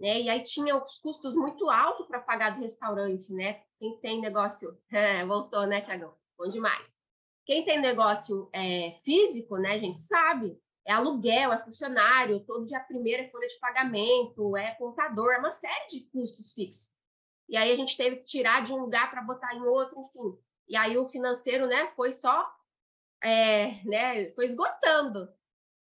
né? 0.00 0.20
E 0.20 0.28
aí 0.28 0.42
tinha 0.42 0.76
os 0.76 0.98
custos 0.98 1.34
muito 1.34 1.70
altos 1.70 2.06
para 2.06 2.20
pagar 2.20 2.54
do 2.54 2.60
restaurante, 2.60 3.32
né? 3.32 3.62
Quem 3.78 3.98
tem 4.00 4.20
negócio, 4.20 4.76
é, 4.90 5.24
voltou, 5.24 5.66
né, 5.66 5.80
Tiagão? 5.80 6.14
Bom 6.36 6.48
demais. 6.48 6.96
Quem 7.44 7.62
tem 7.62 7.80
negócio 7.80 8.48
é, 8.52 8.92
físico, 9.04 9.58
né, 9.58 9.78
gente 9.78 9.98
sabe, 9.98 10.58
é 10.86 10.92
aluguel, 10.92 11.52
é 11.52 11.58
funcionário, 11.58 12.40
todo 12.40 12.66
dia 12.66 12.80
primeiro 12.80 13.22
é 13.22 13.28
folha 13.28 13.46
de 13.46 13.58
pagamento, 13.58 14.56
é 14.56 14.74
contador, 14.74 15.32
é 15.32 15.38
uma 15.38 15.50
série 15.50 15.86
de 15.88 16.00
custos 16.12 16.52
fixos. 16.52 16.94
E 17.48 17.56
aí 17.56 17.72
a 17.72 17.76
gente 17.76 17.96
teve 17.96 18.16
que 18.16 18.24
tirar 18.24 18.64
de 18.64 18.72
um 18.72 18.78
lugar 18.78 19.10
para 19.10 19.22
botar 19.22 19.54
em 19.54 19.62
outro, 19.62 20.00
enfim. 20.00 20.38
E 20.68 20.76
aí 20.76 20.96
o 20.96 21.06
financeiro, 21.06 21.66
né, 21.66 21.88
foi 21.94 22.12
só, 22.12 22.46
é, 23.22 23.82
né, 23.84 24.30
foi 24.32 24.46
esgotando. 24.46 25.28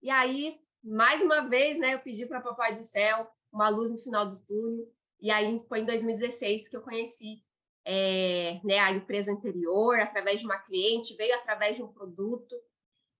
E 0.03 0.11
aí, 0.11 0.61
mais 0.83 1.23
uma 1.23 1.43
vez, 1.49 1.79
né, 1.79 1.95
eu 1.95 2.01
pedi 2.01 2.27
para 2.27 2.41
Papai 2.41 2.77
do 2.77 2.83
Céu 2.83 3.31
uma 3.53 3.69
luz 3.69 3.91
no 3.91 3.99
final 3.99 4.29
do 4.29 4.39
túnel. 4.41 4.93
E 5.21 5.31
aí 5.31 5.59
foi 5.69 5.81
em 5.81 5.85
2016 5.87 6.69
que 6.69 6.77
eu 6.77 6.83
conheci 6.83 7.43
é, 7.85 8.61
né, 8.65 8.79
a 8.79 8.93
empresa 8.93 9.33
anterior, 9.33 9.99
através 10.01 10.41
de 10.41 10.47
uma 10.47 10.59
cliente, 10.59 11.17
veio 11.17 11.35
através 11.35 11.77
de 11.77 11.83
um 11.83 11.89
produto. 11.89 12.55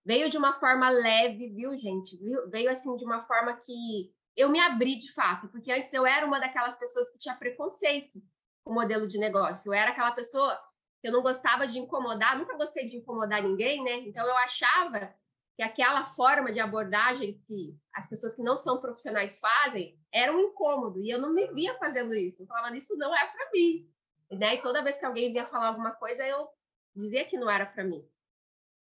Veio 0.05 0.29
de 0.29 0.37
uma 0.37 0.53
forma 0.53 0.89
leve, 0.89 1.49
viu, 1.49 1.75
gente? 1.75 2.17
Veio 2.49 2.69
assim 2.69 2.95
de 2.95 3.03
uma 3.03 3.21
forma 3.23 3.55
que 3.57 4.13
eu 4.35 4.49
me 4.49 4.59
abri 4.59 4.95
de 4.95 5.11
fato, 5.11 5.47
porque 5.47 5.71
antes 5.71 5.91
eu 5.93 6.05
era 6.05 6.25
uma 6.25 6.39
daquelas 6.39 6.75
pessoas 6.75 7.09
que 7.09 7.17
tinha 7.17 7.35
preconceito 7.35 8.21
com 8.63 8.71
o 8.71 8.75
modelo 8.75 9.07
de 9.07 9.17
negócio. 9.17 9.69
Eu 9.69 9.73
era 9.73 9.91
aquela 9.91 10.11
pessoa 10.11 10.55
que 11.01 11.07
eu 11.07 11.11
não 11.11 11.23
gostava 11.23 11.67
de 11.67 11.79
incomodar, 11.79 12.37
nunca 12.37 12.55
gostei 12.55 12.85
de 12.85 12.97
incomodar 12.97 13.41
ninguém, 13.41 13.83
né? 13.83 13.93
Então 13.99 14.25
eu 14.27 14.37
achava 14.37 15.13
que 15.55 15.63
aquela 15.63 16.03
forma 16.03 16.51
de 16.51 16.59
abordagem 16.59 17.41
que 17.47 17.75
as 17.93 18.07
pessoas 18.07 18.35
que 18.35 18.43
não 18.43 18.57
são 18.57 18.81
profissionais 18.81 19.39
fazem 19.39 19.97
era 20.11 20.33
um 20.33 20.39
incômodo 20.39 21.01
e 21.01 21.09
eu 21.09 21.17
não 21.17 21.33
me 21.33 21.47
via 21.53 21.77
fazendo 21.79 22.13
isso. 22.13 22.43
Eu 22.43 22.47
falava, 22.47 22.75
isso 22.75 22.95
não 22.97 23.15
é 23.15 23.25
para 23.25 23.49
mim. 23.51 23.89
Né? 24.31 24.55
E 24.55 24.61
toda 24.61 24.83
vez 24.83 24.99
que 24.99 25.05
alguém 25.05 25.31
vinha 25.31 25.47
falar 25.47 25.67
alguma 25.67 25.91
coisa, 25.91 26.27
eu 26.27 26.47
dizia 26.93 27.23
que 27.23 27.37
não 27.37 27.49
era 27.49 27.65
para 27.65 27.83
mim. 27.83 28.05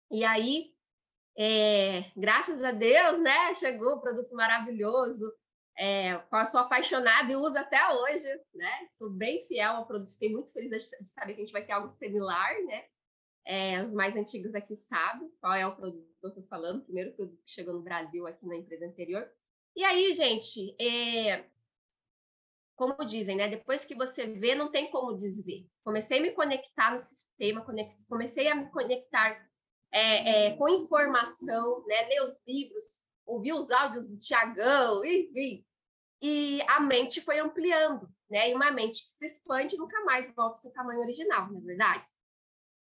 E 0.09 0.23
aí 0.23 0.72
é, 1.35 2.11
graças 2.15 2.63
a 2.63 2.71
Deus, 2.71 3.19
né? 3.19 3.53
Chegou 3.55 3.95
um 3.95 3.99
produto 3.99 4.33
maravilhoso, 4.35 5.31
é, 5.77 6.13
eu 6.13 6.45
sou 6.45 6.61
apaixonada 6.61 7.31
e 7.31 7.35
uso 7.35 7.57
até 7.57 7.79
hoje, 7.93 8.25
né? 8.53 8.87
Sou 8.91 9.09
bem 9.09 9.45
fiel 9.47 9.71
ao 9.71 9.87
produto, 9.87 10.11
fiquei 10.11 10.31
muito 10.31 10.53
feliz 10.53 10.69
de 10.69 11.09
saber 11.09 11.33
que 11.33 11.41
a 11.41 11.43
gente 11.45 11.53
vai 11.53 11.65
ter 11.65 11.71
algo 11.71 11.89
similar, 11.89 12.53
né? 12.65 12.85
É, 13.45 13.83
os 13.83 13.93
mais 13.93 14.15
antigos 14.15 14.55
aqui 14.55 14.75
sabem 14.75 15.29
qual 15.41 15.53
é 15.53 15.67
o 15.67 15.75
produto 15.75 16.07
que 16.19 16.25
eu 16.25 16.29
estou 16.29 16.43
falando, 16.45 16.83
primeiro 16.83 17.13
produto 17.13 17.43
que 17.43 17.51
chegou 17.51 17.73
no 17.73 17.81
Brasil 17.81 18.25
aqui 18.27 18.45
na 18.45 18.55
empresa 18.55 18.85
anterior. 18.85 19.27
E 19.75 19.83
aí, 19.83 20.13
gente, 20.13 20.75
é, 20.79 21.43
como 22.75 22.95
dizem, 23.03 23.35
né? 23.35 23.49
Depois 23.49 23.83
que 23.83 23.95
você 23.95 24.27
vê, 24.27 24.53
não 24.55 24.71
tem 24.71 24.89
como 24.91 25.17
desver. 25.17 25.67
Comecei 25.83 26.19
a 26.19 26.21
me 26.21 26.31
conectar 26.31 26.91
no 26.91 26.99
sistema, 26.99 27.65
comecei 28.07 28.47
a 28.47 28.55
me 28.55 28.69
conectar 28.69 29.49
é, 29.93 30.47
é, 30.47 30.57
com 30.57 30.67
informação, 30.67 31.85
né, 31.85 32.07
ler 32.07 32.23
os 32.23 32.41
livros, 32.47 32.83
ouvir 33.25 33.53
os 33.53 33.69
áudios 33.69 34.07
do 34.07 34.17
Tiagão, 34.17 35.05
enfim. 35.05 35.63
E 36.19 36.61
a 36.67 36.79
mente 36.79 37.21
foi 37.21 37.37
ampliando, 37.37 38.09
né? 38.29 38.49
E 38.49 38.55
uma 38.55 38.71
mente 38.71 39.05
que 39.05 39.11
se 39.11 39.25
expande 39.25 39.77
nunca 39.77 40.03
mais 40.03 40.25
volta 40.33 40.55
ao 40.55 40.61
seu 40.61 40.71
tamanho 40.71 41.01
original, 41.01 41.51
não 41.51 41.59
é 41.59 41.63
verdade? 41.63 42.09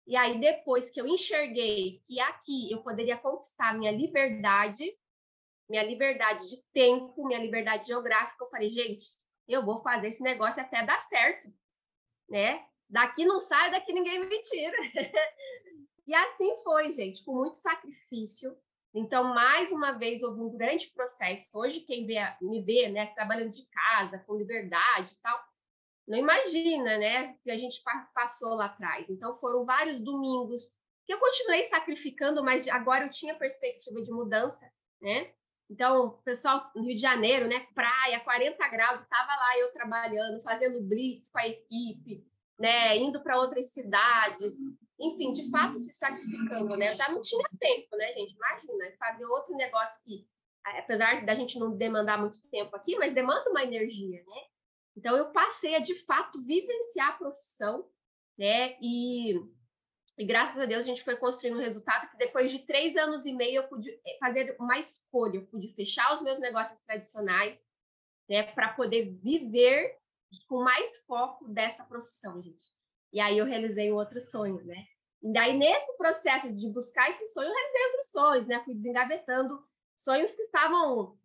E 0.06 0.16
aí, 0.16 0.40
depois 0.40 0.90
que 0.90 1.00
eu 1.00 1.08
enxerguei 1.08 2.02
que 2.08 2.20
aqui 2.20 2.72
eu 2.72 2.82
poderia 2.82 3.18
conquistar 3.18 3.78
minha 3.78 3.92
liberdade, 3.92 4.92
minha 5.70 5.84
liberdade 5.84 6.50
de 6.50 6.64
tempo, 6.74 7.28
minha 7.28 7.40
liberdade 7.40 7.88
geográfica, 7.88 8.44
eu 8.44 8.50
falei, 8.50 8.70
gente, 8.70 9.06
eu 9.48 9.64
vou 9.64 9.78
fazer 9.78 10.08
esse 10.08 10.24
negócio 10.24 10.62
até 10.62 10.84
dar 10.84 11.00
certo, 11.00 11.54
né? 12.30 12.66
Daqui 12.90 13.26
não 13.26 13.40
sai, 13.40 13.70
daqui 13.70 13.94
ninguém 13.94 14.20
me 14.20 14.40
tira. 14.40 14.78
E 16.08 16.16
assim 16.16 16.56
foi, 16.64 16.90
gente, 16.92 17.24
com 17.24 17.36
muito 17.36 17.58
sacrifício. 17.58 18.58
Então, 18.94 19.26
mais 19.26 19.72
uma 19.72 19.92
vez, 19.92 20.24
houve 20.24 20.40
um 20.40 20.50
grande 20.50 20.88
processo. 20.92 21.50
Hoje, 21.54 21.82
quem 21.82 22.06
vê, 22.06 22.16
me 22.42 22.62
vê, 22.62 22.90
né, 22.90 23.08
trabalhando 23.08 23.52
de 23.52 23.68
casa, 23.68 24.20
com 24.20 24.38
liberdade 24.38 25.14
e 25.14 25.22
tal, 25.22 25.38
não 26.08 26.18
imagina, 26.18 26.98
né, 26.98 27.36
que 27.44 27.52
a 27.52 27.58
gente 27.58 27.84
passou 28.14 28.56
lá 28.56 28.66
atrás. 28.66 29.10
Então, 29.10 29.34
foram 29.34 29.66
vários 29.66 30.02
domingos 30.02 30.74
que 31.06 31.14
eu 31.14 31.20
continuei 31.20 31.64
sacrificando, 31.64 32.44
mas 32.44 32.68
agora 32.70 33.06
eu 33.06 33.10
tinha 33.10 33.36
perspectiva 33.36 34.02
de 34.02 34.12
mudança, 34.12 34.70
né? 35.02 35.32
Então, 35.70 36.22
pessoal 36.24 36.72
Rio 36.76 36.96
de 36.96 37.02
Janeiro, 37.02 37.48
né, 37.48 37.68
praia, 37.76 38.22
40 38.22 38.68
graus, 38.70 39.00
estava 39.00 39.36
lá 39.36 39.60
eu 39.60 39.72
trabalhando, 39.74 40.42
fazendo 40.42 40.82
blitz 40.82 41.30
com 41.30 41.40
a 41.40 41.48
equipe, 41.48 42.26
né, 42.58 42.98
indo 42.98 43.22
para 43.22 43.38
outras 43.38 43.74
cidades, 43.74 44.58
enfim, 45.00 45.32
de 45.32 45.50
fato 45.50 45.78
se 45.78 45.94
sacrificando, 45.94 46.76
né? 46.76 46.92
Eu 46.92 46.96
já 46.96 47.10
não 47.10 47.22
tinha 47.22 47.48
tempo, 47.60 47.96
né, 47.96 48.14
gente? 48.14 48.34
Imagina, 48.34 48.92
fazer 48.98 49.26
outro 49.26 49.56
negócio 49.56 50.04
que, 50.04 50.28
apesar 50.64 51.26
da 51.26 51.36
gente 51.36 51.60
não 51.60 51.76
demandar 51.76 52.20
muito 52.20 52.42
tempo 52.50 52.76
aqui, 52.76 52.96
mas 52.98 53.14
demanda 53.14 53.50
uma 53.50 53.64
energia, 53.64 54.24
né? 54.26 54.42
Então, 54.96 55.16
eu 55.16 55.32
passei 55.32 55.76
a, 55.76 55.80
de 55.80 55.94
fato, 56.06 56.42
vivenciar 56.42 57.10
a 57.10 57.18
profissão, 57.18 57.88
né? 58.38 58.76
E, 58.82 59.36
e 60.18 60.26
graças 60.26 60.60
a 60.60 60.66
Deus 60.66 60.82
a 60.82 60.88
gente 60.88 61.04
foi 61.04 61.16
construindo 61.16 61.58
um 61.58 61.62
resultado 61.62 62.10
que 62.10 62.18
depois 62.18 62.52
de 62.52 62.60
três 62.66 62.96
anos 62.96 63.26
e 63.28 63.34
meio 63.34 63.58
eu 63.58 63.68
pude 63.68 63.92
eh, 63.92 64.18
fazer 64.20 64.56
uma 64.60 64.80
escolha, 64.80 65.38
eu 65.38 65.46
pude 65.46 65.68
fechar 65.70 66.14
os 66.16 66.24
meus 66.24 66.40
negócios 66.40 66.80
tradicionais, 66.80 67.62
né? 68.28 68.44
Para 68.54 68.74
poder 68.74 69.12
viver 69.22 69.96
com 70.48 70.64
mais 70.64 71.04
foco 71.06 71.48
dessa 71.48 71.86
profissão, 71.86 72.42
gente. 72.42 72.77
E 73.12 73.20
aí 73.20 73.38
eu 73.38 73.46
realizei 73.46 73.92
um 73.92 73.96
outro 73.96 74.20
sonho, 74.20 74.64
né? 74.66 74.86
E 75.22 75.32
daí, 75.32 75.58
nesse 75.58 75.98
processo 75.98 76.56
de 76.56 76.70
buscar 76.70 77.10
esse 77.10 77.26
sonho, 77.34 77.48
eu 77.48 77.54
realizei 77.54 77.86
outros 77.86 78.12
sonhos, 78.12 78.48
né? 78.48 78.64
Fui 78.64 78.76
desengavetando 78.76 79.64
sonhos 79.96 80.34
que 80.34 80.42
estavam 80.44 81.18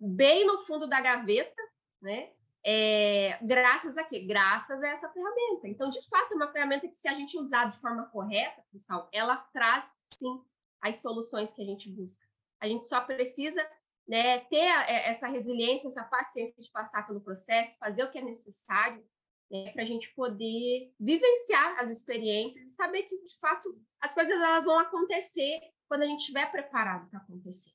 bem 0.00 0.46
no 0.46 0.58
fundo 0.58 0.86
da 0.86 1.00
gaveta, 1.00 1.62
né? 2.00 2.30
É, 2.66 3.38
graças 3.42 3.98
a 3.98 4.04
quê? 4.04 4.20
Graças 4.20 4.82
a 4.82 4.88
essa 4.88 5.10
ferramenta. 5.10 5.68
Então, 5.68 5.90
de 5.90 6.00
fato, 6.08 6.32
é 6.32 6.36
uma 6.36 6.50
ferramenta 6.50 6.88
que, 6.88 6.96
se 6.96 7.06
a 7.06 7.14
gente 7.14 7.36
usar 7.36 7.66
de 7.66 7.78
forma 7.78 8.06
correta, 8.06 8.62
pessoal, 8.72 9.08
ela 9.12 9.36
traz, 9.52 9.98
sim, 10.02 10.42
as 10.80 11.02
soluções 11.02 11.52
que 11.52 11.62
a 11.62 11.66
gente 11.66 11.90
busca. 11.90 12.26
A 12.60 12.66
gente 12.66 12.86
só 12.86 13.02
precisa 13.02 13.62
né, 14.08 14.40
ter 14.40 14.56
é, 14.56 15.10
essa 15.10 15.28
resiliência, 15.28 15.88
essa 15.88 16.04
paciência 16.04 16.62
de 16.62 16.70
passar 16.70 17.06
pelo 17.06 17.20
processo, 17.20 17.78
fazer 17.78 18.02
o 18.02 18.10
que 18.10 18.18
é 18.18 18.22
necessário 18.22 19.04
né, 19.50 19.70
para 19.72 19.82
a 19.82 19.86
gente 19.86 20.12
poder 20.14 20.92
vivenciar 20.98 21.78
as 21.80 21.90
experiências 21.90 22.66
e 22.66 22.74
saber 22.74 23.02
que, 23.04 23.22
de 23.22 23.38
fato, 23.38 23.80
as 24.00 24.14
coisas 24.14 24.34
elas 24.34 24.64
vão 24.64 24.78
acontecer 24.78 25.60
quando 25.88 26.02
a 26.02 26.06
gente 26.06 26.20
estiver 26.20 26.50
preparado 26.50 27.08
para 27.10 27.20
acontecer. 27.20 27.72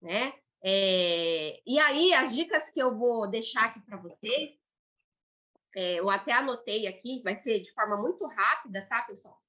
Né? 0.00 0.32
É, 0.64 1.60
e 1.66 1.78
aí, 1.78 2.14
as 2.14 2.34
dicas 2.34 2.70
que 2.70 2.80
eu 2.80 2.96
vou 2.96 3.28
deixar 3.28 3.64
aqui 3.64 3.80
para 3.80 3.96
vocês, 3.96 4.58
é, 5.74 5.94
eu 6.00 6.10
até 6.10 6.32
anotei 6.32 6.86
aqui, 6.86 7.22
vai 7.22 7.34
ser 7.34 7.60
de 7.60 7.72
forma 7.72 7.96
muito 7.96 8.26
rápida, 8.26 8.86
tá, 8.88 9.02
pessoal? 9.02 9.40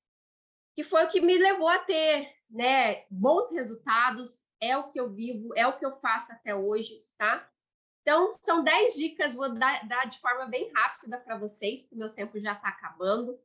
Que 0.76 0.84
foi 0.84 1.06
o 1.06 1.10
que 1.10 1.22
me 1.22 1.38
levou 1.38 1.68
a 1.68 1.80
ter 1.80 2.34
né, 2.50 3.06
bons 3.10 3.52
resultados, 3.52 4.46
é 4.60 4.78
o 4.78 4.90
que 4.90 5.00
eu 5.00 5.12
vivo, 5.12 5.54
é 5.56 5.68
o 5.68 5.78
que 5.78 5.86
eu 5.86 5.92
faço 5.92 6.32
até 6.32 6.56
hoje, 6.56 6.98
tá? 7.18 7.48
Então, 8.04 8.30
são 8.30 8.64
10 8.64 8.96
dicas, 8.96 9.34
vou 9.34 9.54
dar, 9.54 9.88
dar 9.88 10.06
de 10.06 10.20
forma 10.20 10.46
bem 10.46 10.70
rápida 10.74 11.18
para 11.18 11.38
vocês, 11.38 11.86
que 11.86 11.96
o 11.96 11.98
meu 11.98 12.10
tempo 12.10 12.38
já 12.38 12.52
está 12.52 12.68
acabando. 12.68 13.40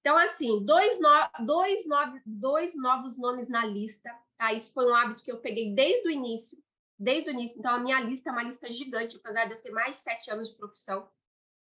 Então, 0.00 0.16
assim, 0.16 0.64
dois, 0.64 0.98
no, 0.98 1.44
dois, 1.44 1.86
no, 1.86 1.96
dois 2.24 2.74
novos 2.74 3.18
nomes 3.18 3.50
na 3.50 3.64
lista, 3.66 4.10
tá? 4.38 4.54
Isso 4.54 4.72
foi 4.72 4.90
um 4.90 4.94
hábito 4.94 5.22
que 5.22 5.30
eu 5.30 5.38
peguei 5.38 5.74
desde 5.74 6.08
o 6.08 6.10
início, 6.10 6.58
desde 6.98 7.28
o 7.28 7.32
início. 7.32 7.58
Então, 7.58 7.74
a 7.74 7.78
minha 7.78 8.00
lista 8.00 8.30
é 8.30 8.32
uma 8.32 8.42
lista 8.42 8.72
gigante, 8.72 9.18
apesar 9.18 9.44
de 9.44 9.52
eu 9.52 9.60
ter 9.60 9.70
mais 9.70 9.96
de 9.96 10.00
sete 10.00 10.30
anos 10.30 10.48
de 10.48 10.56
profissão. 10.56 11.06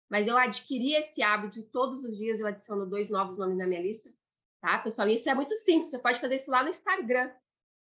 Mas 0.08 0.28
eu 0.28 0.38
adquiri 0.38 0.94
esse 0.94 1.20
hábito 1.20 1.58
e 1.58 1.64
todos 1.64 2.04
os 2.04 2.16
dias 2.16 2.38
eu 2.38 2.46
adiciono 2.46 2.86
dois 2.86 3.10
novos 3.10 3.36
nomes 3.36 3.58
na 3.58 3.66
minha 3.66 3.82
lista, 3.82 4.08
tá, 4.60 4.78
pessoal? 4.78 5.08
E 5.08 5.14
isso 5.14 5.28
é 5.28 5.34
muito 5.34 5.56
simples, 5.56 5.90
você 5.90 5.98
pode 5.98 6.20
fazer 6.20 6.36
isso 6.36 6.52
lá 6.52 6.62
no 6.62 6.68
Instagram, 6.68 7.32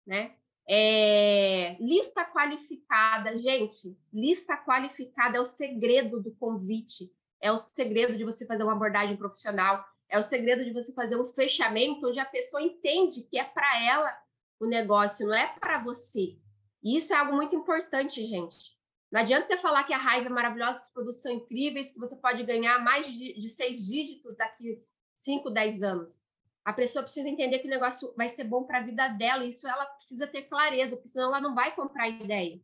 né? 0.07 0.35
É... 0.68 1.76
lista 1.81 2.24
qualificada, 2.24 3.37
gente, 3.37 3.96
lista 4.12 4.57
qualificada 4.57 5.38
é 5.38 5.40
o 5.40 5.44
segredo 5.44 6.20
do 6.20 6.33
convite, 6.33 7.12
é 7.40 7.52
o 7.52 7.57
segredo 7.57 8.16
de 8.16 8.24
você 8.24 8.46
fazer 8.46 8.62
uma 8.62 8.72
abordagem 8.72 9.16
profissional, 9.16 9.85
é 10.09 10.18
o 10.18 10.22
segredo 10.22 10.64
de 10.64 10.72
você 10.72 10.92
fazer 10.92 11.16
um 11.16 11.24
fechamento 11.24 12.09
onde 12.09 12.18
a 12.18 12.24
pessoa 12.24 12.62
entende 12.62 13.22
que 13.22 13.38
é 13.38 13.44
para 13.44 13.83
ela 13.85 14.12
o 14.59 14.66
negócio, 14.66 15.26
não 15.26 15.35
é 15.35 15.46
para 15.59 15.79
você. 15.83 16.37
E 16.83 16.96
isso 16.96 17.12
é 17.12 17.16
algo 17.16 17.35
muito 17.35 17.55
importante, 17.55 18.24
gente. 18.24 18.76
Não 19.11 19.20
adianta 19.20 19.46
você 19.46 19.57
falar 19.57 19.85
que 19.85 19.92
a 19.92 19.98
raiva 19.98 20.26
é 20.26 20.31
maravilhosa, 20.31 20.81
que 20.81 20.87
os 20.87 20.92
produtos 20.92 21.22
são 21.22 21.33
incríveis, 21.33 21.92
que 21.92 21.98
você 21.98 22.16
pode 22.16 22.42
ganhar 22.44 22.79
mais 22.83 23.07
de, 23.07 23.35
de 23.35 23.48
seis 23.48 23.87
dígitos 23.87 24.37
daqui 24.37 24.83
5, 25.14 25.50
10 25.50 25.83
anos. 25.83 26.20
A 26.66 26.72
pessoa 26.72 27.05
precisa 27.05 27.29
entender 27.29 27.61
que 27.61 27.68
o 27.68 27.70
negócio 27.70 28.12
vai 28.16 28.29
ser 28.29 28.42
bom 28.42 28.64
para 28.64 28.79
a 28.79 28.83
vida 28.83 29.07
dela, 29.07 29.44
isso 29.44 29.68
ela 29.68 29.87
precisa 29.87 30.26
ter 30.26 30.42
clareza, 30.42 30.96
porque 30.96 31.09
senão 31.09 31.29
ela 31.29 31.40
não 31.40 31.55
vai 31.55 31.72
comprar 31.72 32.09
ideia. 32.09 32.61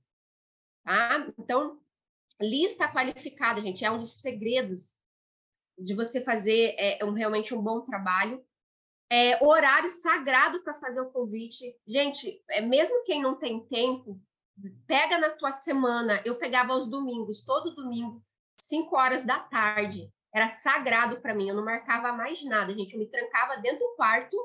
Tá? 0.82 1.24
Então, 1.38 1.80
lista 2.40 2.92
qualificada, 2.92 3.62
gente, 3.62 3.84
é 3.84 3.90
um 3.92 3.98
dos 3.98 4.20
segredos 4.20 4.96
de 5.78 5.94
você 5.94 6.20
fazer 6.20 6.74
é, 6.76 7.04
um, 7.04 7.12
realmente 7.12 7.54
um 7.54 7.62
bom 7.62 7.82
trabalho. 7.82 8.44
É, 9.08 9.40
horário 9.40 9.88
sagrado 9.88 10.64
para 10.64 10.74
fazer 10.74 11.00
o 11.00 11.12
convite. 11.12 11.78
Gente, 11.86 12.42
é, 12.50 12.60
mesmo 12.60 13.04
quem 13.04 13.22
não 13.22 13.36
tem 13.36 13.64
tempo, 13.68 14.20
pega 14.84 15.16
na 15.16 15.30
tua 15.30 15.52
semana. 15.52 16.20
Eu 16.24 16.36
pegava 16.38 16.72
aos 16.72 16.88
domingos, 16.88 17.40
todo 17.40 17.72
domingo, 17.76 18.20
5 18.58 18.96
horas 18.96 19.22
da 19.22 19.38
tarde. 19.38 20.12
Era 20.32 20.48
sagrado 20.48 21.20
para 21.20 21.34
mim. 21.34 21.48
Eu 21.48 21.56
não 21.56 21.64
marcava 21.64 22.12
mais 22.12 22.42
nada, 22.44 22.74
gente. 22.74 22.94
Eu 22.94 22.98
me 22.98 23.06
trancava 23.06 23.60
dentro 23.60 23.80
do 23.80 23.94
quarto. 23.96 24.36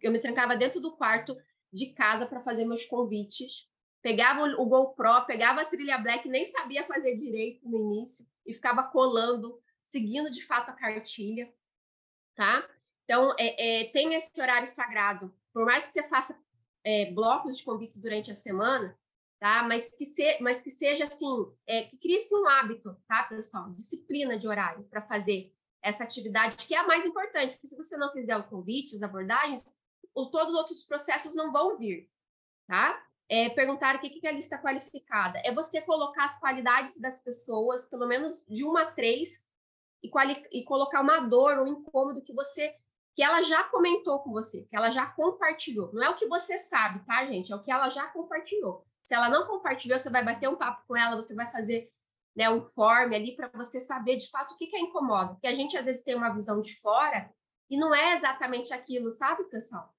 Eu 0.00 0.10
me 0.10 0.18
trancava 0.18 0.56
dentro 0.56 0.80
do 0.80 0.96
quarto 0.96 1.36
de 1.72 1.92
casa 1.92 2.26
para 2.26 2.40
fazer 2.40 2.64
meus 2.64 2.84
convites. 2.84 3.68
Pegava 4.02 4.44
o 4.44 4.66
GoPro, 4.66 5.26
pegava 5.26 5.60
a 5.60 5.64
trilha 5.64 5.98
black, 5.98 6.28
nem 6.28 6.44
sabia 6.44 6.86
fazer 6.86 7.16
direito 7.16 7.68
no 7.68 7.76
início 7.76 8.26
e 8.46 8.54
ficava 8.54 8.82
colando, 8.84 9.60
seguindo 9.82 10.30
de 10.30 10.42
fato 10.42 10.70
a 10.70 10.72
cartilha, 10.72 11.52
tá? 12.34 12.66
Então, 13.04 13.34
é, 13.38 13.82
é, 13.82 13.84
tem 13.90 14.14
esse 14.14 14.40
horário 14.40 14.66
sagrado. 14.66 15.34
Por 15.52 15.66
mais 15.66 15.86
que 15.86 15.92
você 15.92 16.08
faça 16.08 16.40
é, 16.82 17.12
blocos 17.12 17.58
de 17.58 17.64
convites 17.64 18.00
durante 18.00 18.30
a 18.30 18.34
semana, 18.34 18.98
tá? 19.40 19.64
Mas 19.64 19.88
que, 19.96 20.04
se, 20.04 20.38
mas 20.40 20.62
que 20.62 20.70
seja 20.70 21.04
assim, 21.04 21.50
é, 21.66 21.84
que 21.84 21.98
crie-se 21.98 22.34
um 22.36 22.46
hábito, 22.46 22.94
tá, 23.08 23.24
pessoal? 23.24 23.70
Disciplina 23.70 24.38
de 24.38 24.46
horário 24.46 24.84
para 24.84 25.02
fazer 25.02 25.52
essa 25.82 26.04
atividade, 26.04 26.56
que 26.56 26.74
é 26.74 26.78
a 26.78 26.86
mais 26.86 27.06
importante, 27.06 27.52
porque 27.52 27.66
se 27.66 27.76
você 27.76 27.96
não 27.96 28.12
fizer 28.12 28.36
o 28.36 28.44
convite, 28.44 28.94
as 28.94 29.02
abordagens, 29.02 29.64
os, 30.14 30.28
todos 30.28 30.52
os 30.52 30.58
outros 30.58 30.84
processos 30.84 31.34
não 31.34 31.50
vão 31.50 31.78
vir, 31.78 32.08
tá? 32.68 33.02
É, 33.30 33.48
perguntar 33.48 33.96
o 33.96 34.00
que, 34.00 34.10
que 34.10 34.26
é 34.26 34.30
a 34.30 34.34
lista 34.34 34.58
qualificada. 34.58 35.40
É 35.44 35.54
você 35.54 35.80
colocar 35.80 36.24
as 36.24 36.38
qualidades 36.38 37.00
das 37.00 37.20
pessoas, 37.20 37.86
pelo 37.86 38.06
menos 38.06 38.44
de 38.46 38.62
uma 38.64 38.82
a 38.82 38.92
três, 38.92 39.48
e, 40.02 40.10
e 40.52 40.64
colocar 40.64 41.00
uma 41.00 41.20
dor, 41.20 41.58
um 41.60 41.68
incômodo 41.68 42.22
que 42.22 42.34
você 42.34 42.76
que 43.12 43.24
ela 43.24 43.42
já 43.42 43.64
comentou 43.64 44.20
com 44.20 44.30
você, 44.30 44.62
que 44.62 44.76
ela 44.76 44.90
já 44.90 45.04
compartilhou. 45.04 45.92
Não 45.92 46.02
é 46.02 46.08
o 46.08 46.14
que 46.14 46.26
você 46.26 46.56
sabe, 46.56 47.04
tá, 47.04 47.26
gente? 47.26 47.52
É 47.52 47.56
o 47.56 47.62
que 47.62 47.70
ela 47.70 47.88
já 47.88 48.06
compartilhou. 48.06 48.86
Se 49.10 49.16
ela 49.16 49.28
não 49.28 49.44
compartilhou, 49.44 49.98
você 49.98 50.08
vai 50.08 50.24
bater 50.24 50.48
um 50.48 50.54
papo 50.54 50.86
com 50.86 50.96
ela, 50.96 51.16
você 51.16 51.34
vai 51.34 51.50
fazer 51.50 51.90
né, 52.36 52.48
um 52.48 52.62
form 52.62 53.12
ali 53.12 53.34
para 53.34 53.48
você 53.48 53.80
saber 53.80 54.14
de 54.14 54.30
fato 54.30 54.52
o 54.52 54.56
que, 54.56 54.68
que 54.68 54.76
é 54.76 54.78
incomoda. 54.78 55.30
Porque 55.32 55.48
a 55.48 55.54
gente 55.54 55.76
às 55.76 55.86
vezes 55.86 56.04
tem 56.04 56.14
uma 56.14 56.32
visão 56.32 56.60
de 56.60 56.80
fora 56.80 57.28
e 57.68 57.76
não 57.76 57.92
é 57.92 58.14
exatamente 58.14 58.72
aquilo, 58.72 59.10
sabe, 59.10 59.42
pessoal? 59.50 59.92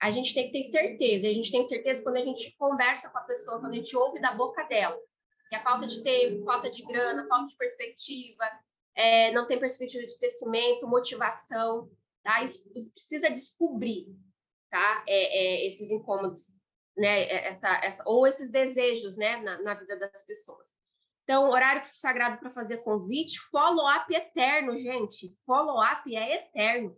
A 0.00 0.10
gente 0.10 0.32
tem 0.32 0.46
que 0.46 0.52
ter 0.52 0.64
certeza. 0.64 1.26
A 1.26 1.34
gente 1.34 1.52
tem 1.52 1.62
certeza 1.64 2.02
quando 2.02 2.16
a 2.16 2.24
gente 2.24 2.56
conversa 2.56 3.10
com 3.10 3.18
a 3.18 3.24
pessoa, 3.24 3.60
quando 3.60 3.74
a 3.74 3.76
gente 3.76 3.94
ouve 3.94 4.22
da 4.22 4.32
boca 4.32 4.62
dela. 4.62 4.98
Que 5.50 5.56
a 5.56 5.62
falta 5.62 5.86
de 5.86 6.02
tempo, 6.02 6.42
falta 6.46 6.70
de 6.70 6.82
grana, 6.82 7.28
falta 7.28 7.48
de 7.48 7.56
perspectiva, 7.58 8.50
é, 8.94 9.32
não 9.32 9.46
tem 9.46 9.60
perspectiva 9.60 10.06
de 10.06 10.16
crescimento, 10.16 10.88
motivação. 10.88 11.90
Tá? 12.22 12.42
Isso 12.42 12.64
precisa 12.94 13.28
descobrir 13.28 14.06
tá? 14.70 15.04
É, 15.06 15.38
é, 15.62 15.66
esses 15.66 15.90
incômodos, 15.90 16.55
né? 16.96 17.22
É, 17.24 17.48
essa, 17.48 17.68
essa, 17.84 18.02
ou 18.06 18.26
esses 18.26 18.50
desejos 18.50 19.16
né? 19.16 19.36
na, 19.36 19.62
na 19.62 19.74
vida 19.74 19.98
das 19.98 20.24
pessoas. 20.24 20.76
Então, 21.24 21.50
horário 21.50 21.82
sagrado 21.92 22.38
para 22.38 22.50
fazer 22.50 22.78
convite, 22.78 23.40
follow-up 23.50 24.14
eterno, 24.14 24.78
gente. 24.78 25.36
Follow-up 25.44 26.14
é 26.14 26.36
eterno. 26.36 26.96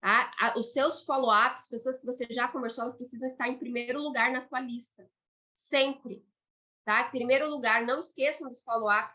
Tá? 0.00 0.54
Os 0.56 0.72
seus 0.72 1.04
follow-ups, 1.04 1.68
pessoas 1.68 1.98
que 1.98 2.06
você 2.06 2.26
já 2.30 2.48
conversou, 2.48 2.82
elas 2.82 2.96
precisam 2.96 3.26
estar 3.26 3.48
em 3.48 3.58
primeiro 3.58 4.00
lugar 4.00 4.32
na 4.32 4.40
sua 4.40 4.58
lista. 4.58 5.06
Sempre. 5.52 6.26
Tá? 6.84 7.04
Primeiro 7.04 7.48
lugar, 7.48 7.86
não 7.86 7.98
esqueçam 7.98 8.48
dos 8.48 8.64
follow-up. 8.64 9.14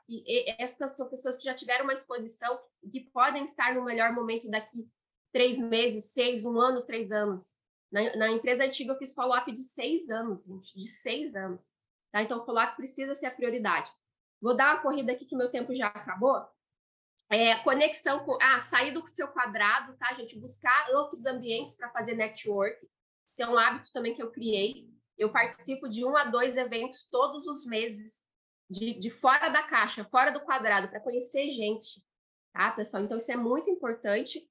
Essas 0.59 0.95
são 0.95 1.09
pessoas 1.09 1.37
que 1.37 1.43
já 1.43 1.55
tiveram 1.55 1.83
uma 1.83 1.93
exposição 1.93 2.59
e 2.83 2.89
que 2.89 3.01
podem 3.09 3.43
estar 3.43 3.73
no 3.73 3.83
melhor 3.83 4.13
momento 4.13 4.49
daqui 4.49 4.89
três 5.33 5.57
meses, 5.57 6.13
seis, 6.13 6.45
um 6.45 6.57
ano, 6.59 6.83
três 6.83 7.11
anos. 7.11 7.56
Na, 7.91 8.15
na 8.15 8.31
empresa 8.31 8.65
antiga 8.65 8.93
eu 8.93 8.97
fiz 8.97 9.13
follow-up 9.13 9.51
de 9.51 9.63
seis 9.63 10.09
anos, 10.09 10.45
gente, 10.45 10.77
de 10.77 10.87
seis 10.87 11.35
anos. 11.35 11.73
Tá? 12.11 12.21
Então, 12.21 12.45
follow-up 12.45 12.75
precisa 12.75 13.15
ser 13.15 13.27
a 13.27 13.31
prioridade. 13.31 13.91
Vou 14.41 14.55
dar 14.55 14.75
uma 14.75 14.81
corrida 14.81 15.11
aqui 15.11 15.25
que 15.25 15.35
meu 15.35 15.49
tempo 15.49 15.73
já 15.73 15.87
acabou. 15.87 16.45
É, 17.29 17.55
conexão 17.59 18.23
com. 18.23 18.37
Ah, 18.41 18.59
sair 18.59 18.91
do 18.91 19.05
seu 19.07 19.27
quadrado, 19.27 19.97
tá, 19.97 20.13
gente? 20.13 20.39
Buscar 20.39 20.89
outros 20.91 21.25
ambientes 21.25 21.75
para 21.75 21.89
fazer 21.89 22.15
network. 22.15 22.77
Isso 22.83 23.43
é 23.43 23.49
um 23.49 23.57
hábito 23.57 23.91
também 23.91 24.13
que 24.13 24.21
eu 24.21 24.31
criei. 24.31 24.89
Eu 25.17 25.31
participo 25.31 25.89
de 25.89 26.05
um 26.05 26.15
a 26.15 26.25
dois 26.25 26.55
eventos 26.55 27.03
todos 27.09 27.47
os 27.47 27.65
meses, 27.65 28.25
de, 28.69 28.93
de 28.99 29.09
fora 29.09 29.49
da 29.49 29.63
caixa, 29.63 30.03
fora 30.03 30.31
do 30.31 30.41
quadrado, 30.41 30.89
para 30.89 30.99
conhecer 30.99 31.49
gente, 31.49 32.03
tá, 32.53 32.71
pessoal? 32.71 33.03
Então, 33.03 33.17
isso 33.17 33.31
é 33.31 33.35
muito 33.35 33.69
importante. 33.69 34.47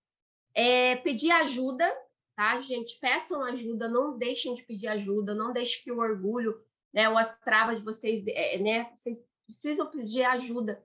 É, 0.55 0.96
pedir 0.96 1.31
ajuda, 1.31 1.90
tá, 2.37 2.61
gente? 2.61 3.01
Peçam 3.01 3.42
ajuda, 3.42 3.88
não 3.88 4.16
deixem 4.16 4.55
de 4.55 4.62
pedir 4.62 4.88
ajuda, 4.88 5.35
não 5.35 5.53
deixem 5.53 5.83
que 5.83 5.90
o 5.90 5.99
orgulho, 5.99 6.62
né, 6.92 7.09
ou 7.09 7.16
as 7.16 7.38
travas 7.40 7.79
de 7.79 7.85
vocês, 7.85 8.22
é, 8.29 8.59
né, 8.59 8.92
vocês 8.94 9.27
precisam 9.46 9.90
pedir 9.90 10.22
ajuda, 10.25 10.85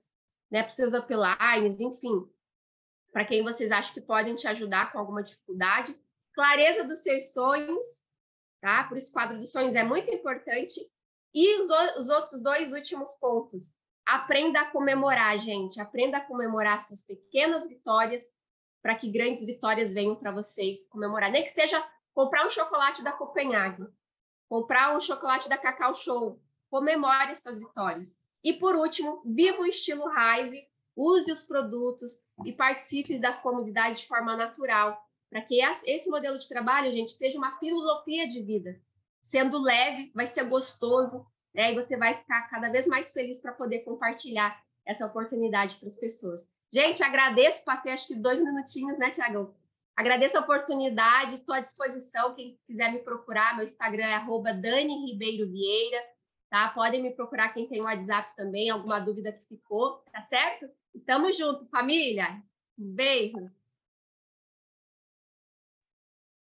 né, 0.50 0.62
para 0.62 0.70
os 0.70 0.76
seus 0.76 0.92
uplines, 0.94 1.80
enfim, 1.80 2.26
para 3.12 3.26
quem 3.26 3.42
vocês 3.42 3.70
acham 3.70 3.92
que 3.92 4.00
podem 4.00 4.34
te 4.34 4.48
ajudar 4.48 4.90
com 4.90 4.98
alguma 4.98 5.22
dificuldade. 5.22 5.94
Clareza 6.34 6.82
dos 6.84 7.00
seus 7.00 7.34
sonhos, 7.34 7.84
tá? 8.62 8.84
Por 8.84 8.96
isso, 8.96 9.12
quadro 9.12 9.38
dos 9.38 9.52
sonhos 9.52 9.74
é 9.74 9.84
muito 9.84 10.10
importante. 10.10 10.80
E 11.34 11.60
os, 11.60 11.68
os 11.98 12.08
outros 12.08 12.42
dois 12.42 12.72
últimos 12.72 13.14
pontos. 13.16 13.76
Aprenda 14.06 14.62
a 14.62 14.70
comemorar, 14.70 15.38
gente. 15.38 15.78
Aprenda 15.78 16.18
a 16.18 16.24
comemorar 16.24 16.78
suas 16.78 17.04
pequenas 17.04 17.68
vitórias 17.68 18.30
para 18.82 18.96
que 18.96 19.10
grandes 19.10 19.44
vitórias 19.44 19.92
venham 19.92 20.16
para 20.16 20.32
vocês 20.32 20.86
comemorar. 20.88 21.30
Nem 21.30 21.44
que 21.44 21.50
seja 21.50 21.82
comprar 22.12 22.44
um 22.44 22.50
chocolate 22.50 23.02
da 23.02 23.12
Copenhague, 23.12 23.86
comprar 24.48 24.94
um 24.94 25.00
chocolate 25.00 25.48
da 25.48 25.56
Cacau 25.56 25.94
Show. 25.94 26.40
Comemore 26.68 27.36
suas 27.36 27.58
vitórias. 27.58 28.16
E 28.42 28.52
por 28.52 28.74
último, 28.74 29.22
viva 29.24 29.60
o 29.60 29.66
estilo 29.66 30.04
Hive, 30.10 30.66
use 30.96 31.30
os 31.30 31.44
produtos 31.44 32.22
e 32.44 32.52
participe 32.52 33.18
das 33.18 33.40
comunidades 33.40 34.00
de 34.00 34.08
forma 34.08 34.36
natural, 34.36 35.00
para 35.30 35.42
que 35.42 35.62
esse 35.62 36.10
modelo 36.10 36.38
de 36.38 36.48
trabalho, 36.48 36.90
gente, 36.90 37.12
seja 37.12 37.38
uma 37.38 37.52
filosofia 37.58 38.26
de 38.26 38.42
vida. 38.42 38.80
Sendo 39.20 39.58
leve, 39.58 40.10
vai 40.14 40.26
ser 40.26 40.44
gostoso, 40.44 41.24
né? 41.54 41.72
E 41.72 41.74
você 41.74 41.96
vai 41.96 42.14
ficar 42.14 42.48
cada 42.48 42.70
vez 42.70 42.86
mais 42.86 43.12
feliz 43.12 43.40
para 43.40 43.52
poder 43.52 43.80
compartilhar 43.80 44.60
essa 44.84 45.06
oportunidade 45.06 45.76
para 45.76 45.88
as 45.88 45.96
pessoas. 45.96 46.48
Gente, 46.74 47.02
agradeço, 47.02 47.64
passei 47.64 47.92
acho 47.92 48.08
que 48.08 48.14
dois 48.14 48.42
minutinhos, 48.42 48.98
né, 48.98 49.10
Tiagão? 49.10 49.54
Agradeço 49.94 50.38
a 50.38 50.40
oportunidade, 50.40 51.34
estou 51.34 51.54
à 51.54 51.60
disposição. 51.60 52.34
Quem 52.34 52.58
quiser 52.66 52.90
me 52.92 53.00
procurar, 53.00 53.54
meu 53.54 53.64
Instagram 53.64 54.06
é 54.06 54.14
arroba 54.14 54.54
Dani 54.54 55.06
Ribeiro 55.06 55.50
Vieira, 55.50 56.02
tá? 56.48 56.70
Podem 56.70 57.02
me 57.02 57.10
procurar 57.10 57.52
quem 57.52 57.68
tem 57.68 57.82
o 57.82 57.84
WhatsApp 57.84 58.34
também, 58.34 58.70
alguma 58.70 58.98
dúvida 58.98 59.30
que 59.30 59.46
ficou, 59.46 60.02
tá 60.10 60.20
certo? 60.22 60.66
tamo 61.06 61.32
junto, 61.32 61.66
família. 61.66 62.42
Um 62.78 62.94
beijo. 62.94 63.50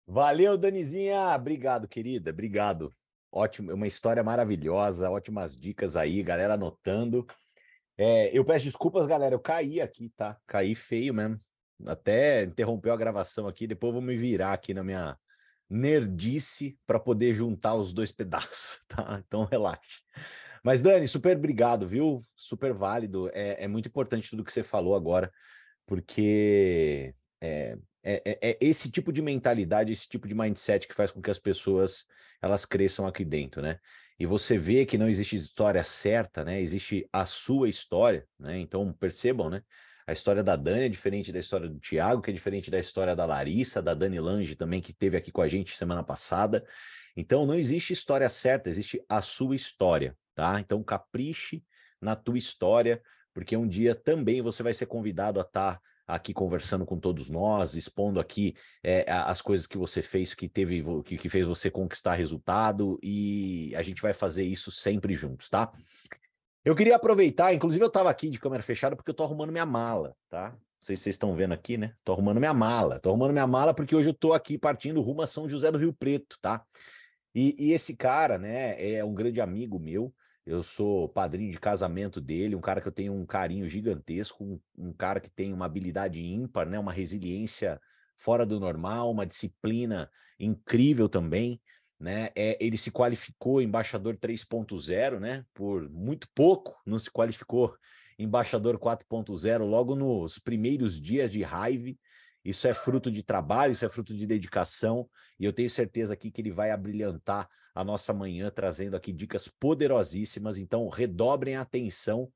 Valeu, 0.07 0.57
Danizinha. 0.57 1.35
Obrigado, 1.35 1.87
querida. 1.87 2.31
Obrigado. 2.31 2.95
Ótimo, 3.31 3.75
uma 3.75 3.87
história 3.87 4.25
maravilhosa, 4.25 5.11
ótimas 5.11 5.57
dicas 5.57 5.97
aí, 5.97 6.23
galera 6.23 6.55
anotando. 6.55 7.27
É, 7.99 8.31
eu 8.33 8.45
peço 8.45 8.65
desculpas, 8.65 9.09
galera, 9.09 9.35
eu 9.35 9.41
caí 9.41 9.81
aqui, 9.81 10.09
tá? 10.17 10.39
Caí 10.47 10.73
feio 10.77 11.13
mesmo. 11.13 11.41
Até 11.85 12.45
interrompeu 12.45 12.93
a 12.93 12.97
gravação 12.97 13.49
aqui, 13.49 13.67
depois 13.67 13.89
eu 13.89 13.95
vou 13.95 14.03
me 14.03 14.17
virar 14.17 14.53
aqui 14.53 14.73
na 14.73 14.85
minha 14.85 15.19
nerdice 15.69 16.79
para 16.87 16.99
poder 16.99 17.35
juntar 17.35 17.75
os 17.75 17.93
dois 17.93 18.11
pedaços, 18.13 18.79
tá? 18.87 19.23
Então 19.27 19.45
relaxe. 19.45 20.01
Mas 20.63 20.81
Dani, 20.81 21.07
super 21.09 21.37
obrigado, 21.37 21.87
viu? 21.87 22.21
Super 22.37 22.73
válido. 22.73 23.29
É, 23.33 23.65
é 23.65 23.69
muito 23.69 23.89
importante 23.89 24.31
tudo 24.31 24.45
que 24.45 24.53
você 24.53 24.63
falou 24.63 24.95
agora, 24.95 25.33
porque 25.87 27.15
é, 27.41 27.77
é, 28.03 28.23
é, 28.25 28.39
é 28.51 28.59
esse 28.61 28.91
tipo 28.91 29.13
de 29.13 29.23
mentalidade, 29.23 29.93
esse 29.93 30.09
tipo 30.09 30.29
de 30.29 30.35
mindset 30.35 30.87
que 30.87 30.95
faz 30.95 31.11
com 31.11 31.21
que 31.21 31.31
as 31.31 31.39
pessoas 31.39 32.07
elas 32.41 32.65
cresçam 32.65 33.07
aqui 33.07 33.25
dentro, 33.25 33.61
né? 33.61 33.79
E 34.19 34.27
você 34.27 34.59
vê 34.59 34.85
que 34.85 34.99
não 34.99 35.09
existe 35.09 35.37
história 35.37 35.83
certa, 35.85 36.45
né? 36.45 36.61
Existe 36.61 37.09
a 37.13 37.25
sua 37.25 37.69
história, 37.69 38.27
né? 38.39 38.59
Então 38.59 38.93
percebam, 38.93 39.49
né? 39.49 39.63
A 40.07 40.13
história 40.13 40.43
da 40.43 40.57
Dani 40.57 40.87
é 40.87 40.89
diferente 40.89 41.31
da 41.31 41.39
história 41.39 41.69
do 41.69 41.79
Tiago, 41.79 42.23
que 42.23 42.31
é 42.31 42.33
diferente 42.33 42.71
da 42.71 42.79
história 42.79 43.15
da 43.15 43.27
Larissa, 43.27 43.83
da 43.83 43.95
Dani 43.95 44.19
Lange 44.19 44.57
também, 44.57 44.81
que 44.81 44.93
teve 44.93 45.17
aqui 45.17 45.31
com 45.31 45.43
a 45.43 45.47
gente 45.47 45.77
semana 45.77 46.03
passada. 46.03 46.65
Então 47.17 47.45
não 47.45 47.55
existe 47.55 47.93
história 47.93 48.29
certa, 48.29 48.69
existe 48.69 49.05
a 49.09 49.21
sua 49.21 49.55
história, 49.55 50.17
tá? 50.35 50.59
Então 50.59 50.83
capriche 50.83 51.63
na 52.01 52.17
tua 52.17 52.39
história, 52.39 53.03
porque 53.35 53.57
um 53.57 53.69
dia 53.69 53.95
também 53.95 54.41
você 54.41 54.63
vai 54.63 54.75
ser 54.75 54.87
convidado 54.87 55.39
a 55.39 55.43
estar 55.43 55.75
tá 55.75 55.81
aqui 56.09 56.33
conversando 56.33 56.87
com 56.87 56.99
todos 56.99 57.29
nós, 57.29 57.75
expondo 57.75 58.19
aqui 58.19 58.55
é, 58.83 59.05
as 59.09 59.43
coisas 59.43 59.67
que 59.67 59.77
você 59.77 60.01
fez 60.01 60.33
que 60.33 60.49
teve 60.49 60.83
que, 61.05 61.19
que 61.19 61.29
fez 61.29 61.47
você 61.47 61.71
conquistar 61.71 62.15
resultado 62.15 62.99
e 63.03 63.75
a 63.77 63.83
gente 63.83 64.01
vai 64.01 64.15
fazer 64.15 64.45
isso 64.45 64.71
sempre 64.71 65.13
juntos, 65.13 65.51
tá? 65.51 65.71
Eu 66.65 66.75
queria 66.75 66.97
aproveitar, 66.97 67.53
inclusive 67.53 67.85
eu 67.85 67.89
estava 67.89 68.09
aqui 68.09 68.31
de 68.31 68.41
câmera 68.41 68.63
fechada 68.63 68.97
porque 68.97 69.11
eu 69.11 69.15
tô 69.15 69.23
arrumando 69.23 69.53
minha 69.53 69.67
mala, 69.67 70.17
tá? 70.31 70.51
Não 70.51 70.59
sei 70.81 70.97
se 70.97 71.03
vocês 71.03 71.15
estão 71.15 71.35
vendo 71.35 71.53
aqui, 71.53 71.77
né? 71.77 71.93
Tô 72.05 72.13
arrumando 72.13 72.39
minha 72.39 72.55
mala. 72.55 73.01
Tô 73.01 73.11
arrumando 73.11 73.33
minha 73.33 73.47
mala 73.47 73.75
porque 73.75 73.95
hoje 73.95 74.11
eu 74.11 74.15
tô 74.15 74.33
aqui 74.33 74.57
partindo 74.57 75.01
rumo 75.03 75.23
a 75.23 75.27
São 75.27 75.49
José 75.49 75.71
do 75.73 75.79
Rio 75.79 75.93
Preto, 75.93 76.39
tá? 76.41 76.65
E, 77.35 77.55
e 77.59 77.73
esse 77.73 77.97
cara, 77.97 78.39
né, 78.39 78.95
é 78.95 79.05
um 79.05 79.13
grande 79.13 79.41
amigo 79.41 79.79
meu. 79.79 80.15
Eu 80.49 80.63
sou 80.63 81.07
padrinho 81.11 81.53
de 81.53 81.61
casamento 81.61 82.23
dele, 82.23 82.57
um 82.57 82.61
cara 82.61 82.81
que 82.81 82.89
eu 82.89 82.93
tenho 82.93 83.13
um 83.13 83.27
carinho 83.27 83.69
gigantesco, 83.69 84.43
um, 84.43 84.59
um, 84.79 84.93
cara 84.95 85.21
que 85.21 85.29
tem 85.29 85.53
uma 85.53 85.67
habilidade 85.67 86.25
ímpar, 86.25 86.67
né? 86.67 86.79
Uma 86.79 86.91
resiliência 86.91 87.79
fora 88.17 88.47
do 88.47 88.59
normal, 88.59 89.11
uma 89.11 89.27
disciplina 89.27 90.11
incrível 90.41 91.07
também, 91.07 91.61
né? 92.01 92.31
É, 92.35 92.57
ele 92.65 92.79
se 92.79 92.91
qualificou 92.91 93.61
embaixador 93.61 94.17
3.0, 94.17 95.21
né? 95.21 95.45
Por 95.53 95.87
muito 95.91 96.27
pouco 96.35 96.81
não 96.87 96.99
se 96.99 97.11
qualificou 97.11 97.77
embaixador 98.19 98.79
4.0 98.79 99.67
logo 99.67 99.95
nos 99.95 100.39
primeiros 100.39 100.99
dias 100.99 101.31
de 101.31 101.43
raiva. 101.43 101.95
Isso 102.49 102.67
é 102.67 102.73
fruto 102.73 103.11
de 103.11 103.23
trabalho, 103.23 103.73
isso 103.73 103.85
é 103.85 103.91
fruto 103.91 104.17
de 104.17 104.27
dedicação, 104.27 105.07
e 105.39 105.45
eu 105.45 105.53
tenho 105.53 105.69
certeza 105.69 106.15
aqui 106.15 106.31
que 106.31 106.41
ele 106.41 106.51
vai 106.51 106.71
abrilhantar 106.71 107.47
a 107.75 107.85
nossa 107.85 108.15
manhã 108.15 108.51
trazendo 108.51 108.97
aqui 108.97 109.13
dicas 109.13 109.49
poderosíssimas. 109.61 110.57
Então, 110.57 110.89
redobrem 110.89 111.57
a 111.57 111.61
atenção, 111.61 112.33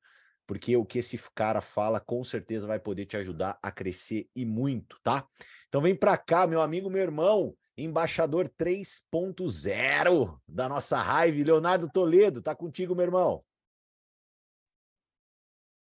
porque 0.47 0.77
o 0.77 0.85
que 0.85 0.99
esse 0.99 1.19
cara 1.35 1.63
fala 1.63 1.99
com 1.99 2.23
certeza 2.23 2.67
vai 2.67 2.79
poder 2.79 3.07
te 3.07 3.17
ajudar 3.17 3.59
a 3.63 3.73
crescer 3.73 4.29
e 4.37 4.45
muito, 4.45 4.99
tá? 5.03 5.27
Então, 5.69 5.81
vem 5.81 5.97
para 5.97 6.19
cá, 6.19 6.47
meu 6.47 6.61
amigo, 6.61 6.91
meu 6.91 7.01
irmão, 7.01 7.57
embaixador 7.75 8.51
3.0 8.51 10.39
da 10.47 10.69
nossa 10.69 11.01
raiva, 11.01 11.43
Leonardo 11.43 11.91
Toledo, 11.91 12.43
tá 12.43 12.55
contigo, 12.55 12.95
meu 12.95 13.07
irmão. 13.07 13.43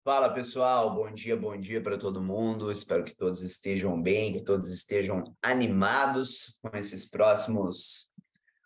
Fala 0.06 0.34
pessoal, 0.34 0.94
bom 0.94 1.10
dia, 1.14 1.34
bom 1.34 1.58
dia 1.58 1.82
para 1.82 1.98
todo 1.98 2.22
mundo. 2.22 2.70
Espero 2.70 3.06
que 3.06 3.16
todos 3.16 3.42
estejam 3.42 4.02
bem, 4.02 4.34
que 4.34 4.44
todos 4.44 4.70
estejam 4.70 5.24
animados 5.42 6.60
com 6.62 6.76
esses 6.76 7.10
próximos 7.10 8.12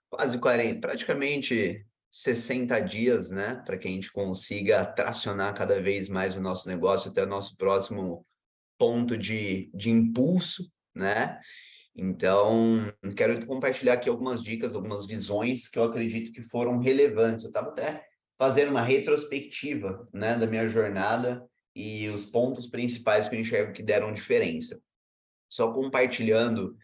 quase 0.09 0.39
40, 0.39 0.79
praticamente 0.79 1.85
60 2.09 2.79
dias, 2.79 3.29
né, 3.29 3.61
para 3.63 3.77
que 3.77 3.87
a 3.87 3.91
gente 3.91 4.11
consiga 4.11 4.83
tracionar 4.83 5.53
cada 5.53 5.79
vez 5.79 6.09
mais 6.09 6.35
o 6.35 6.41
nosso 6.41 6.67
negócio 6.67 7.11
até 7.11 7.21
o 7.21 7.27
nosso 7.27 7.55
próximo 7.55 8.25
ponto 8.75 9.15
de, 9.15 9.69
de 9.75 9.91
impulso, 9.91 10.67
né? 10.95 11.39
Então, 11.95 12.91
quero 13.15 13.45
compartilhar 13.45 13.93
aqui 13.93 14.09
algumas 14.09 14.41
dicas, 14.41 14.73
algumas 14.73 15.05
visões 15.05 15.69
que 15.69 15.77
eu 15.77 15.83
acredito 15.83 16.31
que 16.31 16.41
foram 16.41 16.79
relevantes. 16.79 17.43
Eu 17.43 17.49
estava 17.49 17.69
até 17.69 18.06
fazendo 18.37 18.71
uma 18.71 18.81
retrospectiva, 18.81 20.07
né, 20.13 20.37
da 20.37 20.45
minha 20.45 20.67
jornada 20.67 21.43
e 21.75 22.07
os 22.09 22.25
pontos 22.25 22.67
principais 22.67 23.27
que 23.27 23.35
eu 23.35 23.39
enxergo 23.39 23.73
que 23.73 23.83
deram 23.83 24.13
diferença. 24.13 24.81
Só 25.49 25.71
compartilhando 25.71 26.75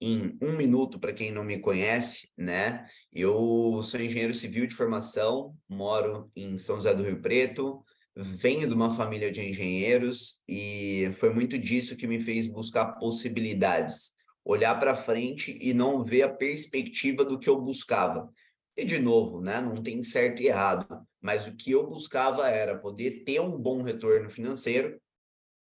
em 0.00 0.36
um 0.42 0.56
minuto 0.56 0.98
para 0.98 1.12
quem 1.12 1.30
não 1.30 1.44
me 1.44 1.58
conhece, 1.58 2.28
né? 2.36 2.86
Eu 3.12 3.82
sou 3.84 4.00
engenheiro 4.00 4.34
civil 4.34 4.66
de 4.66 4.74
formação, 4.74 5.54
moro 5.68 6.30
em 6.34 6.58
São 6.58 6.76
José 6.76 6.92
do 6.92 7.04
Rio 7.04 7.22
Preto, 7.22 7.84
venho 8.16 8.66
de 8.66 8.74
uma 8.74 8.94
família 8.94 9.30
de 9.30 9.40
engenheiros 9.40 10.42
e 10.48 11.10
foi 11.14 11.32
muito 11.32 11.56
disso 11.56 11.96
que 11.96 12.06
me 12.06 12.20
fez 12.20 12.46
buscar 12.46 12.94
possibilidades, 12.98 14.12
olhar 14.44 14.78
para 14.78 14.96
frente 14.96 15.56
e 15.60 15.72
não 15.72 16.04
ver 16.04 16.22
a 16.22 16.28
perspectiva 16.28 17.24
do 17.24 17.38
que 17.38 17.48
eu 17.48 17.60
buscava. 17.60 18.28
E 18.76 18.84
de 18.84 18.98
novo, 18.98 19.40
né, 19.40 19.60
não 19.60 19.82
tem 19.82 20.02
certo 20.02 20.42
e 20.42 20.46
errado, 20.46 20.86
mas 21.20 21.46
o 21.46 21.54
que 21.54 21.72
eu 21.72 21.86
buscava 21.86 22.48
era 22.48 22.78
poder 22.78 23.22
ter 23.24 23.40
um 23.40 23.58
bom 23.58 23.82
retorno 23.82 24.30
financeiro 24.30 24.98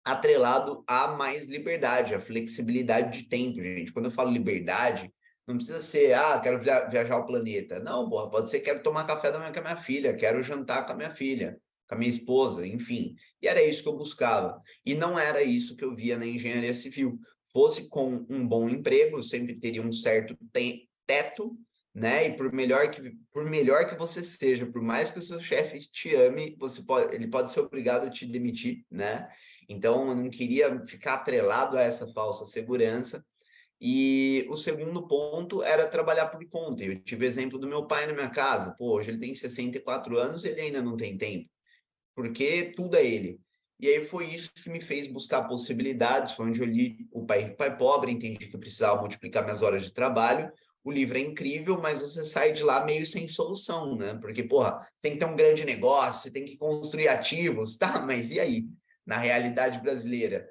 atrelado 0.04 0.84
a 0.86 1.08
mais 1.08 1.46
liberdade, 1.46 2.14
a 2.14 2.20
flexibilidade 2.20 3.22
de 3.22 3.28
tempo, 3.28 3.60
gente. 3.60 3.92
Quando 3.92 4.06
eu 4.06 4.10
falo 4.10 4.30
liberdade, 4.30 5.12
não 5.46 5.56
precisa 5.56 5.80
ser, 5.80 6.14
ah, 6.14 6.38
quero 6.40 6.60
viajar 6.60 7.18
o 7.18 7.26
planeta. 7.26 7.80
Não, 7.80 8.08
porra, 8.08 8.30
pode 8.30 8.50
ser 8.50 8.60
quero 8.60 8.82
tomar 8.82 9.06
café 9.06 9.30
da 9.30 9.38
manhã 9.38 9.52
com 9.52 9.60
a 9.60 9.62
minha 9.62 9.76
filha, 9.76 10.14
quero 10.14 10.42
jantar 10.42 10.86
com 10.86 10.92
a 10.92 10.96
minha 10.96 11.10
filha, 11.10 11.58
com 11.88 11.94
a 11.94 11.98
minha 11.98 12.10
esposa, 12.10 12.66
enfim. 12.66 13.14
E 13.40 13.48
era 13.48 13.62
isso 13.62 13.82
que 13.82 13.88
eu 13.88 13.96
buscava. 13.96 14.60
E 14.84 14.94
não 14.94 15.18
era 15.18 15.42
isso 15.42 15.76
que 15.76 15.84
eu 15.84 15.94
via 15.94 16.18
na 16.18 16.26
engenharia 16.26 16.74
civil. 16.74 17.18
Fosse 17.52 17.88
com 17.88 18.26
um 18.28 18.46
bom 18.46 18.68
emprego, 18.68 19.22
sempre 19.22 19.54
teria 19.54 19.82
um 19.82 19.92
certo 19.92 20.36
teto, 21.06 21.56
né? 21.94 22.28
E 22.28 22.36
por 22.36 22.52
melhor 22.52 22.90
que 22.90 23.12
por 23.30 23.44
melhor 23.44 23.88
que 23.88 23.96
você 23.96 24.22
seja, 24.22 24.66
por 24.66 24.82
mais 24.82 25.10
que 25.10 25.18
o 25.18 25.22
seu 25.22 25.40
chefe 25.40 25.78
te 25.78 26.14
ame, 26.14 26.56
você 26.58 26.82
pode, 26.82 27.14
ele 27.14 27.28
pode 27.28 27.52
ser 27.52 27.60
obrigado 27.60 28.06
a 28.06 28.10
te 28.10 28.26
demitir, 28.26 28.84
né? 28.90 29.28
Então, 29.68 30.08
eu 30.08 30.16
não 30.16 30.30
queria 30.30 30.84
ficar 30.86 31.14
atrelado 31.14 31.76
a 31.76 31.82
essa 31.82 32.12
falsa 32.12 32.46
segurança. 32.46 33.24
E 33.80 34.46
o 34.48 34.56
segundo 34.56 35.06
ponto 35.06 35.62
era 35.62 35.86
trabalhar 35.86 36.28
por 36.28 36.44
conta. 36.48 36.84
Eu 36.84 37.00
tive 37.00 37.26
exemplo 37.26 37.58
do 37.58 37.66
meu 37.68 37.86
pai 37.86 38.06
na 38.06 38.12
minha 38.12 38.30
casa. 38.30 38.74
Pô, 38.78 38.96
hoje 38.96 39.10
ele 39.10 39.18
tem 39.18 39.34
64 39.34 40.18
anos, 40.18 40.44
ele 40.44 40.60
ainda 40.60 40.80
não 40.82 40.96
tem 40.96 41.16
tempo. 41.18 41.50
Porque 42.14 42.72
tudo 42.76 42.96
é 42.96 43.04
ele. 43.04 43.40
E 43.80 43.88
aí 43.88 44.04
foi 44.06 44.26
isso 44.26 44.52
que 44.54 44.70
me 44.70 44.80
fez 44.80 45.08
buscar 45.08 45.44
possibilidades. 45.44 46.32
Foi 46.32 46.46
onde 46.46 46.60
eu 46.60 46.66
li 46.66 47.06
O 47.10 47.26
Pai 47.26 47.50
Pai 47.50 47.76
Pobre, 47.76 48.12
entendi 48.12 48.46
que 48.46 48.56
eu 48.56 48.60
precisava 48.60 49.00
multiplicar 49.00 49.44
minhas 49.44 49.62
horas 49.62 49.84
de 49.84 49.92
trabalho. 49.92 50.50
O 50.84 50.92
livro 50.92 51.16
é 51.16 51.20
incrível, 51.20 51.80
mas 51.80 52.02
você 52.02 52.24
sai 52.24 52.52
de 52.52 52.62
lá 52.62 52.84
meio 52.84 53.06
sem 53.06 53.26
solução, 53.26 53.96
né? 53.96 54.14
Porque, 54.20 54.42
porra, 54.42 54.80
você 54.96 55.08
tem 55.08 55.12
que 55.12 55.18
ter 55.18 55.24
um 55.24 55.36
grande 55.36 55.64
negócio, 55.64 56.22
você 56.22 56.30
tem 56.30 56.44
que 56.44 56.56
construir 56.58 57.08
ativos, 57.08 57.76
tá? 57.78 58.02
Mas 58.06 58.30
e 58.30 58.38
aí? 58.38 58.66
na 59.06 59.18
realidade 59.18 59.80
brasileira. 59.80 60.48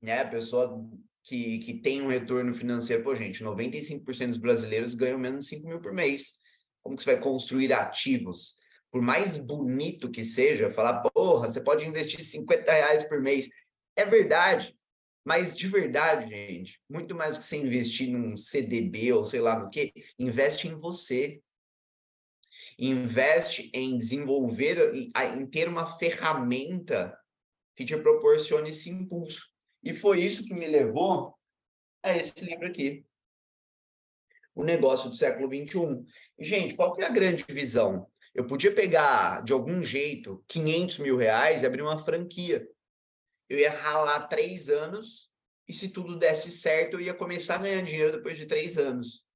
né? 0.00 0.20
A 0.20 0.28
pessoa 0.28 0.88
que, 1.22 1.58
que 1.58 1.74
tem 1.74 2.02
um 2.02 2.08
retorno 2.08 2.52
financeiro, 2.54 3.02
pô, 3.02 3.14
gente, 3.14 3.42
95% 3.42 4.28
dos 4.28 4.38
brasileiros 4.38 4.94
ganham 4.94 5.18
menos 5.18 5.44
de 5.44 5.50
5 5.50 5.68
mil 5.68 5.80
por 5.80 5.92
mês. 5.92 6.40
Como 6.82 6.96
que 6.96 7.02
você 7.02 7.14
vai 7.14 7.22
construir 7.22 7.72
ativos? 7.72 8.56
Por 8.90 9.00
mais 9.00 9.36
bonito 9.36 10.10
que 10.10 10.24
seja, 10.24 10.70
falar, 10.70 11.00
porra, 11.00 11.50
você 11.50 11.60
pode 11.60 11.86
investir 11.86 12.22
50 12.24 12.70
reais 12.70 13.04
por 13.04 13.20
mês. 13.20 13.48
É 13.96 14.04
verdade, 14.04 14.76
mas 15.24 15.54
de 15.54 15.68
verdade, 15.68 16.28
gente, 16.28 16.80
muito 16.88 17.14
mais 17.14 17.38
que 17.38 17.44
você 17.44 17.56
investir 17.56 18.10
num 18.10 18.36
CDB 18.36 19.12
ou 19.12 19.26
sei 19.26 19.40
lá 19.40 19.58
no 19.58 19.70
que, 19.70 19.92
investe 20.18 20.68
em 20.68 20.74
você. 20.74 21.40
Investe 22.78 23.70
em 23.74 23.98
desenvolver, 23.98 24.92
em 24.94 25.46
ter 25.46 25.68
uma 25.68 25.98
ferramenta 25.98 27.16
que 27.74 27.84
te 27.84 27.96
proporcione 27.96 28.70
esse 28.70 28.90
impulso. 28.90 29.48
E 29.82 29.94
foi 29.94 30.20
isso 30.20 30.44
que 30.44 30.54
me 30.54 30.66
levou 30.66 31.34
a 32.02 32.16
esse 32.16 32.44
livro 32.44 32.66
aqui. 32.66 33.04
O 34.54 34.62
negócio 34.62 35.08
do 35.08 35.16
século 35.16 35.48
XXI. 35.48 36.04
gente, 36.38 36.74
qual 36.74 36.94
que 36.94 37.02
é 37.02 37.06
a 37.06 37.12
grande 37.12 37.44
visão? 37.48 38.06
Eu 38.34 38.46
podia 38.46 38.74
pegar, 38.74 39.42
de 39.42 39.52
algum 39.52 39.82
jeito, 39.82 40.42
500 40.48 40.98
mil 40.98 41.16
reais 41.16 41.62
e 41.62 41.66
abrir 41.66 41.82
uma 41.82 42.04
franquia. 42.04 42.66
Eu 43.52 43.58
ia 43.58 43.70
ralar 43.70 44.28
três 44.28 44.70
anos 44.70 45.30
e, 45.68 45.74
se 45.74 45.90
tudo 45.90 46.16
desse 46.16 46.50
certo, 46.50 46.94
eu 46.94 47.02
ia 47.02 47.12
começar 47.12 47.56
a 47.56 47.58
ganhar 47.58 47.82
dinheiro 47.82 48.10
depois 48.10 48.38
de 48.38 48.46
três 48.46 48.78
anos. 48.78 49.26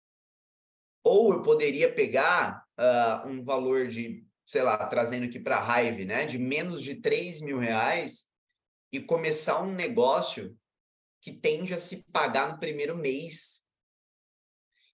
Ou 1.04 1.34
eu 1.34 1.42
poderia 1.42 1.92
pegar 1.92 2.64
uh, 2.78 3.28
um 3.28 3.44
valor 3.44 3.88
de, 3.88 4.26
sei 4.46 4.62
lá, 4.62 4.86
trazendo 4.86 5.26
aqui 5.26 5.38
para 5.38 5.58
a 5.58 5.82
Hive, 5.82 6.06
né, 6.06 6.24
de 6.24 6.38
menos 6.38 6.82
de 6.82 6.94
3 6.94 7.42
mil 7.42 7.58
reais 7.58 8.32
e 8.90 9.00
começar 9.00 9.60
um 9.60 9.74
negócio 9.74 10.58
que 11.20 11.30
tende 11.30 11.74
a 11.74 11.78
se 11.78 12.02
pagar 12.10 12.50
no 12.50 12.58
primeiro 12.58 12.96
mês. 12.96 13.66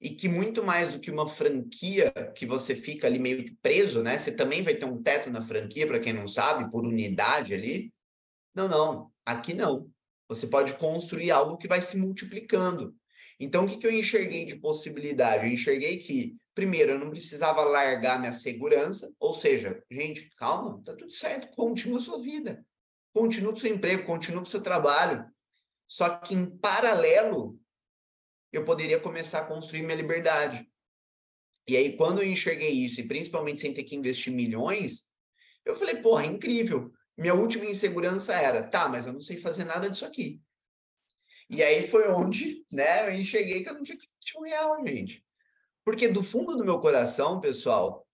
E 0.01 0.17
que 0.17 0.29
muito 0.29 0.65
mais 0.65 0.95
do 0.95 0.99
que 0.99 1.13
uma 1.13 1.29
franquia 1.29 2.11
que 2.35 2.45
você 2.45 2.75
fica 2.75 3.07
ali 3.07 3.21
meio 3.21 3.45
que 3.45 3.57
preso, 3.63 4.03
né? 4.03 4.19
Você 4.19 4.35
também 4.35 4.65
vai 4.65 4.75
ter 4.75 4.87
um 4.87 5.01
teto 5.01 5.31
na 5.31 5.47
franquia, 5.47 5.87
para 5.87 6.01
quem 6.01 6.13
não 6.13 6.27
sabe, 6.27 6.69
por 6.73 6.85
unidade 6.85 7.55
ali. 7.55 7.95
Não, 8.53 8.67
não. 8.67 9.12
Aqui 9.25 9.55
não. 9.55 9.91
Você 10.29 10.47
pode 10.47 10.75
construir 10.75 11.31
algo 11.31 11.57
que 11.57 11.69
vai 11.69 11.81
se 11.81 11.97
multiplicando. 11.97 12.97
Então, 13.39 13.65
o 13.65 13.69
que, 13.69 13.77
que 13.77 13.87
eu 13.87 13.93
enxerguei 13.93 14.45
de 14.45 14.57
possibilidade? 14.57 15.47
Eu 15.47 15.53
enxerguei 15.53 15.99
que, 15.99 16.37
primeiro, 16.55 16.93
eu 16.93 16.99
não 16.99 17.11
precisava 17.11 17.63
largar 17.63 18.19
minha 18.19 18.33
segurança, 18.33 19.13
ou 19.19 19.35
seja, 19.35 19.83
gente, 19.91 20.31
calma, 20.37 20.81
tá 20.85 20.95
tudo 20.95 21.13
certo, 21.13 21.49
continua 21.57 22.01
sua 22.01 22.23
vida. 22.23 22.65
Continua 23.13 23.53
com 23.53 23.59
seu 23.59 23.75
emprego, 23.75 24.07
continua 24.07 24.41
com 24.41 24.49
seu 24.49 24.63
trabalho. 24.63 25.27
Só 25.89 26.09
que 26.19 26.35
em 26.35 26.47
paralelo, 26.47 27.59
eu 28.53 28.65
poderia 28.65 29.01
começar 29.01 29.41
a 29.41 29.47
construir 29.47 29.83
minha 29.83 29.97
liberdade. 29.97 30.67
E 31.69 31.77
aí, 31.77 31.97
quando 31.97 32.23
eu 32.23 32.29
enxerguei 32.29 32.71
isso, 32.71 33.01
e 33.01 33.09
principalmente 33.09 33.61
sem 33.61 33.75
ter 33.75 33.85
que 33.85 33.97
investir 33.97 34.33
milhões, 34.33 35.05
eu 35.65 35.75
falei, 35.75 35.97
porra, 35.97 36.25
é 36.25 36.29
incrível. 36.29 36.93
Minha 37.17 37.35
última 37.35 37.67
insegurança 37.67 38.35
era, 38.35 38.63
tá, 38.63 38.89
mas 38.89 39.07
eu 39.07 39.13
não 39.13 39.21
sei 39.21 39.37
fazer 39.37 39.65
nada 39.65 39.89
disso 39.89 40.07
aqui. 40.07 40.41
E 41.51 41.63
aí 41.63 41.87
foi 41.87 42.09
onde, 42.09 42.65
né, 42.73 43.07
eu 43.09 43.13
enxerguei 43.13 43.63
que 43.63 43.69
eu 43.69 43.75
não 43.75 43.83
tinha 43.83 43.97
investir 43.97 44.41
um 44.41 44.45
real, 44.45 44.87
gente. 44.87 45.25
Porque 45.85 46.09
do 46.09 46.23
fundo 46.23 46.57
do 46.57 46.65
meu 46.65 46.81
coração, 46.81 47.41
pessoal, 47.41 48.07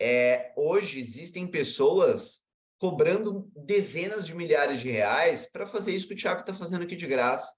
é, 0.00 0.52
hoje 0.56 0.98
existem 0.98 1.46
pessoas 1.46 2.42
cobrando 2.78 3.48
dezenas 3.54 4.26
de 4.26 4.34
milhares 4.34 4.80
de 4.80 4.90
reais 4.90 5.46
para 5.46 5.66
fazer 5.66 5.94
isso 5.94 6.08
que 6.08 6.14
o 6.14 6.16
Thiago 6.16 6.40
está 6.40 6.52
fazendo 6.52 6.82
aqui 6.82 6.96
de 6.96 7.06
graça. 7.06 7.54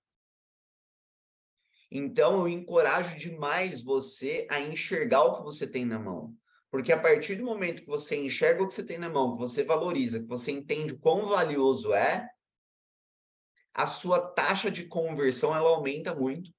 Então, 1.91 2.41
eu 2.41 2.49
encorajo 2.49 3.17
demais 3.19 3.83
você 3.83 4.47
a 4.51 4.61
enxergar 4.61 5.25
o 5.25 5.37
que 5.37 5.43
você 5.45 5.67
tem 5.67 5.87
na 5.87 5.99
mão. 5.99 6.37
Porque 6.75 6.91
a 6.91 6.99
partir 6.99 7.37
do 7.37 7.45
momento 7.45 7.83
que 7.83 7.87
você 7.87 8.17
enxerga 8.17 8.61
o 8.61 8.67
que 8.67 8.75
você 8.75 8.85
tem 8.85 8.99
na 8.99 9.09
mão, 9.09 9.35
que 9.35 9.39
você 9.39 9.63
valoriza, 9.63 10.19
que 10.19 10.27
você 10.27 10.51
entende 10.51 10.95
o 10.95 10.99
quão 10.99 11.29
valioso 11.29 11.95
é, 11.95 12.29
a 13.73 13.87
sua 13.87 14.19
taxa 14.33 14.73
de 14.73 14.89
conversão 14.89 15.55
ela 15.55 15.71
aumenta 15.71 16.13
muito. 16.13 16.51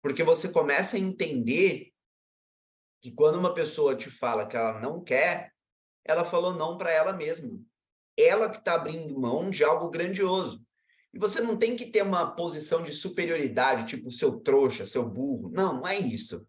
Porque 0.00 0.22
você 0.22 0.50
começa 0.50 0.96
a 0.96 1.00
entender 1.00 1.90
que 3.00 3.10
quando 3.10 3.36
uma 3.36 3.52
pessoa 3.52 3.96
te 3.96 4.08
fala 4.08 4.46
que 4.46 4.56
ela 4.56 4.78
não 4.78 5.02
quer, 5.02 5.52
ela 6.04 6.24
falou 6.24 6.54
não 6.54 6.78
para 6.78 6.92
ela 6.92 7.12
mesma 7.12 7.58
ela 8.16 8.48
que 8.48 8.58
está 8.58 8.74
abrindo 8.74 9.18
mão 9.18 9.50
de 9.50 9.64
algo 9.64 9.90
grandioso. 9.90 10.64
E 11.12 11.18
você 11.18 11.40
não 11.40 11.56
tem 11.56 11.74
que 11.74 11.86
ter 11.86 12.02
uma 12.02 12.30
posição 12.36 12.84
de 12.84 12.92
superioridade, 12.92 13.88
tipo 13.88 14.08
seu 14.12 14.38
trouxa, 14.38 14.86
seu 14.86 15.04
burro. 15.04 15.50
Não, 15.50 15.78
não 15.78 15.86
é 15.88 15.98
isso. 15.98 16.46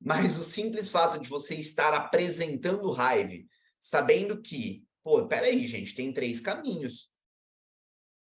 Mas 0.00 0.38
o 0.38 0.44
simples 0.44 0.90
fato 0.90 1.18
de 1.18 1.28
você 1.28 1.54
estar 1.56 1.92
apresentando 1.92 2.90
raiva, 2.90 3.44
sabendo 3.78 4.40
que, 4.40 4.82
pô, 5.02 5.26
peraí, 5.26 5.66
gente, 5.66 5.94
tem 5.94 6.12
três 6.12 6.40
caminhos. 6.40 7.10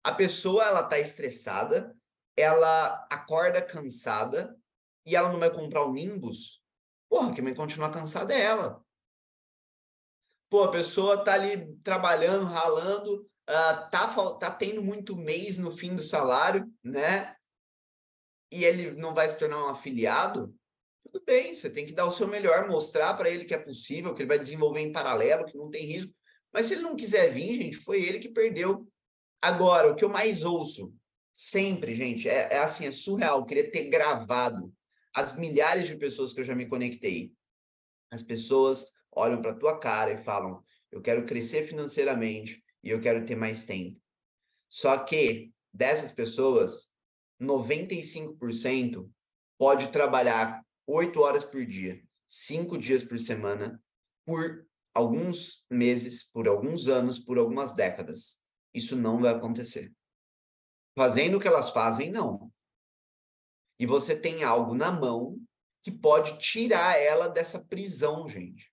A 0.03 0.11
pessoa, 0.11 0.63
ela 0.63 0.83
tá 0.83 0.99
estressada, 0.99 1.97
ela 2.37 3.07
acorda 3.09 3.61
cansada 3.61 4.55
e 5.03 5.15
ela 5.15 5.31
não 5.31 5.39
vai 5.39 5.51
comprar 5.51 5.83
o 5.83 5.93
Nimbus. 5.93 6.61
Porra, 7.09 7.33
quem 7.33 7.43
vai 7.43 7.55
continuar 7.55 7.91
cansada 7.91 8.33
é 8.33 8.41
ela. 8.41 8.83
Pô, 10.49 10.63
a 10.63 10.71
pessoa 10.71 11.23
tá 11.23 11.33
ali 11.33 11.75
trabalhando, 11.77 12.45
ralando, 12.45 13.23
uh, 13.49 13.89
tá, 13.89 14.35
tá 14.39 14.51
tendo 14.51 14.83
muito 14.83 15.15
mês 15.15 15.57
no 15.57 15.71
fim 15.71 15.95
do 15.95 16.03
salário, 16.03 16.71
né? 16.83 17.35
E 18.51 18.63
ele 18.63 18.91
não 18.91 19.13
vai 19.13 19.27
se 19.27 19.39
tornar 19.39 19.65
um 19.65 19.69
afiliado, 19.69 20.55
tudo 21.15 21.23
bem, 21.23 21.53
você 21.53 21.69
tem 21.69 21.85
que 21.85 21.93
dar 21.93 22.05
o 22.05 22.11
seu 22.11 22.27
melhor, 22.27 22.67
mostrar 22.67 23.13
para 23.13 23.29
ele 23.29 23.45
que 23.45 23.53
é 23.53 23.57
possível, 23.57 24.13
que 24.13 24.21
ele 24.21 24.27
vai 24.27 24.37
desenvolver 24.37 24.81
em 24.81 24.91
paralelo, 24.91 25.45
que 25.45 25.57
não 25.57 25.69
tem 25.69 25.85
risco. 25.85 26.13
Mas 26.51 26.65
se 26.65 26.73
ele 26.73 26.81
não 26.81 26.93
quiser 26.93 27.33
vir, 27.33 27.57
gente, 27.57 27.77
foi 27.77 28.03
ele 28.03 28.19
que 28.19 28.27
perdeu. 28.27 28.85
Agora, 29.41 29.89
o 29.89 29.95
que 29.95 30.03
eu 30.03 30.09
mais 30.09 30.43
ouço, 30.43 30.93
sempre, 31.31 31.95
gente, 31.95 32.27
é, 32.27 32.55
é 32.55 32.57
assim, 32.57 32.85
é 32.85 32.91
surreal. 32.91 33.39
Eu 33.39 33.45
queria 33.45 33.71
ter 33.71 33.89
gravado 33.89 34.73
as 35.15 35.37
milhares 35.39 35.87
de 35.87 35.95
pessoas 35.95 36.33
que 36.33 36.41
eu 36.41 36.43
já 36.43 36.53
me 36.53 36.67
conectei. 36.67 37.31
As 38.11 38.21
pessoas 38.21 38.91
olham 39.09 39.41
para 39.41 39.55
tua 39.55 39.79
cara 39.79 40.11
e 40.11 40.21
falam: 40.21 40.61
eu 40.91 41.01
quero 41.01 41.25
crescer 41.25 41.65
financeiramente 41.65 42.61
e 42.83 42.89
eu 42.89 42.99
quero 42.99 43.25
ter 43.25 43.37
mais 43.37 43.65
tempo. 43.65 43.97
Só 44.67 44.97
que 44.97 45.53
dessas 45.73 46.11
pessoas, 46.11 46.93
95% 47.41 49.09
pode 49.57 49.89
trabalhar 49.93 50.65
8 50.87 51.19
horas 51.19 51.43
por 51.43 51.65
dia, 51.65 52.03
5 52.27 52.77
dias 52.77 53.03
por 53.03 53.19
semana, 53.19 53.81
por 54.25 54.67
alguns 54.93 55.65
meses, 55.69 56.23
por 56.23 56.47
alguns 56.47 56.87
anos, 56.87 57.19
por 57.19 57.37
algumas 57.37 57.75
décadas. 57.75 58.43
Isso 58.73 58.95
não 58.95 59.21
vai 59.21 59.33
acontecer. 59.33 59.93
Fazendo 60.95 61.37
o 61.37 61.39
que 61.39 61.47
elas 61.47 61.69
fazem, 61.71 62.11
não. 62.11 62.51
E 63.77 63.85
você 63.85 64.17
tem 64.19 64.43
algo 64.43 64.73
na 64.73 64.91
mão 64.91 65.37
que 65.81 65.91
pode 65.91 66.39
tirar 66.39 66.99
ela 66.99 67.27
dessa 67.27 67.65
prisão, 67.67 68.27
gente. 68.27 68.71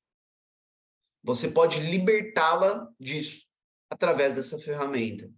Você 1.22 1.51
pode 1.51 1.81
libertá-la 1.81 2.90
disso 2.98 3.46
através 3.90 4.35
dessa 4.35 4.59
ferramenta. 4.59 5.31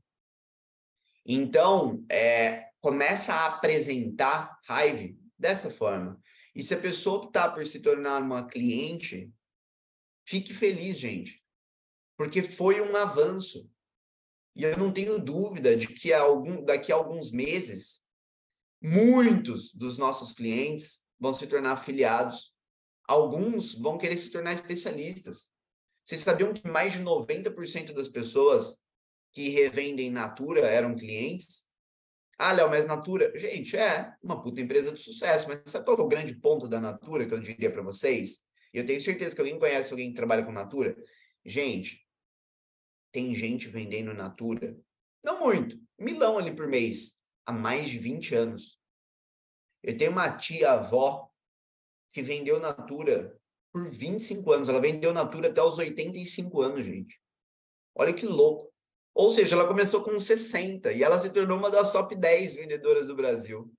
Então, 1.26 2.04
é, 2.10 2.70
começa 2.80 3.34
a 3.34 3.46
apresentar 3.46 4.58
Hive 4.68 5.18
dessa 5.38 5.70
forma. 5.70 6.20
E 6.54 6.62
se 6.62 6.74
a 6.74 6.80
pessoa 6.80 7.16
optar 7.16 7.52
por 7.52 7.66
se 7.66 7.80
tornar 7.80 8.22
uma 8.22 8.46
cliente, 8.46 9.32
fique 10.26 10.54
feliz, 10.54 10.98
gente, 10.98 11.44
porque 12.16 12.42
foi 12.42 12.80
um 12.80 12.96
avanço. 12.96 13.70
E 14.54 14.62
eu 14.62 14.76
não 14.76 14.92
tenho 14.92 15.18
dúvida 15.18 15.76
de 15.76 15.88
que 15.88 16.12
algum, 16.12 16.64
daqui 16.64 16.92
a 16.92 16.94
alguns 16.94 17.32
meses, 17.32 18.04
muitos 18.80 19.74
dos 19.74 19.98
nossos 19.98 20.30
clientes 20.30 21.04
vão 21.18 21.34
se 21.34 21.46
tornar 21.46 21.72
afiliados. 21.72 22.54
Alguns 23.08 23.74
vão 23.74 23.98
querer 23.98 24.16
se 24.16 24.30
tornar 24.30 24.52
especialistas. 24.52 25.52
Vocês 26.04 26.20
sabiam 26.20 26.54
que 26.54 26.68
mais 26.68 26.92
de 26.92 27.00
90% 27.00 27.92
das 27.92 28.08
pessoas 28.08 28.82
que 29.32 29.48
revendem 29.48 30.10
Natura 30.10 30.60
eram 30.60 30.96
clientes? 30.96 31.68
Ah, 32.38 32.52
Léo, 32.52 32.68
mas 32.68 32.86
Natura, 32.86 33.32
gente, 33.36 33.76
é 33.76 34.12
uma 34.22 34.42
puta 34.42 34.60
empresa 34.60 34.92
de 34.92 35.00
sucesso, 35.00 35.48
mas 35.48 35.62
sabe 35.66 35.84
qual 35.84 35.98
é 35.98 36.02
o 36.02 36.08
grande 36.08 36.34
ponto 36.34 36.68
da 36.68 36.80
Natura 36.80 37.26
que 37.26 37.34
eu 37.34 37.40
diria 37.40 37.70
para 37.70 37.82
vocês? 37.82 38.40
Eu 38.72 38.84
tenho 38.84 39.00
certeza 39.00 39.34
que 39.34 39.40
alguém 39.40 39.58
conhece 39.58 39.92
alguém 39.92 40.10
que 40.10 40.16
trabalha 40.16 40.44
com 40.44 40.50
Natura. 40.50 40.96
Gente, 41.44 42.04
tem 43.12 43.34
gente 43.34 43.68
vendendo 43.68 44.12
Natura, 44.12 44.76
não 45.22 45.38
muito, 45.38 45.78
milão 45.98 46.36
ali 46.36 46.54
por 46.54 46.66
mês, 46.66 47.16
há 47.46 47.52
mais 47.52 47.88
de 47.88 47.98
20 47.98 48.34
anos. 48.34 48.80
Eu 49.80 49.96
tenho 49.96 50.10
uma 50.10 50.36
tia-avó 50.36 51.30
que 52.12 52.22
vendeu 52.22 52.58
Natura 52.58 53.38
por 53.72 53.88
25 53.88 54.50
anos. 54.50 54.68
Ela 54.68 54.80
vendeu 54.80 55.12
Natura 55.12 55.48
até 55.48 55.62
os 55.62 55.78
85 55.78 56.62
anos, 56.62 56.84
gente. 56.84 57.20
Olha 57.94 58.12
que 58.12 58.26
louco. 58.26 58.73
Ou 59.14 59.30
seja, 59.30 59.54
ela 59.54 59.68
começou 59.68 60.02
com 60.02 60.18
60 60.18 60.92
e 60.92 61.02
ela 61.02 61.20
se 61.20 61.30
tornou 61.30 61.56
uma 61.56 61.70
das 61.70 61.92
top 61.92 62.16
10 62.16 62.56
vendedoras 62.56 63.06
do 63.06 63.14
Brasil. 63.14 63.72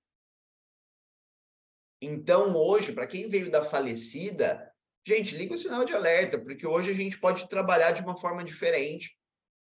Então, 2.00 2.56
hoje, 2.56 2.92
para 2.92 3.06
quem 3.06 3.28
veio 3.28 3.50
da 3.50 3.64
falecida, 3.64 4.72
gente, 5.06 5.36
liga 5.36 5.54
o 5.54 5.58
sinal 5.58 5.84
de 5.84 5.92
alerta, 5.92 6.38
porque 6.38 6.66
hoje 6.66 6.90
a 6.90 6.94
gente 6.94 7.20
pode 7.20 7.48
trabalhar 7.48 7.92
de 7.92 8.02
uma 8.02 8.16
forma 8.16 8.42
diferente. 8.42 9.16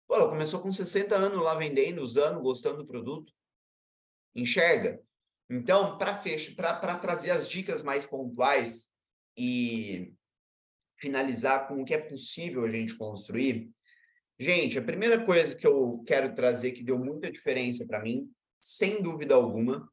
Pô, 0.06 0.16
ela 0.16 0.28
começou 0.28 0.60
com 0.60 0.70
60 0.70 1.14
anos 1.14 1.42
lá 1.42 1.54
vendendo, 1.54 2.02
usando, 2.02 2.42
gostando 2.42 2.78
do 2.78 2.86
produto. 2.86 3.32
Enxerga? 4.34 5.02
Então, 5.48 5.96
para 5.96 6.98
trazer 6.98 7.30
as 7.30 7.48
dicas 7.48 7.82
mais 7.82 8.04
pontuais 8.04 8.90
e 9.36 10.14
finalizar 10.96 11.68
com 11.68 11.80
o 11.80 11.84
que 11.84 11.94
é 11.94 11.98
possível 11.98 12.64
a 12.64 12.70
gente 12.70 12.96
construir, 12.96 13.73
gente, 14.38 14.78
a 14.78 14.82
primeira 14.82 15.24
coisa 15.24 15.54
que 15.54 15.66
eu 15.66 16.02
quero 16.06 16.34
trazer 16.34 16.72
que 16.72 16.82
deu 16.82 16.98
muita 16.98 17.30
diferença 17.30 17.86
para 17.86 18.02
mim, 18.02 18.30
sem 18.60 19.02
dúvida 19.02 19.34
alguma, 19.34 19.88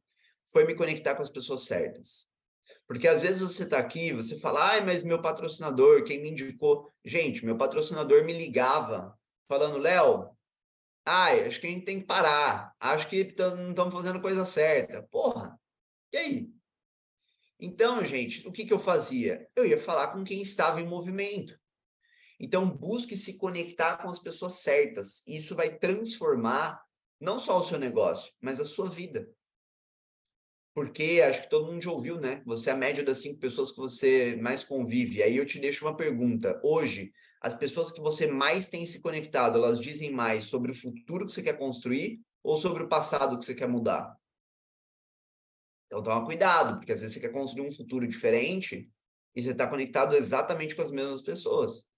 foi 0.45 0.65
me 0.65 0.75
conectar 0.75 1.15
com 1.15 1.23
as 1.23 1.29
pessoas 1.29 1.63
certas. 1.63 2.29
Porque 2.87 3.07
às 3.07 3.21
vezes 3.21 3.41
você 3.41 3.63
está 3.63 3.77
aqui, 3.77 4.11
você 4.11 4.39
fala, 4.39 4.71
ai, 4.71 4.85
mas 4.85 5.03
meu 5.03 5.21
patrocinador, 5.21 6.03
quem 6.03 6.21
me 6.21 6.31
indicou. 6.31 6.91
Gente, 7.05 7.45
meu 7.45 7.57
patrocinador 7.57 8.25
me 8.25 8.33
ligava 8.33 9.17
falando, 9.47 9.77
Léo, 9.77 10.29
ai, 11.05 11.45
acho 11.45 11.59
que 11.59 11.67
a 11.67 11.69
gente 11.69 11.85
tem 11.85 11.99
que 11.99 12.05
parar, 12.05 12.75
acho 12.79 13.07
que 13.07 13.33
não 13.39 13.69
estamos 13.69 13.93
fazendo 13.93 14.21
coisa 14.21 14.43
certa. 14.45 15.03
Porra, 15.03 15.57
e 16.11 16.17
aí? 16.17 16.49
Então, 17.59 18.03
gente, 18.03 18.47
o 18.47 18.51
que, 18.51 18.65
que 18.65 18.73
eu 18.73 18.79
fazia? 18.79 19.47
Eu 19.55 19.65
ia 19.65 19.79
falar 19.79 20.07
com 20.07 20.23
quem 20.23 20.41
estava 20.41 20.81
em 20.81 20.87
movimento. 20.87 21.60
Então, 22.43 22.67
busque 22.67 23.15
se 23.15 23.37
conectar 23.37 23.97
com 23.97 24.09
as 24.09 24.17
pessoas 24.17 24.53
certas. 24.63 25.21
Isso 25.27 25.55
vai 25.55 25.77
transformar 25.77 26.83
não 27.19 27.37
só 27.37 27.59
o 27.59 27.63
seu 27.63 27.77
negócio, 27.77 28.33
mas 28.41 28.59
a 28.59 28.65
sua 28.65 28.89
vida. 28.89 29.29
Porque 30.73 31.21
acho 31.23 31.43
que 31.43 31.49
todo 31.51 31.71
mundo 31.71 31.83
já 31.83 31.91
ouviu, 31.91 32.19
né? 32.19 32.41
Você 32.47 32.71
é 32.71 32.73
a 32.73 32.75
média 32.75 33.03
das 33.03 33.19
cinco 33.19 33.39
pessoas 33.39 33.71
que 33.71 33.77
você 33.77 34.35
mais 34.37 34.63
convive. 34.63 35.21
Aí 35.21 35.37
eu 35.37 35.45
te 35.45 35.59
deixo 35.59 35.85
uma 35.85 35.95
pergunta. 35.95 36.59
Hoje, 36.63 37.13
as 37.39 37.53
pessoas 37.53 37.91
que 37.91 38.01
você 38.01 38.25
mais 38.25 38.69
tem 38.69 38.87
se 38.87 39.01
conectado, 39.01 39.59
elas 39.59 39.79
dizem 39.79 40.11
mais 40.11 40.45
sobre 40.45 40.71
o 40.71 40.75
futuro 40.75 41.27
que 41.27 41.31
você 41.31 41.43
quer 41.43 41.59
construir 41.59 42.21
ou 42.41 42.57
sobre 42.57 42.81
o 42.81 42.89
passado 42.89 43.37
que 43.37 43.45
você 43.45 43.53
quer 43.53 43.67
mudar? 43.67 44.17
Então 45.85 46.01
toma 46.01 46.25
cuidado, 46.25 46.77
porque 46.77 46.93
às 46.93 47.01
vezes 47.01 47.13
você 47.13 47.19
quer 47.19 47.33
construir 47.33 47.67
um 47.67 47.71
futuro 47.71 48.07
diferente 48.07 48.89
e 49.35 49.43
você 49.43 49.51
está 49.51 49.67
conectado 49.67 50.15
exatamente 50.15 50.75
com 50.75 50.81
as 50.81 50.89
mesmas 50.89 51.21
pessoas. 51.21 51.90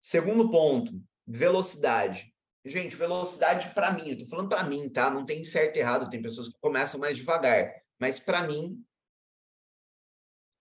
Segundo 0.00 0.48
ponto, 0.48 0.92
velocidade. 1.26 2.34
Gente, 2.64 2.96
velocidade 2.96 3.72
para 3.74 3.92
mim, 3.92 4.10
eu 4.10 4.18
tô 4.18 4.26
falando 4.26 4.48
para 4.48 4.64
mim, 4.64 4.88
tá? 4.88 5.10
Não 5.10 5.26
tem 5.26 5.44
certo 5.44 5.76
e 5.76 5.80
errado, 5.80 6.08
tem 6.08 6.22
pessoas 6.22 6.48
que 6.48 6.58
começam 6.58 6.98
mais 6.98 7.16
devagar, 7.16 7.70
mas 7.98 8.18
para 8.18 8.42
mim 8.42 8.82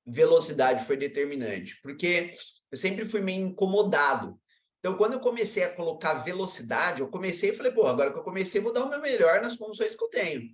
velocidade 0.06 0.86
foi 0.86 0.98
determinante, 0.98 1.80
porque 1.82 2.32
eu 2.72 2.78
sempre 2.78 3.08
fui 3.08 3.22
meio 3.22 3.48
incomodado. 3.48 4.40
Então, 4.80 4.96
quando 4.98 5.14
eu 5.14 5.20
comecei 5.20 5.64
a 5.64 5.76
colocar 5.76 6.16
velocidade, 6.24 7.02
eu 7.02 7.10
comecei 7.10 7.50
e 7.50 7.56
falei, 7.56 7.72
pô, 7.72 7.86
agora 7.86 8.12
que 8.12 8.18
eu 8.18 8.24
comecei, 8.24 8.62
vou 8.62 8.74
dar 8.74 8.86
o 8.86 8.90
meu 8.90 9.02
melhor 9.02 9.42
nas 9.42 9.58
condições 9.58 9.96
que 9.96 10.04
eu 10.04 10.10
tenho. 10.10 10.50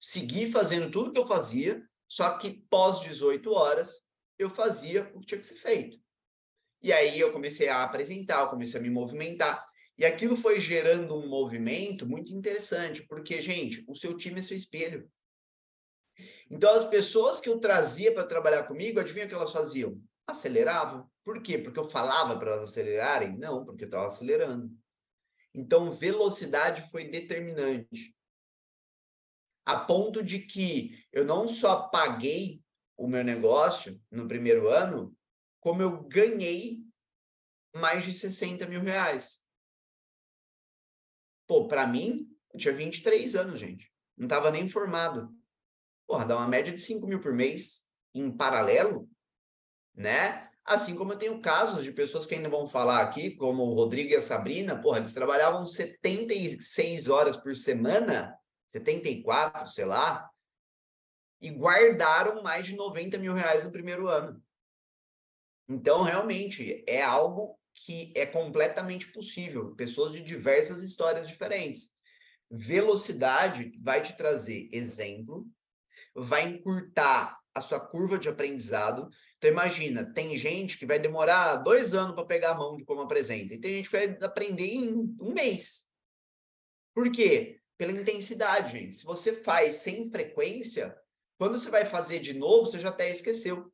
Segui 0.00 0.50
fazendo 0.50 0.90
tudo 0.90 1.12
que 1.12 1.18
eu 1.18 1.26
fazia, 1.26 1.82
só 2.08 2.38
que 2.38 2.64
pós 2.70 3.00
18 3.00 3.50
horas, 3.50 4.02
eu 4.38 4.48
fazia 4.48 5.10
o 5.14 5.20
que 5.20 5.26
tinha 5.26 5.40
que 5.40 5.46
ser 5.46 5.56
feito. 5.56 6.03
E 6.84 6.92
aí 6.92 7.18
eu 7.18 7.32
comecei 7.32 7.70
a 7.70 7.82
apresentar, 7.82 8.42
eu 8.42 8.50
comecei 8.50 8.78
a 8.78 8.82
me 8.82 8.90
movimentar. 8.90 9.64
E 9.96 10.04
aquilo 10.04 10.36
foi 10.36 10.60
gerando 10.60 11.16
um 11.16 11.26
movimento 11.26 12.06
muito 12.06 12.30
interessante, 12.34 13.06
porque, 13.08 13.40
gente, 13.40 13.82
o 13.88 13.94
seu 13.94 14.14
time 14.14 14.40
é 14.40 14.42
seu 14.42 14.54
espelho. 14.54 15.10
Então, 16.50 16.74
as 16.74 16.84
pessoas 16.84 17.40
que 17.40 17.48
eu 17.48 17.58
trazia 17.58 18.12
para 18.12 18.26
trabalhar 18.26 18.64
comigo, 18.64 19.00
adivinha 19.00 19.24
o 19.24 19.28
que 19.28 19.34
elas 19.34 19.50
faziam? 19.50 19.98
Aceleravam. 20.26 21.10
Por 21.24 21.40
quê? 21.40 21.56
Porque 21.56 21.80
eu 21.80 21.86
falava 21.86 22.38
para 22.38 22.52
elas 22.52 22.64
acelerarem? 22.64 23.38
Não, 23.38 23.64
porque 23.64 23.84
eu 23.84 23.88
estava 23.88 24.08
acelerando. 24.08 24.70
Então, 25.54 25.90
velocidade 25.90 26.90
foi 26.90 27.08
determinante. 27.08 28.14
A 29.64 29.78
ponto 29.78 30.22
de 30.22 30.40
que 30.40 31.02
eu 31.10 31.24
não 31.24 31.48
só 31.48 31.88
paguei 31.88 32.62
o 32.94 33.08
meu 33.08 33.24
negócio 33.24 33.98
no 34.10 34.28
primeiro 34.28 34.68
ano, 34.68 35.16
como 35.64 35.80
eu 35.80 36.02
ganhei 36.02 36.84
mais 37.74 38.04
de 38.04 38.12
60 38.12 38.66
mil 38.66 38.82
reais. 38.82 39.42
Pô, 41.46 41.66
para 41.66 41.86
mim, 41.86 42.28
eu 42.52 42.60
tinha 42.60 42.74
23 42.74 43.34
anos, 43.34 43.58
gente. 43.58 43.90
Não 44.14 44.26
estava 44.26 44.50
nem 44.50 44.68
formado. 44.68 45.34
Porra, 46.06 46.26
dá 46.26 46.36
uma 46.36 46.46
média 46.46 46.70
de 46.70 46.82
5 46.82 47.06
mil 47.06 47.18
por 47.18 47.32
mês 47.32 47.90
em 48.14 48.30
paralelo, 48.30 49.08
né? 49.94 50.50
Assim 50.66 50.94
como 50.94 51.14
eu 51.14 51.18
tenho 51.18 51.40
casos 51.40 51.82
de 51.82 51.92
pessoas 51.92 52.26
que 52.26 52.34
ainda 52.34 52.50
vão 52.50 52.66
falar 52.66 53.00
aqui, 53.00 53.34
como 53.34 53.62
o 53.62 53.72
Rodrigo 53.72 54.12
e 54.12 54.16
a 54.16 54.22
Sabrina, 54.22 54.78
porra, 54.78 54.98
eles 54.98 55.14
trabalhavam 55.14 55.64
76 55.64 57.08
horas 57.08 57.38
por 57.38 57.56
semana, 57.56 58.38
74, 58.66 59.66
sei 59.68 59.86
lá, 59.86 60.30
e 61.40 61.50
guardaram 61.50 62.42
mais 62.42 62.66
de 62.66 62.76
90 62.76 63.16
mil 63.16 63.32
reais 63.32 63.64
no 63.64 63.72
primeiro 63.72 64.08
ano. 64.08 64.44
Então, 65.68 66.02
realmente, 66.02 66.84
é 66.86 67.02
algo 67.02 67.58
que 67.74 68.12
é 68.14 68.24
completamente 68.24 69.10
possível, 69.12 69.74
pessoas 69.74 70.12
de 70.12 70.22
diversas 70.22 70.82
histórias 70.82 71.26
diferentes. 71.26 71.92
Velocidade 72.50 73.72
vai 73.82 74.02
te 74.02 74.16
trazer 74.16 74.68
exemplo, 74.72 75.46
vai 76.14 76.48
encurtar 76.48 77.38
a 77.54 77.60
sua 77.60 77.80
curva 77.80 78.18
de 78.18 78.28
aprendizado. 78.28 79.08
Então, 79.38 79.50
imagina, 79.50 80.12
tem 80.12 80.36
gente 80.36 80.78
que 80.78 80.86
vai 80.86 80.98
demorar 80.98 81.56
dois 81.56 81.94
anos 81.94 82.14
para 82.14 82.26
pegar 82.26 82.50
a 82.50 82.58
mão 82.58 82.76
de 82.76 82.84
como 82.84 83.00
apresenta, 83.00 83.54
e 83.54 83.60
tem 83.60 83.76
gente 83.76 83.90
que 83.90 83.96
vai 83.96 84.18
aprender 84.22 84.66
em 84.66 84.92
um 85.20 85.32
mês. 85.32 85.88
Por 86.94 87.10
quê? 87.10 87.60
Pela 87.76 87.92
intensidade, 87.92 88.72
gente. 88.72 88.96
Se 88.96 89.04
você 89.04 89.32
faz 89.32 89.76
sem 89.76 90.08
frequência, 90.10 90.96
quando 91.36 91.58
você 91.58 91.68
vai 91.70 91.84
fazer 91.84 92.20
de 92.20 92.34
novo, 92.34 92.66
você 92.66 92.78
já 92.78 92.90
até 92.90 93.10
esqueceu 93.10 93.73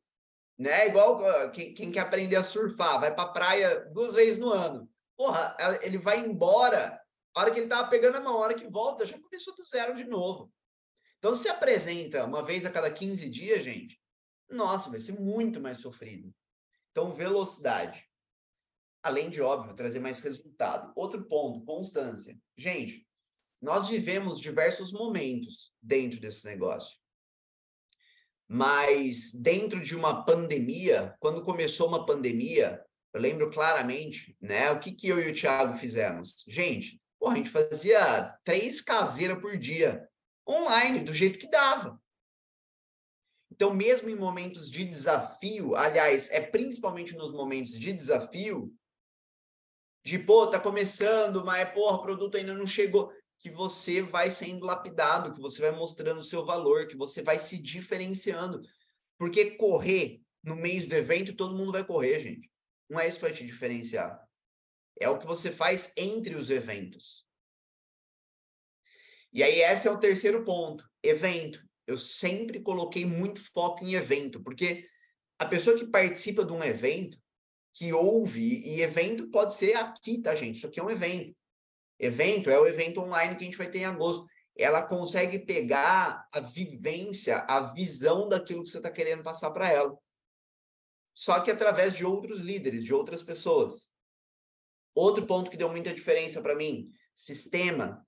né? 0.61 0.87
Igual 0.87 1.19
uh, 1.21 1.51
quem, 1.51 1.73
quem, 1.73 1.91
quer 1.91 2.01
aprender 2.01 2.35
a 2.35 2.43
surfar, 2.43 2.99
vai 2.99 3.13
para 3.13 3.31
praia 3.31 3.79
duas 3.91 4.13
vezes 4.13 4.37
no 4.37 4.49
ano. 4.49 4.87
Porra, 5.17 5.57
ele 5.81 5.97
vai 5.97 6.19
embora, 6.19 7.01
a 7.35 7.39
hora 7.39 7.51
que 7.51 7.59
ele 7.59 7.67
tava 7.67 7.89
pegando 7.89 8.17
a 8.17 8.21
mão, 8.21 8.35
a 8.35 8.41
hora 8.41 8.53
que 8.53 8.67
volta, 8.67 9.05
já 9.05 9.19
começou 9.19 9.55
do 9.55 9.65
zero 9.65 9.95
de 9.95 10.03
novo. 10.03 10.53
Então, 11.17 11.33
se 11.33 11.49
apresenta 11.49 12.25
uma 12.25 12.43
vez 12.43 12.63
a 12.63 12.71
cada 12.71 12.91
15 12.91 13.27
dias, 13.29 13.63
gente, 13.63 13.99
nossa, 14.49 14.89
vai 14.91 14.99
ser 14.99 15.19
muito 15.19 15.59
mais 15.59 15.79
sofrido. 15.79 16.31
Então, 16.91 17.11
velocidade. 17.11 18.07
Além 19.01 19.31
de, 19.31 19.41
óbvio, 19.41 19.73
trazer 19.73 19.99
mais 19.99 20.19
resultado. 20.19 20.91
Outro 20.95 21.23
ponto, 21.25 21.65
constância. 21.65 22.37
Gente, 22.55 23.07
nós 23.59 23.87
vivemos 23.87 24.39
diversos 24.39 24.91
momentos 24.91 25.71
dentro 25.81 26.19
desse 26.19 26.45
negócio. 26.45 27.00
Mas 28.53 29.31
dentro 29.31 29.79
de 29.79 29.95
uma 29.95 30.25
pandemia, 30.25 31.15
quando 31.21 31.41
começou 31.41 31.87
uma 31.87 32.05
pandemia, 32.05 32.83
eu 33.13 33.21
lembro 33.21 33.49
claramente, 33.49 34.35
né? 34.41 34.69
O 34.71 34.79
que, 34.81 34.91
que 34.91 35.07
eu 35.07 35.21
e 35.21 35.31
o 35.31 35.33
Thiago 35.33 35.79
fizemos? 35.79 36.35
Gente, 36.45 37.01
porra, 37.17 37.35
a 37.35 37.37
gente 37.37 37.49
fazia 37.49 38.37
três 38.43 38.81
caseiras 38.81 39.39
por 39.39 39.57
dia, 39.57 40.05
online, 40.45 40.99
do 40.99 41.13
jeito 41.13 41.39
que 41.39 41.49
dava. 41.49 41.97
Então, 43.49 43.73
mesmo 43.73 44.09
em 44.09 44.17
momentos 44.17 44.69
de 44.69 44.83
desafio, 44.83 45.73
aliás, 45.73 46.29
é 46.29 46.41
principalmente 46.41 47.15
nos 47.15 47.31
momentos 47.31 47.71
de 47.71 47.93
desafio, 47.93 48.75
de, 50.03 50.19
pô, 50.19 50.47
tá 50.47 50.59
começando, 50.59 51.45
mas, 51.45 51.71
porra, 51.71 51.95
o 51.95 52.01
produto 52.01 52.35
ainda 52.35 52.53
não 52.53 52.67
chegou 52.67 53.13
que 53.41 53.49
você 53.49 54.03
vai 54.03 54.29
sendo 54.29 54.65
lapidado, 54.65 55.33
que 55.33 55.41
você 55.41 55.59
vai 55.61 55.71
mostrando 55.71 56.19
o 56.19 56.23
seu 56.23 56.45
valor, 56.45 56.87
que 56.87 56.95
você 56.95 57.23
vai 57.23 57.39
se 57.39 57.59
diferenciando. 57.61 58.61
Porque 59.17 59.51
correr 59.57 60.21
no 60.43 60.55
meio 60.55 60.87
do 60.87 60.93
evento, 60.93 61.35
todo 61.35 61.57
mundo 61.57 61.71
vai 61.71 61.83
correr, 61.83 62.19
gente. 62.19 62.51
Não 62.87 62.99
é 62.99 63.07
isso 63.07 63.17
que 63.17 63.23
vai 63.23 63.33
te 63.33 63.43
diferenciar. 63.43 64.23
É 64.99 65.09
o 65.09 65.17
que 65.17 65.25
você 65.25 65.51
faz 65.51 65.91
entre 65.97 66.35
os 66.35 66.51
eventos. 66.51 67.25
E 69.33 69.41
aí, 69.41 69.61
esse 69.61 69.87
é 69.87 69.91
o 69.91 69.99
terceiro 69.99 70.45
ponto: 70.45 70.87
evento. 71.01 71.59
Eu 71.87 71.97
sempre 71.97 72.61
coloquei 72.61 73.05
muito 73.05 73.41
foco 73.51 73.83
em 73.83 73.95
evento, 73.95 74.43
porque 74.43 74.87
a 75.39 75.45
pessoa 75.47 75.77
que 75.79 75.87
participa 75.87 76.45
de 76.45 76.53
um 76.53 76.63
evento, 76.63 77.17
que 77.73 77.91
ouve, 77.91 78.61
e 78.61 78.81
evento 78.81 79.31
pode 79.31 79.55
ser 79.55 79.73
aqui, 79.77 80.21
tá, 80.21 80.35
gente? 80.35 80.57
Isso 80.57 80.67
aqui 80.67 80.79
é 80.79 80.83
um 80.83 80.91
evento 80.91 81.35
evento 82.01 82.49
é 82.49 82.59
o 82.59 82.67
evento 82.67 82.99
online 82.99 83.35
que 83.35 83.43
a 83.43 83.45
gente 83.45 83.57
vai 83.57 83.69
ter 83.69 83.79
em 83.79 83.85
agosto. 83.85 84.25
Ela 84.57 84.81
consegue 84.81 85.39
pegar 85.39 86.27
a 86.33 86.39
vivência, 86.41 87.37
a 87.47 87.71
visão 87.71 88.27
daquilo 88.27 88.63
que 88.63 88.69
você 88.69 88.77
está 88.77 88.89
querendo 88.89 89.23
passar 89.23 89.51
para 89.51 89.71
ela. 89.71 89.95
Só 91.13 91.39
que 91.39 91.51
através 91.51 91.95
de 91.95 92.05
outros 92.05 92.39
líderes, 92.39 92.83
de 92.83 92.93
outras 92.93 93.21
pessoas. 93.21 93.93
Outro 94.93 95.25
ponto 95.25 95.51
que 95.51 95.57
deu 95.57 95.69
muita 95.69 95.93
diferença 95.93 96.41
para 96.41 96.55
mim, 96.55 96.91
sistema. 97.13 98.05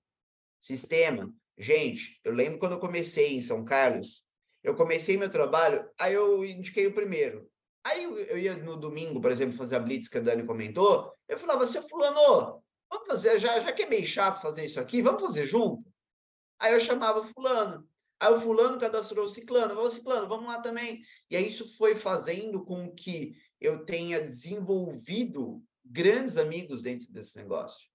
Sistema. 0.60 1.32
Gente, 1.56 2.20
eu 2.24 2.32
lembro 2.32 2.58
quando 2.58 2.72
eu 2.72 2.80
comecei 2.80 3.36
em 3.36 3.42
São 3.42 3.64
Carlos, 3.64 4.24
eu 4.62 4.74
comecei 4.74 5.16
meu 5.16 5.30
trabalho, 5.30 5.88
aí 5.98 6.14
eu 6.14 6.44
indiquei 6.44 6.86
o 6.86 6.94
primeiro. 6.94 7.48
Aí 7.84 8.02
eu, 8.02 8.38
ia 8.38 8.56
no 8.56 8.76
domingo, 8.76 9.20
por 9.20 9.30
exemplo, 9.30 9.56
fazer 9.56 9.76
a 9.76 9.80
blitz 9.80 10.08
que 10.08 10.18
a 10.18 10.20
Dani 10.20 10.44
comentou, 10.44 11.12
eu 11.28 11.38
falava, 11.38 11.66
seu 11.66 11.82
fulano, 11.82 12.63
vamos 12.94 13.08
fazer, 13.08 13.38
já, 13.38 13.60
já 13.60 13.72
que 13.72 13.82
é 13.82 13.86
meio 13.86 14.06
chato 14.06 14.40
fazer 14.40 14.64
isso 14.64 14.78
aqui, 14.78 15.02
vamos 15.02 15.20
fazer 15.20 15.46
junto? 15.46 15.84
Aí 16.58 16.72
eu 16.72 16.80
chamava 16.80 17.26
fulano. 17.26 17.86
Aí 18.20 18.32
o 18.32 18.40
fulano 18.40 18.78
cadastrou 18.78 19.26
o 19.26 19.28
ciclano, 19.28 19.78
o 19.78 19.90
ciclano, 19.90 20.28
vamos 20.28 20.46
lá 20.46 20.60
também. 20.60 21.02
E 21.28 21.36
aí 21.36 21.48
isso 21.48 21.76
foi 21.76 21.96
fazendo 21.96 22.64
com 22.64 22.94
que 22.94 23.34
eu 23.60 23.84
tenha 23.84 24.20
desenvolvido 24.20 25.62
grandes 25.84 26.36
amigos 26.36 26.82
dentro 26.82 27.10
desse 27.12 27.36
negócio. 27.36 27.86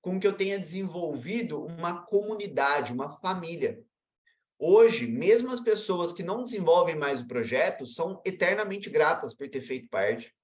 Com 0.00 0.20
que 0.20 0.26
eu 0.26 0.36
tenha 0.36 0.58
desenvolvido 0.58 1.64
uma 1.64 2.04
comunidade, 2.04 2.92
uma 2.92 3.10
família. 3.18 3.82
Hoje, 4.58 5.06
mesmo 5.06 5.50
as 5.50 5.60
pessoas 5.60 6.12
que 6.12 6.22
não 6.22 6.44
desenvolvem 6.44 6.94
mais 6.94 7.20
o 7.20 7.26
projeto 7.26 7.86
são 7.86 8.20
eternamente 8.24 8.90
gratas 8.90 9.32
por 9.34 9.48
ter 9.48 9.62
feito 9.62 9.88
parte. 9.88 10.34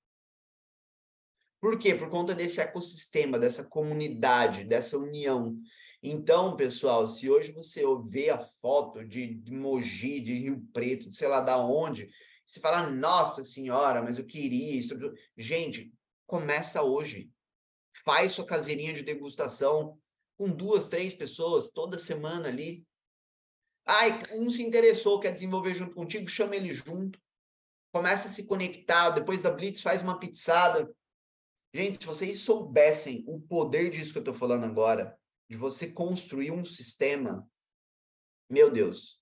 Por 1.67 1.77
quê? 1.81 1.97
Por 1.97 2.09
conta 2.09 2.33
desse 2.33 2.61
ecossistema, 2.61 3.41
dessa 3.41 3.65
comunidade, 3.65 4.63
dessa 4.63 4.97
união. 4.97 5.61
Então, 6.01 6.55
pessoal, 6.55 7.09
se 7.09 7.29
hoje 7.29 7.51
você 7.51 7.83
vê 8.05 8.31
a 8.31 8.39
foto 8.39 9.05
de, 9.05 9.35
de 9.35 9.51
Mogi, 9.51 10.21
de 10.21 10.39
Rio 10.39 10.65
Preto, 10.73 11.09
de 11.09 11.17
sei 11.17 11.27
lá 11.27 11.41
da 11.41 11.59
onde, 11.59 12.09
você 12.47 12.61
fala, 12.61 12.89
nossa 12.89 13.43
senhora, 13.43 14.01
mas 14.01 14.17
eu 14.17 14.25
queria 14.25 14.79
isso. 14.79 14.95
Gente, 15.37 15.93
começa 16.25 16.85
hoje. 16.85 17.33
Faz 18.05 18.31
sua 18.31 18.47
caseirinha 18.47 18.95
de 18.95 19.03
degustação 19.03 19.99
com 20.39 20.49
duas, 20.49 20.87
três 20.87 21.15
pessoas 21.15 21.69
toda 21.69 21.99
semana 21.99 22.47
ali. 22.47 22.87
Ai, 23.85 24.23
um 24.35 24.49
se 24.53 24.63
interessou, 24.63 25.19
quer 25.19 25.33
desenvolver 25.33 25.75
junto 25.75 25.97
contigo, 25.97 26.29
chama 26.29 26.55
ele 26.55 26.73
junto. 26.73 27.21
Começa 27.93 28.29
a 28.29 28.31
se 28.31 28.47
conectar, 28.47 29.11
depois 29.11 29.43
da 29.43 29.51
Blitz 29.51 29.83
faz 29.83 30.01
uma 30.01 30.21
pizzada. 30.21 30.89
Gente, 31.77 31.99
se 31.99 32.07
vocês 32.07 32.39
soubessem 32.39 33.23
o 33.27 33.39
poder 33.39 33.91
disso 33.91 34.11
que 34.11 34.17
eu 34.17 34.23
estou 34.23 34.33
falando 34.33 34.65
agora, 34.65 35.15
de 35.47 35.59
você 35.59 35.93
construir 35.93 36.51
um 36.51 36.65
sistema. 36.65 37.47
Meu 38.51 38.71
Deus. 38.71 39.21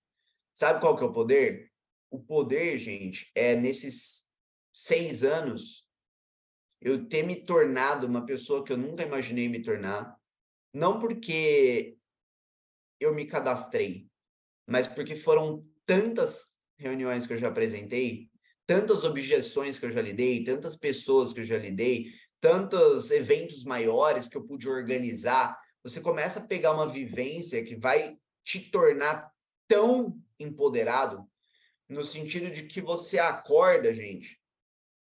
Sabe 0.57 0.81
qual 0.81 0.97
que 0.97 1.03
é 1.03 1.07
o 1.07 1.13
poder? 1.13 1.73
O 2.09 2.23
poder, 2.23 2.79
gente, 2.79 3.29
é 3.35 3.57
nesses 3.57 4.31
seis 4.73 5.25
anos 5.25 5.85
eu 6.81 7.09
ter 7.09 7.25
me 7.25 7.45
tornado 7.45 8.07
uma 8.07 8.25
pessoa 8.25 8.63
que 8.65 8.73
eu 8.73 8.77
nunca 8.77 9.03
imaginei 9.03 9.49
me 9.49 9.61
tornar. 9.61 10.17
Não 10.73 11.01
porque 11.01 11.99
eu 13.01 13.13
me 13.13 13.27
cadastrei, 13.27 14.09
mas 14.65 14.87
porque 14.87 15.17
foram 15.17 15.69
tantas 15.85 16.57
reuniões 16.79 17.27
que 17.27 17.33
eu 17.33 17.39
já 17.39 17.49
apresentei, 17.49 18.31
tantas 18.65 19.03
objeções 19.03 19.77
que 19.77 19.87
eu 19.87 19.91
já 19.91 20.01
lidei, 20.01 20.45
tantas 20.45 20.77
pessoas 20.77 21.33
que 21.33 21.41
eu 21.41 21.45
já 21.45 21.59
lidei, 21.59 22.13
tantos 22.45 23.11
eventos 23.11 23.65
maiores 23.65 24.29
que 24.29 24.37
eu 24.37 24.45
pude 24.45 24.69
organizar, 24.69 25.59
você 25.83 25.99
começa 25.99 26.41
a 26.41 26.47
pegar 26.47 26.73
uma 26.73 26.87
vivência 26.87 27.65
que 27.65 27.75
vai 27.75 28.19
te 28.45 28.71
tornar 28.71 29.33
tão 29.67 30.21
empoderado, 30.39 31.27
no 31.89 32.05
sentido 32.05 32.51
de 32.51 32.65
que 32.65 32.83
você 32.83 33.19
acorda, 33.19 33.95
gente, 33.95 34.39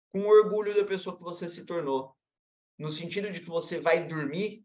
com 0.09 0.21
orgulho 0.21 0.73
da 0.73 0.85
pessoa 0.85 1.17
que 1.17 1.25
você 1.25 1.49
se 1.49 1.67
tornou. 1.67 2.17
No 2.79 2.93
sentido 2.93 3.33
de 3.33 3.41
que 3.41 3.49
você 3.49 3.81
vai 3.81 4.07
dormir 4.07 4.65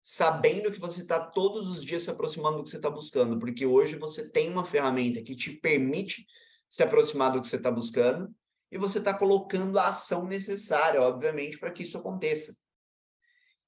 sabendo 0.00 0.70
que 0.70 0.78
você 0.78 1.00
está 1.00 1.18
todos 1.18 1.68
os 1.68 1.84
dias 1.84 2.04
se 2.04 2.10
aproximando 2.10 2.58
do 2.58 2.62
que 2.62 2.70
você 2.70 2.76
está 2.76 2.88
buscando, 2.88 3.36
porque 3.36 3.66
hoje 3.66 3.96
você 3.96 4.28
tem 4.28 4.48
uma 4.48 4.64
ferramenta 4.64 5.20
que 5.24 5.34
te 5.34 5.50
permite 5.56 6.24
se 6.68 6.84
aproximar 6.84 7.32
do 7.32 7.40
que 7.40 7.48
você 7.48 7.56
está 7.56 7.72
buscando 7.72 8.32
e 8.70 8.78
você 8.78 8.98
está 8.98 9.16
colocando 9.16 9.78
a 9.78 9.88
ação 9.88 10.26
necessária, 10.26 11.00
obviamente, 11.00 11.58
para 11.58 11.70
que 11.70 11.84
isso 11.84 11.98
aconteça. 11.98 12.56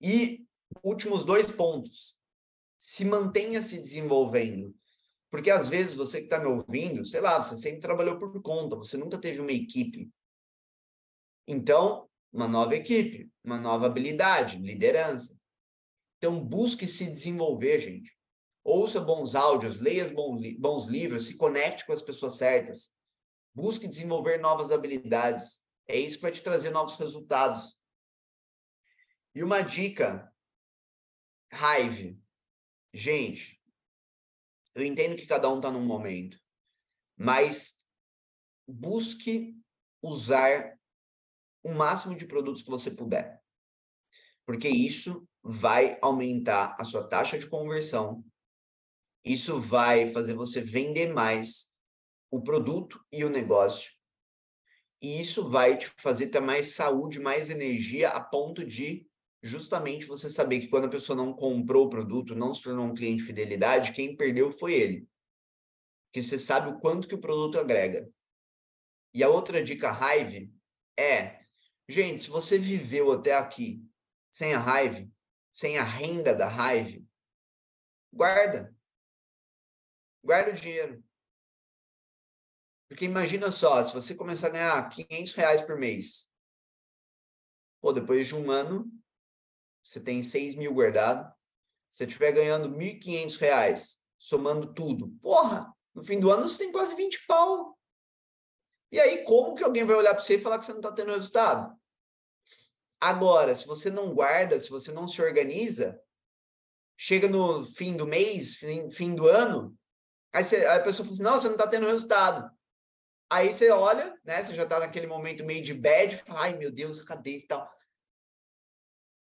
E 0.00 0.46
últimos 0.82 1.24
dois 1.24 1.50
pontos. 1.50 2.16
Se 2.76 3.04
mantenha 3.04 3.60
se 3.62 3.80
desenvolvendo. 3.80 4.74
Porque 5.30 5.50
às 5.50 5.68
vezes 5.68 5.94
você 5.94 6.18
que 6.18 6.24
está 6.24 6.38
me 6.38 6.46
ouvindo, 6.46 7.04
sei 7.04 7.20
lá, 7.20 7.42
você 7.42 7.56
sempre 7.56 7.80
trabalhou 7.80 8.18
por 8.18 8.40
conta, 8.40 8.76
você 8.76 8.96
nunca 8.96 9.18
teve 9.18 9.40
uma 9.40 9.52
equipe. 9.52 10.10
Então, 11.46 12.08
uma 12.32 12.48
nova 12.48 12.76
equipe, 12.76 13.30
uma 13.44 13.58
nova 13.58 13.86
habilidade, 13.86 14.58
liderança. 14.58 15.38
Então, 16.16 16.42
busque 16.42 16.86
se 16.86 17.04
desenvolver, 17.06 17.80
gente. 17.80 18.16
Ouça 18.64 19.00
bons 19.00 19.34
áudios, 19.34 19.78
leia 19.78 20.12
bons 20.58 20.86
livros, 20.86 21.26
se 21.26 21.36
conecte 21.36 21.86
com 21.86 21.92
as 21.92 22.02
pessoas 22.02 22.36
certas. 22.36 22.90
Busque 23.58 23.88
desenvolver 23.88 24.38
novas 24.38 24.70
habilidades. 24.70 25.66
É 25.88 25.98
isso 25.98 26.14
que 26.14 26.22
vai 26.22 26.30
te 26.30 26.40
trazer 26.40 26.70
novos 26.70 26.94
resultados. 26.94 27.76
E 29.34 29.42
uma 29.42 29.62
dica 29.62 30.32
Raiva. 31.50 32.16
Gente, 32.94 33.60
eu 34.76 34.84
entendo 34.84 35.16
que 35.16 35.26
cada 35.26 35.50
um 35.50 35.56
está 35.56 35.72
num 35.72 35.84
momento, 35.84 36.38
mas 37.16 37.84
busque 38.64 39.60
usar 40.00 40.78
o 41.60 41.72
máximo 41.72 42.16
de 42.16 42.28
produtos 42.28 42.62
que 42.62 42.70
você 42.70 42.92
puder. 42.92 43.42
Porque 44.46 44.68
isso 44.68 45.28
vai 45.42 45.98
aumentar 46.00 46.76
a 46.78 46.84
sua 46.84 47.08
taxa 47.08 47.36
de 47.36 47.48
conversão. 47.48 48.24
Isso 49.24 49.60
vai 49.60 50.12
fazer 50.12 50.34
você 50.34 50.60
vender 50.60 51.12
mais 51.12 51.67
o 52.30 52.42
produto 52.42 53.04
e 53.12 53.24
o 53.24 53.30
negócio. 53.30 53.92
E 55.00 55.20
isso 55.20 55.48
vai 55.48 55.76
te 55.76 55.88
fazer 55.96 56.28
ter 56.28 56.40
mais 56.40 56.74
saúde, 56.74 57.20
mais 57.20 57.50
energia 57.50 58.08
a 58.08 58.20
ponto 58.20 58.64
de 58.64 59.06
justamente 59.42 60.06
você 60.06 60.28
saber 60.28 60.60
que 60.60 60.68
quando 60.68 60.86
a 60.86 60.90
pessoa 60.90 61.16
não 61.16 61.32
comprou 61.32 61.86
o 61.86 61.90
produto, 61.90 62.34
não 62.34 62.52
se 62.52 62.62
tornou 62.62 62.86
um 62.86 62.94
cliente 62.94 63.18
de 63.18 63.26
fidelidade, 63.26 63.92
quem 63.92 64.16
perdeu 64.16 64.50
foi 64.50 64.74
ele. 64.74 65.08
Porque 66.06 66.22
você 66.22 66.38
sabe 66.38 66.68
o 66.68 66.80
quanto 66.80 67.06
que 67.06 67.14
o 67.14 67.20
produto 67.20 67.58
agrega. 67.58 68.10
E 69.14 69.22
a 69.22 69.28
outra 69.28 69.62
dica 69.62 69.90
raiva 69.90 70.50
é, 70.98 71.44
gente, 71.88 72.24
se 72.24 72.30
você 72.30 72.58
viveu 72.58 73.12
até 73.12 73.34
aqui 73.34 73.84
sem 74.30 74.52
a 74.52 74.58
raiva, 74.58 75.08
sem 75.52 75.78
a 75.78 75.84
renda 75.84 76.34
da 76.34 76.48
raiva, 76.48 77.00
guarda. 78.12 78.74
Guarda 80.22 80.50
o 80.50 80.54
dinheiro. 80.54 81.02
Porque 82.88 83.04
imagina 83.04 83.50
só, 83.50 83.84
se 83.84 83.92
você 83.92 84.14
começar 84.14 84.46
a 84.46 84.50
ganhar 84.50 84.88
500 84.88 85.34
reais 85.34 85.60
por 85.60 85.76
mês, 85.76 86.30
pô, 87.80 87.92
depois 87.92 88.26
de 88.26 88.34
um 88.34 88.50
ano, 88.50 88.90
você 89.84 90.00
tem 90.00 90.22
6 90.22 90.54
mil 90.54 90.72
guardado, 90.72 91.32
você 91.88 92.04
estiver 92.04 92.32
ganhando 92.32 92.70
1.500 92.70 93.36
reais, 93.36 94.04
somando 94.18 94.72
tudo, 94.72 95.10
porra, 95.20 95.72
no 95.94 96.02
fim 96.02 96.18
do 96.18 96.30
ano 96.30 96.48
você 96.48 96.58
tem 96.58 96.72
quase 96.72 96.94
20 96.94 97.26
pau. 97.26 97.78
E 98.90 98.98
aí, 98.98 99.22
como 99.24 99.54
que 99.54 99.62
alguém 99.62 99.84
vai 99.84 99.96
olhar 99.96 100.14
para 100.14 100.22
você 100.22 100.36
e 100.36 100.40
falar 100.40 100.58
que 100.58 100.64
você 100.64 100.72
não 100.72 100.80
está 100.80 100.90
tendo 100.92 101.12
resultado? 101.12 101.78
Agora, 103.00 103.54
se 103.54 103.66
você 103.66 103.90
não 103.90 104.14
guarda, 104.14 104.58
se 104.58 104.70
você 104.70 104.90
não 104.90 105.06
se 105.06 105.20
organiza, 105.20 106.00
chega 106.96 107.28
no 107.28 107.64
fim 107.64 107.96
do 107.96 108.06
mês, 108.06 108.56
fim, 108.56 108.90
fim 108.90 109.14
do 109.14 109.26
ano, 109.26 109.78
aí, 110.32 110.42
você, 110.42 110.56
aí 110.64 110.80
a 110.80 110.82
pessoa 110.82 111.04
fala 111.04 111.14
assim, 111.14 111.22
não, 111.22 111.32
você 111.32 111.46
não 111.46 111.54
está 111.54 111.68
tendo 111.68 111.86
resultado. 111.86 112.57
Aí 113.30 113.52
você 113.52 113.70
olha, 113.70 114.18
né? 114.24 114.42
Você 114.42 114.54
já 114.54 114.62
está 114.62 114.80
naquele 114.80 115.06
momento 115.06 115.44
meio 115.44 115.62
de 115.62 115.74
bad, 115.74 116.16
fala, 116.16 116.42
ai 116.42 116.56
meu 116.56 116.70
Deus, 116.70 117.02
cadê 117.02 117.38
e 117.38 117.46
tal? 117.46 117.70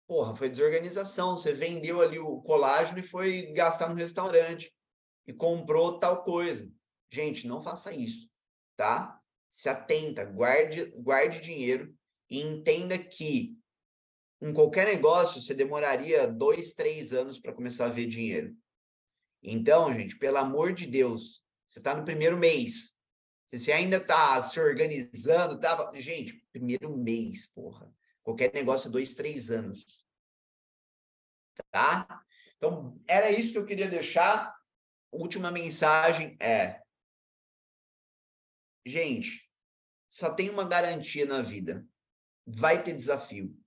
Porra, 0.08 0.36
foi 0.36 0.50
desorganização. 0.50 1.36
Você 1.36 1.54
vendeu 1.54 2.02
ali 2.02 2.18
o 2.18 2.42
colágeno 2.42 3.00
e 3.00 3.04
foi 3.04 3.52
gastar 3.54 3.90
no 3.90 3.96
restaurante 3.96 4.74
e 5.28 5.34
comprou 5.34 6.00
tal 6.00 6.24
coisa. 6.24 6.72
Gente, 7.12 7.48
não 7.48 7.62
faça 7.62 7.94
isso, 7.94 8.30
tá? 8.78 9.20
Se 9.50 9.68
atenta, 9.68 10.24
guarde, 10.24 10.86
guarde 10.96 11.42
dinheiro 11.42 11.94
e 12.30 12.40
entenda 12.40 12.98
que 12.98 13.58
em 14.42 14.54
qualquer 14.54 14.86
negócio 14.86 15.42
você 15.42 15.54
demoraria 15.54 16.26
dois, 16.26 16.74
três 16.74 17.12
anos 17.12 17.38
para 17.38 17.54
começar 17.54 17.88
a 17.88 17.90
ver 17.90 18.08
dinheiro. 18.08 18.56
Então, 19.44 19.94
gente, 19.94 20.18
pelo 20.18 20.38
amor 20.38 20.74
de 20.74 20.86
Deus, 20.86 21.44
você 21.68 21.80
está 21.80 21.96
no 21.96 22.06
primeiro 22.06 22.38
mês. 22.38 22.99
Se 23.50 23.58
você 23.58 23.72
ainda 23.72 23.98
está 23.98 24.42
se 24.44 24.60
organizando, 24.60 25.60
tava... 25.60 25.92
gente, 26.00 26.46
primeiro 26.52 26.96
mês, 26.96 27.48
porra. 27.48 27.92
Qualquer 28.22 28.54
negócio, 28.54 28.92
dois, 28.92 29.16
três 29.16 29.50
anos. 29.50 30.06
Tá? 31.72 32.24
Então, 32.58 33.02
era 33.08 33.32
isso 33.32 33.52
que 33.54 33.58
eu 33.58 33.66
queria 33.66 33.88
deixar. 33.88 34.56
Última 35.12 35.50
mensagem 35.50 36.38
é: 36.40 36.80
gente, 38.86 39.50
só 40.12 40.32
tem 40.32 40.52
uma 40.52 40.68
garantia 40.68 41.26
na 41.26 41.42
vida. 41.42 41.84
Vai 42.46 42.84
ter 42.84 42.94
desafio. 42.94 43.58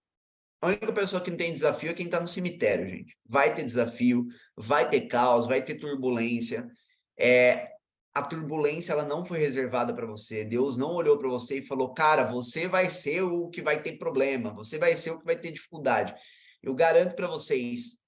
A 0.61 0.68
única 0.68 0.93
pessoa 0.93 1.20
que 1.20 1.28
não 1.28 1.37
tem 1.37 1.53
desafio 1.53 1.91
é 1.91 1.95
quem 1.95 2.07
está 2.07 2.20
no 2.20 2.28
cemitério, 2.28 2.87
gente. 2.87 3.18
Vai 3.26 3.53
ter 3.53 3.64
desafio, 3.64 4.28
vai 4.57 4.89
ter 4.89 5.09
caos, 5.09 5.49
vai 5.49 5.61
ter 5.61 5.74
turbulência. 5.74 6.70
É, 7.18 7.72
a 8.15 8.23
turbulência 8.23 8.93
ela 8.93 9.05
não 9.05 9.25
foi 9.25 9.39
reservada 9.39 9.95
para 9.95 10.07
você. 10.07 10.45
Deus 10.45 10.77
não 10.77 10.93
olhou 10.93 11.19
para 11.19 11.29
você 11.29 11.59
e 11.59 11.67
falou: 11.67 11.95
"Cara, 11.95 12.25
você 12.31 12.69
vai 12.69 12.91
ser 12.91 13.23
o 13.23 13.49
que 13.49 13.63
vai 13.63 13.83
ter 13.83 13.99
problema, 13.99 14.53
você 14.53 14.79
vai 14.79 14.97
ser 14.97 15.13
o 15.13 15.19
que 15.19 15.25
vai 15.25 15.37
ter 15.37 15.51
dificuldade". 15.53 16.15
Eu 16.63 16.75
garanto 16.75 17.15
para 17.17 17.27
vocês, 17.27 17.99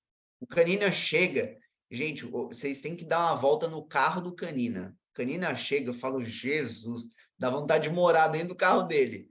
o 0.40 0.46
Canina 0.46 0.92
chega, 0.92 1.56
gente, 1.90 2.24
vocês 2.24 2.80
têm 2.80 2.94
que 2.96 3.04
dar 3.04 3.18
uma 3.20 3.34
volta 3.34 3.66
no 3.66 3.84
carro 3.86 4.20
do 4.20 4.34
Canina. 4.34 4.96
Canina 5.14 5.54
chega, 5.56 5.90
eu 5.90 5.94
falo: 5.94 6.22
"Jesus, 6.22 7.04
dá 7.38 7.48
vontade 7.50 7.88
de 7.88 7.94
morar 7.94 8.28
dentro 8.28 8.48
do 8.48 8.56
carro 8.56 8.82
dele". 8.82 9.30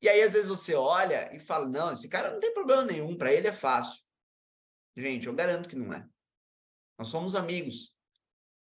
E 0.00 0.08
aí 0.08 0.22
às 0.22 0.32
vezes 0.32 0.48
você 0.48 0.74
olha 0.74 1.34
e 1.34 1.38
fala: 1.38 1.68
"Não, 1.68 1.92
esse 1.92 2.08
cara 2.08 2.30
não 2.30 2.40
tem 2.40 2.52
problema 2.54 2.84
nenhum, 2.84 3.16
para 3.16 3.32
ele 3.32 3.46
é 3.46 3.52
fácil". 3.52 4.00
Gente, 4.96 5.26
eu 5.26 5.34
garanto 5.34 5.68
que 5.68 5.76
não 5.76 5.92
é. 5.92 6.06
Nós 6.98 7.08
somos 7.08 7.34
amigos 7.34 7.91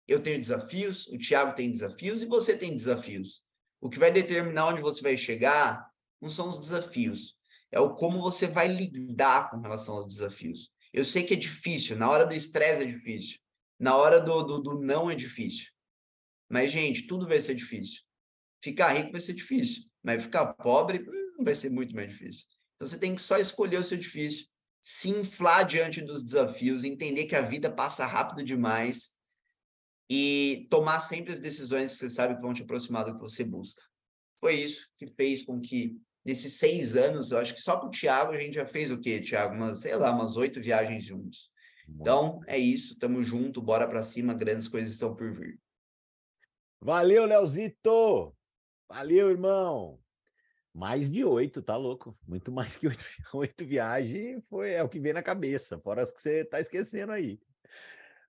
eu 0.08 0.22
tenho 0.22 0.40
desafios, 0.40 1.08
o 1.08 1.18
Thiago 1.18 1.56
tem 1.56 1.72
desafios 1.72 2.22
e 2.22 2.26
você 2.26 2.58
tem 2.58 2.76
desafios. 2.76 3.42
O 3.80 3.90
que 3.90 4.00
vai 4.00 4.12
determinar 4.12 4.68
onde 4.68 4.82
você 4.82 5.02
vai 5.02 5.18
chegar 5.18 5.86
não 6.22 6.30
são 6.30 6.50
os 6.50 6.60
desafios, 6.60 7.36
é 7.72 7.80
o 7.80 7.96
como 7.96 8.22
você 8.22 8.48
vai 8.48 8.68
lidar 8.68 9.50
com 9.50 9.60
relação 9.60 9.96
aos 9.96 10.08
desafios. 10.08 10.72
Eu 10.94 11.04
sei 11.04 11.24
que 11.24 11.34
é 11.34 11.38
difícil, 11.38 11.98
na 11.98 12.10
hora 12.10 12.26
do 12.26 12.34
estresse 12.34 12.84
é 12.84 12.86
difícil, 12.86 13.40
na 13.80 13.98
hora 13.98 14.22
do, 14.22 14.44
do, 14.44 14.60
do 14.62 14.80
não 14.80 15.10
é 15.10 15.16
difícil. 15.16 15.68
Mas, 16.50 16.72
gente, 16.72 17.08
tudo 17.08 17.28
vai 17.28 17.42
ser 17.42 17.56
difícil. 17.56 18.02
Ficar 18.62 18.94
rico 18.94 19.12
vai 19.12 19.20
ser 19.20 19.34
difícil, 19.34 19.84
mas 20.02 20.24
ficar 20.24 20.54
pobre 20.54 21.00
hum, 21.00 21.44
vai 21.44 21.56
ser 21.56 21.70
muito 21.70 21.96
mais 21.96 22.10
difícil. 22.10 22.46
Então, 22.76 22.88
você 22.88 22.98
tem 22.98 23.16
que 23.16 23.22
só 23.22 23.38
escolher 23.38 23.78
o 23.78 23.84
seu 23.84 23.98
difícil, 23.98 24.46
se 24.82 25.10
inflar 25.10 25.66
diante 25.66 26.02
dos 26.02 26.24
desafios, 26.24 26.84
entender 26.84 27.26
que 27.26 27.36
a 27.36 27.42
vida 27.42 27.72
passa 27.72 28.06
rápido 28.06 28.44
demais 28.44 29.14
e 30.10 30.68
tomar 30.70 31.00
sempre 31.00 31.34
as 31.34 31.40
decisões 31.40 31.94
que 31.94 31.98
você 31.98 32.10
sabe 32.10 32.36
que 32.36 32.42
vão 32.42 32.54
te 32.54 32.64
aproximar 32.64 33.06
do 33.06 33.16
que 33.16 33.22
você 33.22 33.44
busca. 33.44 33.82
Foi 34.40 34.56
isso 34.56 34.90
que 34.98 35.08
fez 35.08 35.44
com 35.44 35.62
que, 35.62 35.98
nesses 36.26 36.54
seis 36.60 36.96
anos, 36.96 37.32
eu 37.32 37.38
acho 37.38 37.54
que 37.54 37.62
só 37.62 37.80
com 37.80 37.88
o 37.88 37.92
Thiago 37.92 38.34
a 38.34 38.40
gente 38.40 38.56
já 38.56 38.66
fez 38.66 38.92
o 38.92 39.00
quê, 39.00 39.22
Thiago? 39.22 39.56
Umas, 39.56 39.80
sei 39.80 39.96
lá, 39.96 40.12
umas 40.12 40.36
oito 40.36 40.62
viagens 40.62 41.04
juntos. 41.04 41.52
Então, 41.88 42.42
é 42.48 42.58
isso, 42.58 42.98
tamo 42.98 43.24
junto, 43.24 43.62
bora 43.62 43.88
para 43.88 44.04
cima, 44.04 44.34
grandes 44.34 44.68
coisas 44.68 44.92
estão 44.92 45.16
por 45.16 45.34
vir. 45.34 45.60
Valeu, 46.82 47.26
Leozito! 47.26 48.36
Valeu, 48.90 49.30
irmão! 49.30 50.00
Mais 50.74 51.10
de 51.10 51.24
oito, 51.24 51.62
tá 51.62 51.78
louco? 51.78 52.18
Muito 52.28 52.52
mais 52.52 52.76
que 52.76 52.88
oito, 52.88 53.06
oito 53.34 53.66
viagens 53.66 54.44
foi, 54.50 54.72
é 54.72 54.84
o 54.84 54.90
que 54.90 55.00
vem 55.00 55.14
na 55.14 55.22
cabeça, 55.22 55.80
fora 55.80 56.02
as 56.02 56.12
que 56.12 56.22
você 56.22 56.44
tá 56.44 56.60
esquecendo 56.60 57.12
aí. 57.12 57.40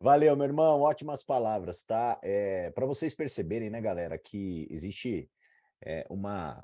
Valeu, 0.04 0.36
meu 0.36 0.44
irmão, 0.44 0.82
ótimas 0.82 1.22
palavras, 1.22 1.82
tá? 1.82 2.20
É, 2.22 2.70
para 2.72 2.84
vocês 2.84 3.14
perceberem, 3.14 3.70
né, 3.70 3.80
galera, 3.80 4.18
que 4.18 4.68
existe 4.70 5.30
é, 5.82 6.06
uma 6.10 6.62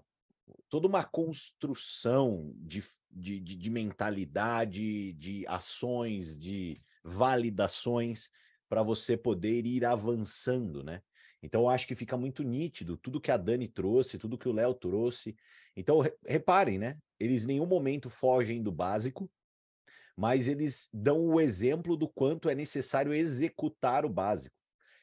toda 0.68 0.86
uma 0.86 1.02
construção 1.02 2.52
de, 2.56 2.84
de, 3.10 3.40
de, 3.40 3.56
de 3.56 3.70
mentalidade, 3.70 5.14
de 5.14 5.46
ações, 5.48 6.38
de 6.38 6.82
validações 7.02 8.28
para 8.68 8.82
você 8.82 9.16
poder 9.16 9.64
ir 9.64 9.86
avançando, 9.86 10.84
né? 10.84 11.00
Então, 11.42 11.62
eu 11.62 11.70
acho 11.70 11.86
que 11.86 11.94
fica 11.94 12.18
muito 12.18 12.42
nítido 12.42 12.98
tudo 12.98 13.22
que 13.22 13.30
a 13.30 13.38
Dani 13.38 13.68
trouxe, 13.68 14.18
tudo 14.18 14.36
que 14.36 14.50
o 14.50 14.52
Léo 14.52 14.74
trouxe. 14.74 15.34
Então, 15.74 16.02
reparem, 16.26 16.78
né? 16.78 16.98
Eles 17.18 17.44
em 17.44 17.46
nenhum 17.46 17.64
momento 17.64 18.10
fogem 18.10 18.62
do 18.62 18.70
básico, 18.70 19.30
mas 20.20 20.48
eles 20.48 20.90
dão 20.92 21.24
o 21.24 21.40
exemplo 21.40 21.96
do 21.96 22.06
quanto 22.06 22.50
é 22.50 22.54
necessário 22.54 23.14
executar 23.14 24.04
o 24.04 24.08
básico. 24.10 24.54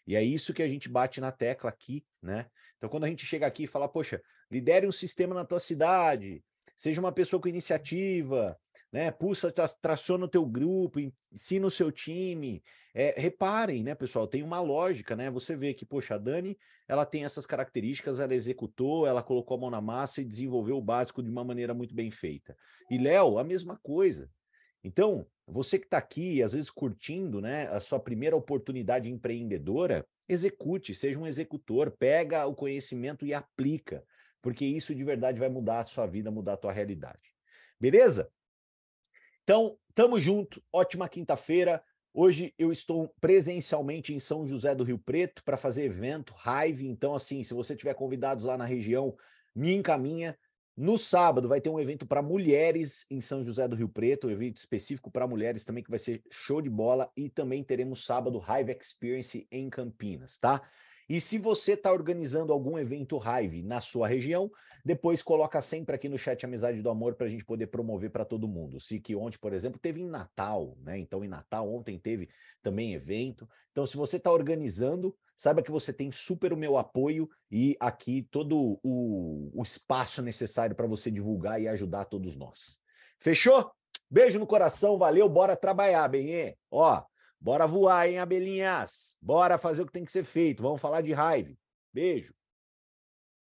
E 0.06 0.16
é 0.16 0.22
isso 0.24 0.54
que 0.54 0.62
a 0.62 0.68
gente 0.68 0.88
bate 0.88 1.20
na 1.20 1.32
tecla 1.32 1.72
aqui, 1.72 2.06
né? 2.22 2.46
Então, 2.78 2.88
quando 2.88 3.06
a 3.06 3.08
gente 3.08 3.26
chega 3.26 3.48
aqui 3.48 3.64
e 3.64 3.68
fala, 3.68 3.90
poxa, 3.90 4.22
lidere 4.52 4.86
um 4.86 4.92
sistema 4.92 5.34
na 5.34 5.44
tua 5.44 5.60
cidade, 5.60 6.44
seja 6.78 7.02
uma 7.02 7.12
pessoa 7.12 7.42
com 7.42 7.48
iniciativa, 7.48 8.56
né? 8.94 9.10
Pulsa, 9.10 9.52
traciona 9.82 10.26
o 10.26 10.30
teu 10.30 10.46
grupo, 10.46 11.00
ensina 11.32 11.66
o 11.66 11.72
seu 11.72 11.92
time. 11.92 12.62
É, 12.94 13.20
reparem, 13.20 13.84
né, 13.84 13.96
pessoal? 13.96 14.28
Tem 14.28 14.44
uma 14.44 14.62
lógica, 14.62 15.16
né? 15.16 15.32
Você 15.32 15.56
vê 15.56 15.74
que, 15.74 15.84
poxa, 15.84 16.14
a 16.14 16.20
Dani, 16.20 16.56
ela 16.88 17.08
tem 17.08 17.26
essas 17.26 17.48
características, 17.48 18.20
ela 18.20 18.36
executou, 18.36 19.08
ela 19.08 19.24
colocou 19.24 19.58
a 19.58 19.62
mão 19.62 19.72
na 19.72 19.82
massa 19.82 20.22
e 20.22 20.26
desenvolveu 20.26 20.78
o 20.78 20.82
básico 20.82 21.24
de 21.24 21.32
uma 21.32 21.44
maneira 21.44 21.74
muito 21.74 21.96
bem 21.96 22.12
feita. 22.12 22.56
E 22.88 23.00
Léo, 23.00 23.40
a 23.40 23.44
mesma 23.44 23.80
coisa. 23.82 24.30
Então, 24.88 25.28
você 25.46 25.78
que 25.78 25.86
está 25.86 25.98
aqui, 25.98 26.42
às 26.42 26.54
vezes 26.54 26.70
curtindo 26.70 27.42
né, 27.42 27.68
a 27.68 27.80
sua 27.82 28.00
primeira 28.00 28.38
oportunidade 28.38 29.12
empreendedora, 29.12 30.08
execute, 30.30 30.96
seja 30.96 31.20
um 31.20 31.28
executor, 31.28 31.92
pega 31.92 32.46
o 32.46 32.56
conhecimento 32.56 33.26
e 33.26 33.34
aplica, 33.34 34.02
porque 34.42 34.66
isso 34.66 34.96
de 34.96 35.04
verdade 35.04 35.40
vai 35.40 35.50
mudar 35.50 35.80
a 35.80 35.84
sua 35.84 36.06
vida, 36.06 36.32
mudar 36.32 36.54
a 36.54 36.58
tua 36.58 36.72
realidade. 36.72 37.36
Beleza? 37.78 38.32
Então, 39.44 39.78
tamo 39.94 40.18
junto, 40.20 40.64
ótima 40.72 41.10
quinta-feira. 41.10 41.84
Hoje 42.14 42.54
eu 42.58 42.72
estou 42.72 43.14
presencialmente 43.20 44.14
em 44.14 44.20
São 44.20 44.48
José 44.48 44.74
do 44.74 44.86
Rio 44.86 44.98
Preto 44.98 45.44
para 45.44 45.58
fazer 45.58 45.84
evento, 45.84 46.34
Hive. 46.46 46.88
Então, 46.88 47.14
assim, 47.14 47.44
se 47.44 47.54
você 47.54 47.76
tiver 47.76 47.94
convidados 47.94 48.46
lá 48.46 48.58
na 48.58 48.66
região, 48.66 49.18
me 49.54 49.74
encaminha. 49.74 50.38
No 50.78 50.96
sábado 50.96 51.48
vai 51.48 51.60
ter 51.60 51.72
um 51.72 51.80
evento 51.80 52.06
para 52.06 52.22
mulheres 52.22 53.04
em 53.10 53.20
São 53.20 53.44
José 53.44 53.68
do 53.68 53.76
Rio 53.76 53.90
Preto, 53.90 54.28
um 54.28 54.30
evento 54.30 54.58
específico 54.58 55.10
para 55.10 55.26
mulheres 55.26 55.66
também 55.66 55.84
que 55.84 55.90
vai 55.90 55.98
ser 55.98 56.22
show 56.30 56.62
de 56.62 56.70
bola 56.70 57.12
e 57.18 57.30
também 57.30 57.64
teremos 57.64 58.06
sábado 58.06 58.40
Hive 58.48 58.78
Experience 58.80 59.48
em 59.52 59.72
Campinas, 59.72 60.38
tá? 60.38 60.62
E 61.10 61.22
se 61.22 61.38
você 61.38 61.74
está 61.74 61.92
organizando 61.92 62.52
algum 62.52 62.78
evento 62.78 63.18
Hive 63.18 63.64
na 63.64 63.80
sua 63.80 64.08
região, 64.08 64.52
depois 64.84 65.22
coloca 65.22 65.62
sempre 65.62 65.96
aqui 65.96 66.10
no 66.10 66.18
chat 66.18 66.46
Amizade 66.46 66.82
do 66.82 66.90
Amor 66.90 67.16
para 67.16 67.28
a 67.28 67.30
gente 67.30 67.46
poder 67.46 67.68
promover 67.68 68.10
para 68.10 68.26
todo 68.26 68.48
mundo. 68.48 68.80
Se 68.80 69.00
que 69.00 69.16
ontem, 69.16 69.38
por 69.38 69.54
exemplo, 69.54 69.80
teve 69.80 70.02
em 70.02 70.08
Natal, 70.08 70.78
né? 70.82 70.98
Então 70.98 71.24
em 71.24 71.28
Natal 71.28 71.74
ontem 71.74 71.98
teve 71.98 72.30
também 72.62 72.94
evento. 72.94 73.48
Então 73.72 73.86
se 73.86 73.96
você 73.96 74.18
está 74.18 74.32
organizando, 74.32 75.16
saiba 75.36 75.62
que 75.62 75.72
você 75.72 75.94
tem 75.94 76.12
super 76.12 76.52
o 76.52 76.58
meu 76.58 76.78
apoio 76.78 77.30
e 77.50 77.76
aqui 77.80 78.28
todo 78.30 78.80
o, 78.84 79.52
o 79.54 79.64
espaço 79.64 80.22
necessário 80.22 80.76
para 80.76 80.88
você 80.88 81.10
divulgar 81.10 81.62
e 81.62 81.68
ajudar 81.68 82.06
todos 82.06 82.36
nós. 82.36 82.80
Fechou? 83.20 83.72
Beijo 84.10 84.40
no 84.40 84.48
coração, 84.48 84.98
valeu, 84.98 85.28
bora 85.28 85.56
trabalhar, 85.56 86.08
bem? 86.08 86.56
Ó, 86.72 87.04
bora 87.40 87.68
voar, 87.68 88.08
hein, 88.08 88.20
abelhinhas? 88.20 89.18
Bora 89.22 89.58
fazer 89.58 89.82
o 89.82 89.86
que 89.86 89.92
tem 89.92 90.06
que 90.06 90.12
ser 90.12 90.24
feito. 90.24 90.64
Vamos 90.64 90.82
falar 90.82 91.02
de 91.02 91.14
raiva. 91.14 91.54
Beijo. 91.94 92.34